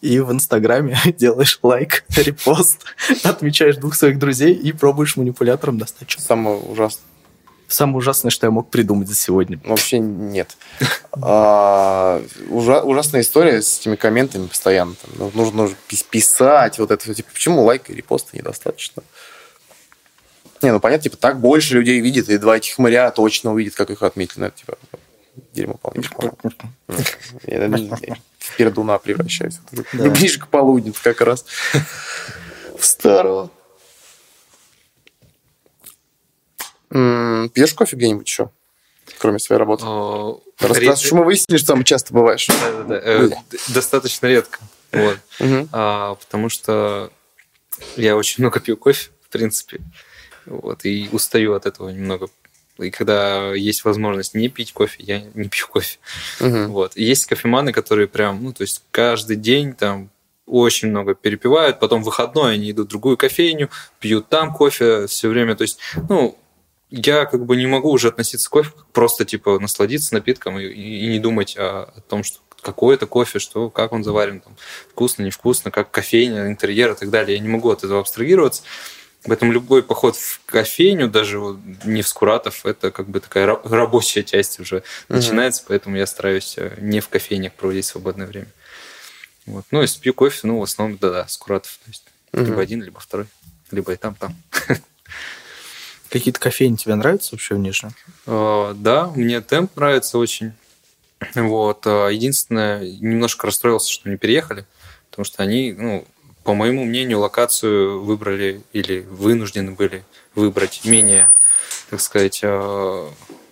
и 0.00 0.18
в 0.20 0.32
Инстаграме 0.32 0.98
делаешь 1.18 1.58
лайк, 1.62 2.04
репост, 2.16 2.84
отмечаешь 3.22 3.76
двух 3.76 3.94
своих 3.94 4.18
друзей 4.18 4.54
и 4.54 4.72
пробуешь 4.72 5.16
манипулятором 5.16 5.78
достать 5.78 6.10
что-то. 6.10 6.26
Самое 6.26 6.56
ужасное. 6.56 7.04
Самое 7.70 7.98
ужасное, 7.98 8.30
что 8.30 8.48
я 8.48 8.50
мог 8.50 8.68
придумать 8.68 9.06
за 9.06 9.14
сегодня. 9.14 9.60
Вообще 9.64 10.00
нет. 10.00 10.56
А, 11.12 12.20
ужа- 12.48 12.82
ужасная 12.82 13.20
история 13.20 13.62
с 13.62 13.78
этими 13.78 13.94
комментами 13.94 14.48
постоянно. 14.48 14.96
Там, 14.96 15.10
ну, 15.16 15.30
нужно, 15.34 15.62
нужно 15.62 15.76
пис- 15.88 16.04
писать 16.10 16.80
вот 16.80 16.90
это. 16.90 17.14
Типа, 17.14 17.30
почему 17.32 17.62
лайка 17.62 17.92
и 17.92 17.96
репоста 17.96 18.36
недостаточно? 18.36 19.04
Не, 20.62 20.72
ну 20.72 20.80
понятно, 20.80 21.04
типа, 21.04 21.16
так 21.16 21.38
больше 21.38 21.74
людей 21.74 22.00
видит, 22.00 22.28
и 22.28 22.38
два 22.38 22.56
этих 22.56 22.76
моря 22.78 23.08
точно 23.12 23.52
увидят, 23.52 23.76
как 23.76 23.90
их 23.90 24.02
отметили. 24.02 24.40
Ну, 24.40 24.46
это, 24.46 24.58
типа, 24.58 24.76
дерьмо 25.52 25.74
полнейшее. 25.74 26.32
Я 27.46 28.16
в 28.38 28.56
пердуна 28.56 28.98
превращаюсь. 28.98 29.60
Ближе 29.92 30.40
к 30.40 30.48
полудню 30.48 30.92
как 31.02 31.20
раз. 31.20 31.44
В 32.78 32.84
старого. 32.84 33.50
М, 36.90 37.48
Пьешь 37.50 37.74
кофе 37.74 37.96
где-нибудь 37.96 38.26
еще? 38.26 38.50
Кроме 39.18 39.38
своей 39.38 39.58
работы? 39.58 39.84
О, 39.86 40.40
Раз, 40.60 41.04
уж 41.04 41.12
мы 41.12 41.24
выяснили, 41.24 41.58
что 41.58 41.68
там 41.68 41.84
часто 41.84 42.12
бываешь. 42.14 42.48
Э, 42.88 43.28
достаточно 43.68 44.26
редко. 44.26 44.58
А, 45.72 46.14
потому 46.16 46.48
что 46.48 47.10
я 47.96 48.16
очень 48.16 48.42
много 48.42 48.60
пью 48.60 48.76
кофе, 48.76 49.10
в 49.26 49.28
принципе. 49.32 49.80
Вот, 50.46 50.84
и 50.84 51.08
устаю 51.12 51.54
от 51.54 51.66
этого 51.66 51.90
немного. 51.90 52.28
И 52.78 52.90
когда 52.90 53.52
есть 53.54 53.84
возможность 53.84 54.34
не 54.34 54.48
пить 54.48 54.72
кофе, 54.72 54.96
я 55.02 55.20
не 55.34 55.48
пью 55.48 55.66
кофе. 55.68 55.98
Вот. 56.40 56.96
И 56.96 57.04
есть 57.04 57.26
кофеманы, 57.26 57.72
которые 57.72 58.08
прям, 58.08 58.42
ну, 58.42 58.52
то 58.52 58.62
есть 58.62 58.82
каждый 58.90 59.36
день 59.36 59.74
там 59.74 60.10
очень 60.46 60.88
много 60.88 61.14
перепивают, 61.14 61.78
потом 61.78 62.02
в 62.02 62.06
выходной 62.06 62.54
они 62.54 62.70
идут 62.72 62.86
в 62.86 62.90
другую 62.90 63.16
кофейню, 63.16 63.70
пьют 64.00 64.28
там 64.28 64.52
кофе 64.52 65.06
все 65.06 65.28
время. 65.28 65.54
То 65.54 65.62
есть, 65.62 65.78
ну, 66.08 66.36
я 66.90 67.24
как 67.26 67.44
бы 67.46 67.56
не 67.56 67.66
могу 67.66 67.90
уже 67.90 68.08
относиться 68.08 68.48
к 68.48 68.52
кофе, 68.52 68.70
просто 68.92 69.24
типа 69.24 69.58
насладиться 69.58 70.14
напитком 70.14 70.58
и, 70.58 70.64
и 70.66 71.06
не 71.08 71.18
думать 71.18 71.56
о, 71.56 71.92
о 71.96 72.00
том, 72.08 72.24
что 72.24 72.38
какой 72.62 72.94
это 72.96 73.06
кофе, 73.06 73.38
что, 73.38 73.70
как 73.70 73.92
он 73.92 74.04
заварен, 74.04 74.40
там, 74.40 74.54
вкусно, 74.90 75.22
невкусно, 75.22 75.70
как 75.70 75.90
кофейня, 75.90 76.46
интерьер 76.48 76.92
и 76.92 76.94
так 76.94 77.08
далее. 77.10 77.36
Я 77.36 77.42
не 77.42 77.48
могу 77.48 77.70
от 77.70 77.84
этого 77.84 78.00
абстрагироваться. 78.00 78.62
Поэтому 79.24 79.52
любой 79.52 79.82
поход 79.82 80.16
в 80.16 80.40
кофейню, 80.46 81.08
даже 81.08 81.38
вот 81.38 81.58
не 81.84 82.00
в 82.02 82.08
Скуратов, 82.08 82.64
это 82.64 82.90
как 82.90 83.06
бы 83.08 83.20
такая 83.20 83.46
ра- 83.46 83.60
рабочая 83.68 84.22
часть 84.22 84.60
уже 84.60 84.76
Мгм. 85.08 85.18
начинается, 85.18 85.62
поэтому 85.68 85.96
я 85.96 86.06
стараюсь 86.06 86.54
э, 86.56 86.74
не 86.80 87.00
в 87.00 87.08
кофейнях 87.08 87.52
проводить 87.52 87.84
свободное 87.84 88.26
время. 88.26 88.48
Вот. 89.46 89.64
Ну, 89.70 89.82
если 89.82 90.00
пью 90.00 90.14
кофе, 90.14 90.40
ну, 90.44 90.58
в 90.58 90.62
основном, 90.62 90.96
да-да, 90.98 91.26
Скуратов. 91.28 91.78
То 91.84 91.90
есть, 91.90 92.04
Мгм. 92.32 92.44
либо 92.46 92.60
один, 92.62 92.82
либо 92.82 92.98
второй, 93.00 93.26
либо 93.70 93.92
и 93.92 93.96
там, 93.96 94.14
там. 94.14 94.34
Какие-то 96.10 96.40
кофейни 96.40 96.76
тебе 96.76 96.94
нравятся 96.96 97.30
вообще 97.32 97.54
в 97.54 97.58
Нижнем? 97.58 97.90
Э, 98.26 98.74
Да, 98.76 99.06
мне 99.14 99.40
темп 99.40 99.76
нравится 99.76 100.18
очень. 100.18 100.52
Вот. 101.34 101.86
э, 101.86 102.08
Единственное, 102.12 102.80
немножко 102.84 103.46
расстроился, 103.46 103.90
что 103.92 104.08
не 104.10 104.16
переехали, 104.16 104.66
потому 105.10 105.24
что 105.24 105.42
они, 105.42 105.72
ну, 105.72 106.04
по 106.42 106.54
моему 106.54 106.84
мнению, 106.84 107.20
локацию 107.20 108.02
выбрали 108.02 108.62
или 108.72 109.00
вынуждены 109.00 109.72
были 109.72 110.02
выбрать 110.34 110.84
менее, 110.84 111.30
так 111.90 112.00
сказать, 112.00 112.40
э, 112.42 113.08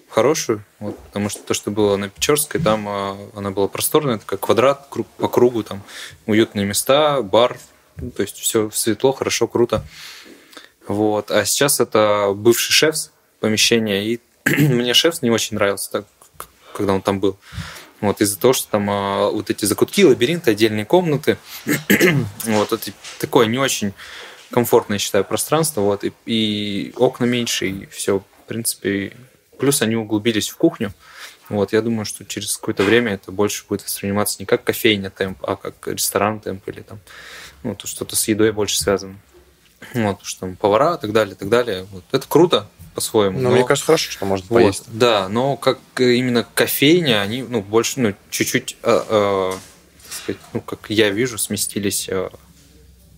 хорошую, 0.08 0.64
вот, 0.80 0.98
потому 0.98 1.28
что 1.28 1.42
то, 1.42 1.54
что 1.54 1.70
было 1.70 1.96
на 1.96 2.08
Печорской, 2.08 2.60
там 2.60 2.88
она 2.88 3.50
была 3.50 3.68
просторная, 3.68 4.18
такая 4.18 4.38
квадрат 4.38 4.86
круг- 4.90 5.06
по 5.18 5.28
кругу, 5.28 5.62
там 5.62 5.82
уютные 6.26 6.64
места, 6.64 7.20
бар, 7.22 7.58
ну, 7.96 8.10
то 8.10 8.22
есть 8.22 8.38
все 8.38 8.70
светло, 8.70 9.12
хорошо, 9.12 9.46
круто. 9.46 9.84
Вот. 10.88 11.30
А 11.30 11.44
сейчас 11.44 11.80
это 11.80 12.32
бывший 12.34 12.72
шефс 12.72 13.12
помещение, 13.40 14.04
и 14.04 14.20
мне 14.44 14.94
шефс 14.94 15.22
не 15.22 15.30
очень 15.30 15.56
нравился, 15.56 15.90
так, 15.92 16.04
когда 16.74 16.94
он 16.94 17.02
там 17.02 17.20
был. 17.20 17.38
Вот, 18.00 18.20
из-за 18.20 18.38
того, 18.38 18.52
что 18.52 18.70
там 18.70 18.88
а, 18.90 19.28
вот 19.28 19.50
эти 19.50 19.64
закутки, 19.64 20.04
лабиринты, 20.04 20.52
отдельные 20.52 20.84
комнаты. 20.84 21.36
вот, 22.44 22.72
это 22.72 22.92
такое 23.20 23.46
не 23.46 23.58
очень 23.58 23.92
комфортное, 24.50 24.98
считаю, 24.98 25.24
пространство. 25.24 25.82
Вот, 25.82 26.04
и, 26.04 26.12
и 26.24 26.92
окна 26.96 27.24
меньше, 27.24 27.66
и 27.68 27.86
все, 27.86 28.20
в 28.20 28.48
принципе. 28.48 29.16
Плюс 29.58 29.82
они 29.82 29.96
углубились 29.96 30.48
в 30.48 30.56
кухню. 30.56 30.92
Вот, 31.48 31.72
я 31.72 31.82
думаю, 31.82 32.04
что 32.04 32.24
через 32.24 32.56
какое-то 32.56 32.84
время 32.84 33.14
это 33.14 33.32
больше 33.32 33.64
будет 33.68 33.82
восприниматься 33.82 34.36
не 34.38 34.46
как 34.46 34.64
кофейня 34.64 35.10
темп, 35.10 35.38
а 35.42 35.56
как 35.56 35.88
ресторан 35.88 36.40
темп 36.40 36.68
или 36.68 36.82
там 36.82 37.00
ну, 37.62 37.74
то 37.74 37.86
что-то 37.86 38.14
с 38.16 38.28
едой 38.28 38.52
больше 38.52 38.78
связано. 38.78 39.18
Вот, 39.94 40.20
что 40.22 40.40
там 40.40 40.56
повара 40.56 40.94
и 40.96 41.00
так 41.00 41.12
далее, 41.12 41.34
и 41.34 41.38
так 41.38 41.48
далее. 41.48 41.86
Вот. 41.90 42.04
Это 42.12 42.26
круто 42.28 42.66
по-своему. 42.94 43.38
Ну, 43.38 43.48
но- 43.50 43.54
мне 43.56 43.64
кажется, 43.64 43.86
хорошо, 43.86 44.10
что 44.10 44.24
можно 44.26 44.46
вот, 44.50 44.62
поесть. 44.62 44.84
да, 44.88 45.28
но 45.28 45.56
как 45.56 45.78
именно 45.98 46.46
кофейня, 46.54 47.20
они, 47.22 47.42
ну, 47.42 47.62
больше, 47.62 48.00
ну, 48.00 48.14
чуть-чуть, 48.30 48.76
э, 48.82 49.00
э, 49.08 49.52
так 50.04 50.12
сказать, 50.12 50.40
ну, 50.52 50.60
как 50.60 50.90
я 50.90 51.10
вижу, 51.10 51.38
сместились 51.38 52.08
э, 52.08 52.28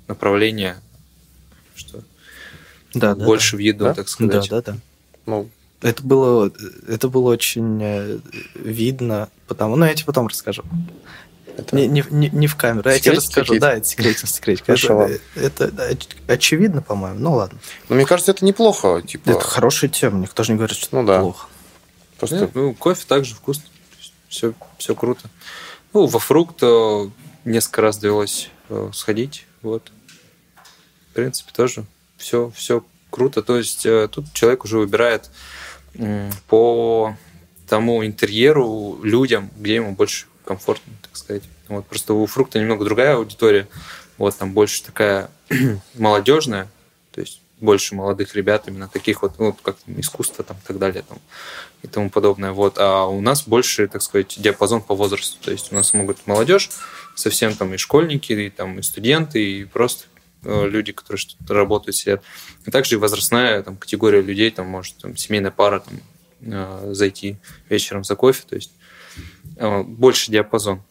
направления, 0.07 0.81
что 1.75 2.03
Да, 2.95 3.15
да. 3.15 3.25
больше 3.25 3.57
в 3.57 3.61
еду, 3.61 3.85
Да? 3.85 3.95
так 3.95 4.07
Да, 4.07 4.11
сказать. 4.13 4.49
да, 4.51 4.63
да. 4.63 4.77
Ну, 5.27 5.49
Это 5.83 6.03
было, 6.03 6.53
это 6.89 7.09
было 7.09 7.31
очень 7.31 7.79
э, 7.83 8.19
видно, 8.55 9.31
потому, 9.49 9.77
ну, 9.77 9.87
я 9.87 9.95
тебе 9.95 10.05
потом 10.07 10.27
расскажу. 10.27 10.63
Это... 11.61 11.77
Не, 11.77 11.87
не, 11.87 12.05
не, 12.11 12.29
не 12.31 12.47
в 12.47 12.57
камеру, 12.57 12.89
я 12.91 12.99
тебе 12.99 13.15
расскажу. 13.15 13.47
какие-то? 13.47 13.67
Да, 13.67 13.73
это 13.75 13.87
секретик, 13.87 14.29
секретик. 14.29 14.65
Хорошо, 14.67 15.03
Это, 15.03 15.21
это, 15.37 15.65
это 15.65 15.91
оч- 15.93 16.17
очевидно, 16.27 16.83
по-моему. 16.83 17.19
Ну 17.21 17.33
ладно. 17.35 17.59
Но 17.89 17.97
мне 17.97 18.05
кажется, 18.07 18.33
это 18.33 18.45
неплохо. 18.45 19.03
Типа, 19.07 19.31
Это 19.31 19.41
хорошая 19.41 19.89
тема, 19.91 20.19
никто 20.19 20.43
же 20.43 20.53
не 20.53 20.59
говорит, 20.59 20.77
что 20.77 20.89
Ну 20.97 21.03
это 21.03 21.07
да. 21.13 21.21
плохо. 21.21 21.47
просто... 22.19 22.37
Нет, 22.37 22.51
ну, 22.55 22.75
кофе 22.75 23.05
также 23.07 23.35
вкусно. 23.35 23.65
Все, 24.29 24.53
все 24.79 24.95
круто. 24.95 25.29
Ну, 25.93 26.07
во 26.07 26.19
фрукт 26.21 26.59
э, 26.63 27.09
несколько 27.45 27.83
раз 27.83 27.99
довелось 27.99 28.51
э, 28.69 28.91
сходить. 28.93 29.47
Вот. 29.63 29.91
В 31.11 31.15
принципе, 31.15 31.51
тоже 31.53 31.85
все, 32.17 32.53
все 32.55 32.85
круто. 33.11 33.43
То 33.43 33.59
есть 33.59 33.85
э, 33.87 34.07
тут 34.09 34.33
человек 34.33 34.65
уже 34.65 34.79
выбирает 34.79 35.31
по 36.49 37.17
тому 37.69 38.05
интерьеру, 38.07 39.01
людям, 39.03 39.51
где 39.59 39.77
ему 39.77 39.93
больше 39.97 40.27
комфортно, 40.51 40.93
так 41.01 41.17
сказать. 41.17 41.45
Вот. 41.69 41.87
Просто 41.87 42.13
у 42.13 42.27
фрукта 42.27 42.59
немного 42.59 42.85
другая 42.85 43.15
аудитория. 43.15 43.69
Вот 44.19 44.37
там 44.37 44.53
больше 44.53 44.83
такая 44.83 45.31
молодежная. 45.95 46.69
То 47.13 47.21
есть 47.21 47.41
больше 47.61 47.95
молодых 47.95 48.35
ребят, 48.35 48.65
именно 48.67 48.89
таких 48.89 49.23
вот, 49.23 49.39
ну, 49.39 49.53
как 49.53 49.77
искусство 49.87 50.43
там, 50.43 50.57
и 50.57 50.67
так 50.67 50.79
далее 50.79 51.05
там, 51.09 51.19
и 51.83 51.87
тому 51.87 52.11
подобное. 52.11 52.51
Вот. 52.51 52.79
А 52.79 53.05
у 53.05 53.21
нас 53.21 53.47
больше, 53.47 53.87
так 53.87 54.03
сказать, 54.03 54.35
диапазон 54.39 54.83
по 54.83 54.97
возрасту. 54.97 55.39
То 55.41 55.53
есть 55.53 55.71
у 55.71 55.77
нас 55.77 55.95
могут 55.95 56.27
молодежь, 56.27 56.71
совсем 57.15 57.55
там 57.55 57.73
и 57.73 57.77
школьники, 57.77 58.33
и, 58.33 58.51
там, 58.51 58.81
и 58.81 58.83
студенты, 58.83 59.61
и 59.61 59.65
просто 59.67 60.07
э, 60.43 60.69
люди, 60.69 60.91
которые 60.91 61.19
что-то 61.19 61.55
работают, 61.55 61.95
сидят. 61.95 62.25
И 62.67 62.73
также 62.73 62.97
и 62.97 62.99
возрастная 62.99 63.63
там, 63.63 63.77
категория 63.77 64.21
людей, 64.21 64.51
там, 64.51 64.67
может, 64.67 64.97
там, 64.97 65.17
семейная 65.17 65.53
пара 65.53 65.79
там, 65.79 66.01
э, 66.41 66.93
зайти 66.93 67.37
вечером 67.69 68.03
за 68.03 68.17
кофе. 68.17 68.43
То 68.49 68.57
есть 68.57 68.73
больше 69.61 70.31
диапазон. 70.31 70.83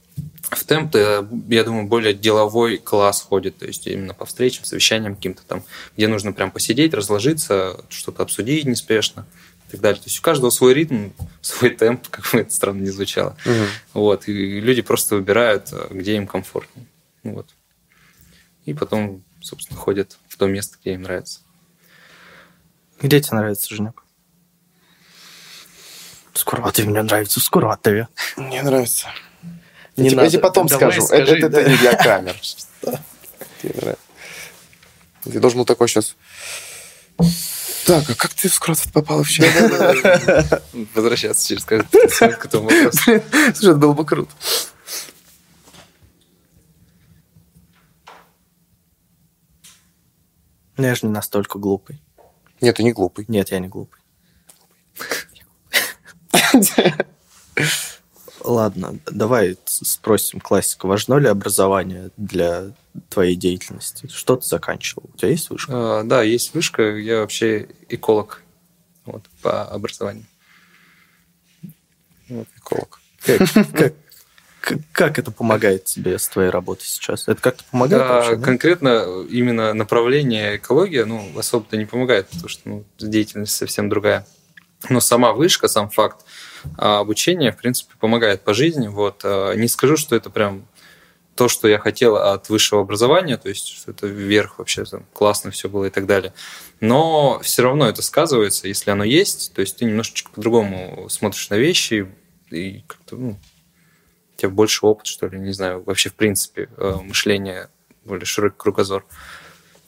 В 0.41 0.63
темп, 0.63 0.95
я 0.95 1.63
думаю, 1.63 1.87
более 1.87 2.13
деловой 2.13 2.77
класс 2.77 3.21
ходит, 3.21 3.57
то 3.57 3.65
есть 3.65 3.87
именно 3.87 4.13
по 4.13 4.25
встречам, 4.25 4.65
совещаниям 4.65 5.15
каким-то 5.15 5.43
там, 5.47 5.63
где 5.95 6.07
нужно 6.07 6.33
прям 6.33 6.51
посидеть, 6.51 6.93
разложиться, 6.93 7.83
что-то 7.89 8.23
обсудить 8.23 8.65
неспешно 8.65 9.25
и 9.67 9.71
так 9.71 9.81
далее. 9.81 10.01
То 10.01 10.07
есть 10.07 10.19
у 10.19 10.21
каждого 10.21 10.49
свой 10.49 10.73
ритм, 10.73 11.09
свой 11.41 11.71
темп, 11.71 12.07
как 12.09 12.31
бы 12.31 12.39
это 12.39 12.51
странно 12.51 12.81
не 12.81 12.89
звучало. 12.89 13.37
Угу. 13.45 14.01
Вот, 14.01 14.27
и 14.27 14.59
люди 14.59 14.81
просто 14.81 15.15
выбирают, 15.15 15.71
где 15.91 16.15
им 16.15 16.25
комфортнее. 16.25 16.87
Вот. 17.23 17.47
И 18.65 18.73
потом, 18.73 19.23
собственно, 19.41 19.79
ходят 19.79 20.17
в 20.27 20.37
то 20.37 20.47
место, 20.47 20.77
где 20.81 20.93
им 20.93 21.03
нравится. 21.03 21.41
Где 23.01 23.21
тебе 23.21 23.37
нравится, 23.37 23.73
Женек? 23.73 24.03
Скуратове 26.39 26.89
мне 26.89 27.01
нравится, 27.01 27.39
Скуратове. 27.39 28.07
Мне 28.37 28.61
нравится. 28.63 29.07
Не 29.95 30.09
я 30.09 30.15
надо. 30.15 30.29
тебе 30.29 30.39
потом 30.39 30.67
Давай 30.67 30.91
скажу. 30.91 31.05
Скажи, 31.07 31.37
это, 31.37 31.49
да. 31.49 31.61
это 31.61 31.69
не 31.69 31.77
для 31.77 31.95
камер. 31.95 32.35
Ты 35.23 35.39
должен 35.39 35.59
был 35.59 35.65
такой 35.65 35.87
сейчас... 35.87 36.15
Так, 37.85 38.09
а 38.09 38.15
как 38.15 38.33
ты 38.33 38.49
в 38.49 38.53
Скротфорд 38.53 38.93
попал 38.93 39.17
вообще? 39.17 39.43
Возвращаться 40.93 41.47
через 41.47 41.65
каждый 41.65 42.07
к 42.07 42.45
этому 42.45 42.69
вопросу. 42.69 42.99
Слушай, 43.55 43.71
это 43.71 43.75
было 43.75 43.93
бы 43.93 44.05
круто. 44.05 44.31
Ну, 50.77 50.85
я 50.85 50.95
же 50.95 51.07
не 51.07 51.11
настолько 51.11 51.57
глупый. 51.57 51.99
Нет, 52.61 52.77
ты 52.77 52.83
не 52.83 52.93
глупый. 52.93 53.25
Нет, 53.27 53.49
я 53.51 53.59
не 53.59 53.67
глупый. 53.67 53.98
Ладно, 58.43 58.99
давай 59.05 59.57
спросим 59.65 60.39
классика. 60.39 60.87
Важно 60.87 61.15
ли 61.15 61.27
образование 61.27 62.11
для 62.17 62.71
твоей 63.09 63.35
деятельности? 63.35 64.07
Что 64.07 64.37
ты 64.37 64.47
заканчивал? 64.47 65.09
У 65.13 65.17
тебя 65.17 65.29
есть 65.29 65.49
вышка? 65.49 65.71
А, 65.99 66.03
да, 66.03 66.23
есть 66.23 66.53
вышка. 66.53 66.83
Я 66.83 67.19
вообще 67.19 67.67
эколог 67.89 68.41
вот, 69.05 69.23
по 69.41 69.63
образованию. 69.65 70.25
Вот, 72.29 72.47
эколог. 72.57 72.99
Как, 73.25 73.93
как, 74.61 74.79
как 74.91 75.19
это 75.19 75.31
помогает 75.31 75.85
тебе 75.85 76.17
с 76.17 76.27
твоей 76.27 76.49
работой 76.49 76.85
сейчас? 76.85 77.27
Это 77.27 77.41
как-то 77.41 77.63
помогает? 77.71 78.03
А, 78.03 78.13
вообще, 78.13 78.37
конкретно 78.37 79.25
именно 79.29 79.73
направление 79.73 80.57
экология, 80.57 81.05
ну, 81.05 81.27
особо-то 81.37 81.75
не 81.75 81.85
помогает, 81.85 82.27
потому 82.29 82.47
что 82.47 82.69
ну, 82.69 82.85
деятельность 82.97 83.55
совсем 83.55 83.89
другая. 83.89 84.25
Но 84.87 85.01
сама 85.01 85.33
вышка, 85.33 85.67
сам 85.67 85.89
факт 85.89 86.25
а 86.77 86.99
обучение, 86.99 87.51
в 87.51 87.57
принципе, 87.57 87.93
помогает 87.99 88.41
по 88.41 88.53
жизни. 88.53 88.87
Вот. 88.87 89.21
А, 89.23 89.53
не 89.53 89.67
скажу, 89.67 89.97
что 89.97 90.15
это 90.15 90.29
прям 90.29 90.67
то, 91.35 91.47
что 91.47 91.69
я 91.69 91.79
хотел 91.79 92.17
от 92.17 92.49
высшего 92.49 92.81
образования, 92.81 93.37
то 93.37 93.47
есть 93.47 93.67
что 93.67 93.91
это 93.91 94.07
вверх 94.07 94.59
вообще 94.59 94.83
там, 94.83 95.05
классно 95.13 95.51
все 95.51 95.69
было 95.69 95.85
и 95.85 95.89
так 95.89 96.05
далее. 96.05 96.33
Но 96.81 97.39
все 97.41 97.63
равно 97.63 97.87
это 97.87 98.01
сказывается, 98.01 98.67
если 98.67 98.91
оно 98.91 99.05
есть, 99.05 99.53
то 99.53 99.61
есть 99.61 99.77
ты 99.77 99.85
немножечко 99.85 100.31
по-другому 100.31 101.07
смотришь 101.09 101.49
на 101.49 101.55
вещи 101.55 102.11
и 102.51 102.83
как-то, 102.87 103.15
ну, 103.15 103.39
у 104.35 104.37
тебя 104.37 104.49
больше 104.49 104.85
опыт, 104.85 105.07
что 105.07 105.27
ли, 105.27 105.39
не 105.39 105.53
знаю, 105.53 105.81
вообще 105.83 106.09
в 106.09 106.15
принципе 106.15 106.67
э, 106.75 106.95
мышление, 107.03 107.69
более 108.03 108.25
широкий 108.25 108.57
кругозор. 108.57 109.05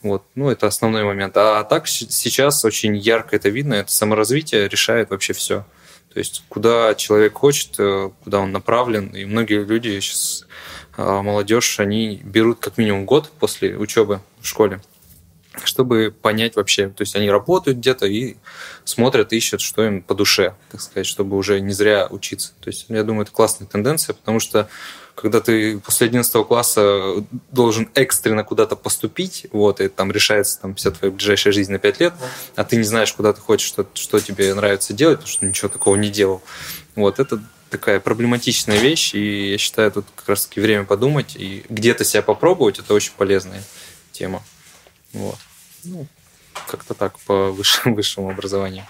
Вот, 0.04 0.24
ну, 0.36 0.50
это 0.50 0.68
основной 0.68 1.04
момент. 1.04 1.38
А 1.38 1.64
так 1.64 1.88
сейчас 1.88 2.66
очень 2.66 2.98
ярко 2.98 3.36
это 3.36 3.50
видно, 3.50 3.76
это 3.76 3.92
саморазвитие 3.92 4.68
решает 4.68 5.12
вообще 5.12 5.34
все. 5.34 5.66
То 6.14 6.20
есть 6.20 6.44
куда 6.50 6.96
человек 6.96 7.34
хочет, 7.36 7.76
э, 7.80 8.10
куда 8.24 8.40
он 8.40 8.52
направлен. 8.52 9.08
И 9.10 9.26
многие 9.26 9.64
люди 9.64 9.98
сейчас, 10.00 10.46
а, 10.98 11.22
молодежь, 11.22 11.80
они 11.80 12.20
берут 12.24 12.60
как 12.60 12.78
минимум 12.78 13.06
год 13.06 13.32
после 13.40 13.78
учебы 13.78 14.22
в 14.42 14.48
школе, 14.48 14.82
чтобы 15.64 16.14
понять 16.22 16.56
вообще. 16.56 16.90
То 16.90 17.02
есть 17.02 17.16
они 17.16 17.30
работают 17.30 17.80
где-то 17.80 18.06
и 18.06 18.36
смотрят, 18.86 19.34
ищут, 19.34 19.62
что 19.62 19.86
им 19.86 20.02
по 20.02 20.16
душе, 20.16 20.56
так 20.72 20.82
сказать, 20.82 21.06
чтобы 21.06 21.38
уже 21.38 21.60
не 21.60 21.74
зря 21.74 22.08
учиться. 22.10 22.54
То 22.62 22.70
есть 22.70 22.86
я 22.88 23.04
думаю, 23.04 23.24
это 23.24 23.32
классная 23.32 23.68
тенденция, 23.68 24.14
потому 24.14 24.40
что 24.40 24.70
когда 25.14 25.42
ты 25.42 25.80
после 25.80 26.08
11 26.08 26.48
класса 26.48 27.26
должен 27.52 27.90
экстренно 27.96 28.44
куда-то 28.44 28.76
поступить, 28.76 29.46
вот, 29.52 29.82
и 29.82 29.90
там 29.90 30.12
решается 30.12 30.62
там, 30.62 30.76
вся 30.76 30.92
твоя 30.92 31.14
ближайшая 31.14 31.54
жизнь 31.54 31.72
на 31.72 31.80
5 31.80 32.00
лет, 32.00 32.14
а 32.56 32.64
ты 32.64 32.78
не 32.78 32.84
знаешь, 32.84 33.12
куда 33.14 33.34
ты 33.34 33.42
хочешь, 33.42 33.68
что, 33.68 33.86
что 33.94 34.20
тебе 34.20 34.54
нравится 34.54 34.94
делать, 34.94 35.18
потому 35.18 35.32
что 35.32 35.46
ничего 35.46 35.68
такого 35.68 35.96
не 35.98 36.10
делал. 36.10 36.42
Вот, 36.96 37.20
это 37.20 37.42
такая 37.70 38.00
проблематичная 38.00 38.80
вещь, 38.80 39.14
и 39.14 39.52
я 39.52 39.58
считаю, 39.58 39.92
тут 39.92 40.06
как 40.16 40.30
раз-таки 40.30 40.60
время 40.60 40.86
подумать 40.86 41.36
и 41.36 41.64
где-то 41.70 42.04
себя 42.04 42.22
попробовать, 42.22 42.80
это 42.80 42.94
очень 42.94 43.14
полезная 43.18 43.64
тема. 44.12 44.42
Вот. 45.14 45.38
Ну, 45.84 46.08
как-то 46.68 46.94
так 46.94 47.20
по 47.20 47.52
высшему, 47.52 47.96
высшему 47.96 48.30
образованию. 48.30 48.86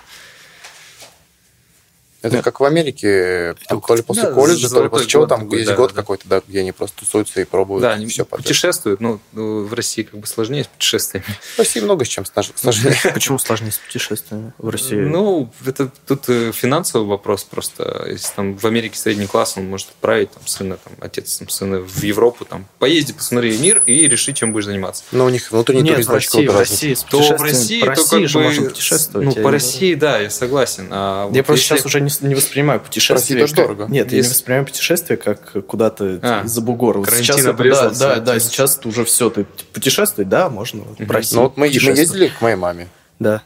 Это 2.22 2.38
да. 2.38 2.41
как 2.43 2.59
в 2.59 2.65
Америке, 2.65 3.55
там, 3.67 3.82
то 3.82 3.95
ли 3.95 4.03
после 4.03 4.24
да, 4.24 4.32
колледжа, 4.32 4.69
то 4.69 4.84
ли 4.84 4.89
после 4.89 5.07
чего, 5.07 5.26
там 5.26 5.41
такой, 5.41 5.59
есть 5.59 5.72
да, 5.72 5.76
год 5.76 5.91
да. 5.91 5.95
какой-то, 5.95 6.28
да, 6.28 6.41
где 6.47 6.59
они 6.59 6.72
просто 6.72 6.99
тусуются 6.99 7.41
и 7.41 7.45
пробуют. 7.45 7.82
Да, 7.82 7.93
они 7.93 8.05
все 8.05 8.26
подряд. 8.26 8.45
путешествуют, 8.45 9.01
ну, 9.01 9.19
в 9.32 9.74
России 9.74 10.03
как 10.03 10.19
бы 10.19 10.28
сложнее 10.28 10.63
с 10.63 10.67
путешествиями. 10.67 11.26
В 11.55 11.59
России 11.59 11.80
много 11.80 12.05
с 12.05 12.07
чем 12.07 12.26
сложнее. 12.26 12.95
Почему 13.13 13.39
сложнее 13.39 13.72
с 13.72 13.80
путешествиями 13.80 14.53
в 14.59 14.69
России? 14.69 14.95
Ну, 14.95 15.51
это 15.65 15.89
тут 16.07 16.30
э, 16.30 16.51
финансовый 16.53 17.07
вопрос 17.07 17.43
просто. 17.43 18.05
Если 18.07 18.34
там 18.36 18.55
в 18.55 18.65
Америке 18.65 18.99
средний 18.99 19.26
класс, 19.26 19.55
он 19.57 19.67
может 19.67 19.89
отправить 19.89 20.30
там, 20.32 20.45
сына, 20.45 20.78
там, 20.78 20.93
отец 20.99 21.38
там, 21.38 21.49
сына 21.49 21.80
в 21.80 22.03
Европу, 22.03 22.45
там, 22.45 22.67
поезди, 22.78 23.13
посмотри 23.13 23.57
мир 23.57 23.82
и 23.88 24.07
реши, 24.07 24.34
чем 24.34 24.53
будешь 24.53 24.65
заниматься. 24.65 25.03
Но 25.11 25.26
у 25.26 25.30
них 25.30 25.51
внутренний 25.51 25.82
Нет, 25.82 25.93
туризм 25.93 26.11
в 26.11 26.13
России, 26.13 26.47
в 26.47 26.57
России, 26.57 26.97
то 27.09 27.38
в 27.38 27.41
России, 27.41 27.82
то 27.82 28.05
как 28.05 28.32
бы... 28.32 29.24
Ну, 29.24 29.34
по 29.34 29.49
России, 29.49 29.95
да, 29.95 30.19
я 30.19 30.30
согласен. 30.30 30.88
А 30.91 31.32
я 31.34 31.43
просто 31.43 31.65
сейчас 31.65 31.86
уже 31.86 31.99
не, 31.99 32.11
не 32.22 32.36
воспринимаю 32.36 32.80
путешествие. 32.80 33.41
Россия 33.41 33.55
как... 33.55 33.55
дорого. 33.55 33.91
Нет, 33.91 34.12
Есть... 34.12 34.14
я 34.14 34.22
не 34.22 34.34
воспринимаю 34.34 34.66
путешествие 34.66 35.18
как 35.18 35.66
куда-то 35.66 36.20
а, 36.22 36.45
за 36.45 36.62
бугор. 36.62 36.99
Вот 36.99 37.09
сейчас 37.09 37.39
это, 37.39 37.53
да, 37.53 37.89
да, 37.91 38.20
да, 38.20 38.39
сейчас 38.39 38.80
уже 38.84 39.05
все, 39.05 39.30
ты 39.30 39.45
путешествовать, 39.74 40.30
да, 40.30 40.49
можно 40.49 40.82
угу. 40.82 40.95
в 40.99 41.12
России. 41.12 41.36
Ну 41.36 41.43
вот 41.43 41.57
мы, 41.57 41.68
мы 41.68 41.74
ездили 41.74 42.28
к 42.28 42.41
моей 42.41 42.55
маме. 42.55 42.88
Да. 43.20 43.43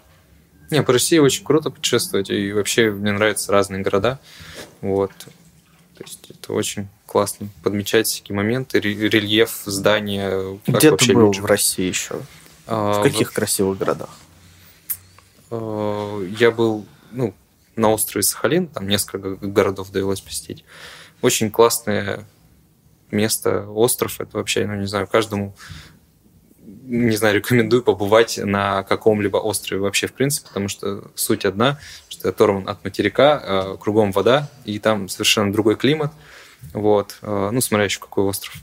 Не, 0.72 0.82
по 0.82 0.93
России 0.93 1.20
очень 1.20 1.43
круто 1.43 1.70
путешествовать, 1.70 2.29
и 2.29 2.51
вообще 2.51 2.89
мне 2.89 3.12
нравятся 3.12 3.51
разные 3.51 3.82
города. 3.82 4.20
Вот. 4.82 5.12
То 5.97 6.04
есть 6.04 6.29
это 6.29 6.54
очень 6.54 6.87
классно 7.05 7.47
подмечать 7.63 8.08
всякие 8.08 8.36
моменты, 8.36 8.79
рельеф, 8.79 9.62
здания. 9.66 10.59
Где 10.67 10.96
ты 10.96 11.13
был 11.13 11.28
люди. 11.28 11.39
в 11.39 11.46
России 11.46 11.87
еще? 11.87 12.20
А, 12.67 13.00
в 13.00 13.04
каких 13.04 13.32
в... 13.32 13.33
красивых 13.33 13.78
городах? 13.78 14.09
А, 15.51 16.21
я 16.37 16.51
был, 16.51 16.86
ну, 17.12 17.33
на 17.75 17.91
острове 17.91 18.23
Сахалин, 18.23 18.67
там 18.67 18.87
несколько 18.87 19.35
городов 19.35 19.91
довелось 19.91 20.21
посетить. 20.21 20.63
Очень 21.21 21.51
классное 21.51 22.25
место, 23.11 23.67
остров, 23.69 24.19
это 24.19 24.37
вообще, 24.37 24.65
ну, 24.65 24.75
не 24.75 24.87
знаю, 24.87 25.07
каждому, 25.07 25.55
не 26.63 27.15
знаю, 27.15 27.35
рекомендую 27.35 27.83
побывать 27.83 28.37
на 28.37 28.83
каком-либо 28.83 29.37
острове 29.37 29.81
вообще, 29.81 30.07
в 30.07 30.13
принципе, 30.13 30.47
потому 30.47 30.67
что 30.67 31.11
суть 31.15 31.45
одна, 31.45 31.79
что 32.09 32.29
оторван 32.29 32.67
от 32.67 32.83
материка, 32.83 33.41
э, 33.43 33.77
кругом 33.79 34.11
вода, 34.11 34.49
и 34.65 34.79
там 34.79 35.09
совершенно 35.09 35.51
другой 35.51 35.75
климат, 35.75 36.11
вот, 36.73 37.17
э, 37.21 37.49
ну, 37.51 37.61
смотря 37.61 37.85
еще 37.85 37.99
какой 37.99 38.25
остров 38.25 38.55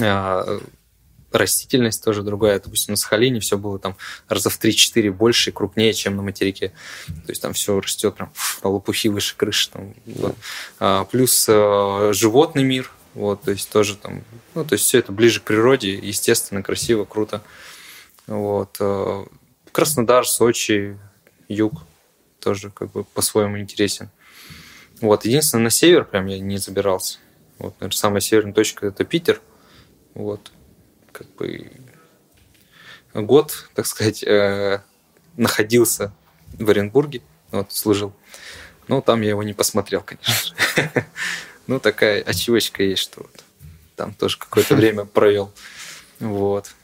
а, 0.00 0.60
растительность 1.32 2.04
тоже 2.04 2.22
другая. 2.22 2.60
Допустим, 2.60 2.92
на 2.92 2.96
Сахалине 2.96 3.40
все 3.40 3.58
было 3.58 3.78
там 3.78 3.96
раза 4.28 4.50
в 4.50 4.60
3-4 4.60 5.10
больше 5.10 5.50
и 5.50 5.52
крупнее, 5.52 5.92
чем 5.92 6.16
на 6.16 6.22
материке. 6.22 6.72
То 7.06 7.30
есть 7.30 7.42
там 7.42 7.52
все 7.52 7.78
растет 7.80 8.16
прям 8.16 8.32
лопухи 8.62 9.08
выше 9.08 9.36
крыши. 9.36 9.70
Там, 9.70 9.94
вот. 10.06 10.36
а, 10.78 11.04
плюс 11.04 11.46
а, 11.48 12.12
животный 12.12 12.64
мир, 12.64 12.90
вот, 13.14 13.42
то 13.42 13.50
есть 13.50 13.70
тоже 13.70 13.96
там, 13.96 14.22
ну, 14.54 14.64
то 14.64 14.74
есть 14.74 14.84
все 14.84 14.98
это 14.98 15.12
ближе 15.12 15.40
к 15.40 15.44
природе, 15.44 15.94
естественно, 15.94 16.62
красиво, 16.62 17.04
круто. 17.04 17.42
Вот. 18.26 18.76
А, 18.80 19.26
Краснодар, 19.72 20.26
Сочи, 20.26 20.98
юг 21.48 21.82
тоже 22.40 22.70
как 22.70 22.90
бы 22.92 23.04
по-своему 23.04 23.58
интересен. 23.58 24.10
Вот. 25.00 25.24
Единственное, 25.24 25.64
на 25.64 25.70
север 25.70 26.04
прям 26.04 26.26
я 26.26 26.38
не 26.38 26.58
забирался. 26.58 27.18
Вот, 27.58 27.74
наверное, 27.80 27.96
самая 27.96 28.20
северная 28.20 28.54
точка 28.54 28.86
это 28.86 29.04
Питер. 29.04 29.40
Вот 30.14 30.50
как 31.20 31.28
бы 31.36 31.70
год, 33.14 33.68
так 33.74 33.86
сказать, 33.86 34.22
э, 34.22 34.80
находился 35.36 36.12
в 36.58 36.70
Оренбурге, 36.70 37.20
вот, 37.50 37.72
служил. 37.72 38.12
Ну, 38.88 39.02
там 39.02 39.20
я 39.20 39.28
его 39.30 39.42
не 39.42 39.52
посмотрел, 39.52 40.02
конечно. 40.02 40.56
Ну, 41.66 41.78
такая 41.78 42.22
очевочка 42.22 42.82
есть, 42.82 43.02
что 43.02 43.20
вот 43.20 43.44
там 43.94 44.12
тоже 44.14 44.38
какое-то 44.38 44.74
время 44.80 45.04
провел. 45.04 45.52
Вот. 46.18 46.74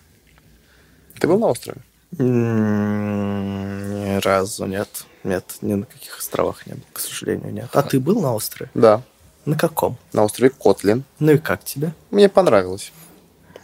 Ты 1.19 1.27
был 1.27 1.39
на 1.41 1.47
острове? 1.47 1.81
М, 2.19 4.05
Ни 4.05 4.19
разу 4.21 4.67
нет. 4.67 5.07
Нет, 5.25 5.57
ни 5.61 5.75
на 5.75 5.87
каких 5.87 6.19
островах 6.19 6.67
не 6.67 6.75
был, 6.75 6.85
к 6.93 7.01
сожалению, 7.01 7.53
нет. 7.53 7.69
А 7.73 7.83
ты 7.83 7.99
был 7.99 8.21
на 8.21 8.33
острове? 8.35 8.71
Да. 8.75 9.03
На 9.45 9.57
каком? 9.59 9.99
На 10.13 10.23
острове 10.23 10.51
Котлин. 10.51 11.03
Ну 11.19 11.33
и 11.33 11.39
как 11.39 11.65
тебе? 11.65 11.93
Мне 12.11 12.29
понравилось. 12.29 12.93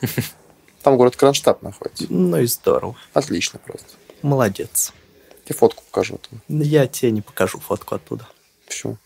Там 0.83 0.97
город 0.97 1.17
Кронштадт 1.17 1.63
находится. 1.63 2.07
Ну 2.09 2.39
и 2.39 2.47
здорово. 2.47 2.97
Отлично 3.13 3.61
просто. 3.65 3.87
Молодец. 4.23 4.93
Тебе 5.45 5.57
фотку 5.57 5.83
покажу. 5.85 6.19
Там. 6.19 6.41
Я 6.49 6.87
тебе 6.87 7.11
не 7.13 7.23
покажу 7.23 7.59
фотку 7.59 7.95
оттуда. 7.95 8.27
Почему? 8.67 8.97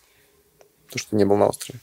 То, 0.90 0.98
что 0.98 1.16
не 1.16 1.24
был 1.24 1.36
на 1.36 1.48
острове. 1.48 1.80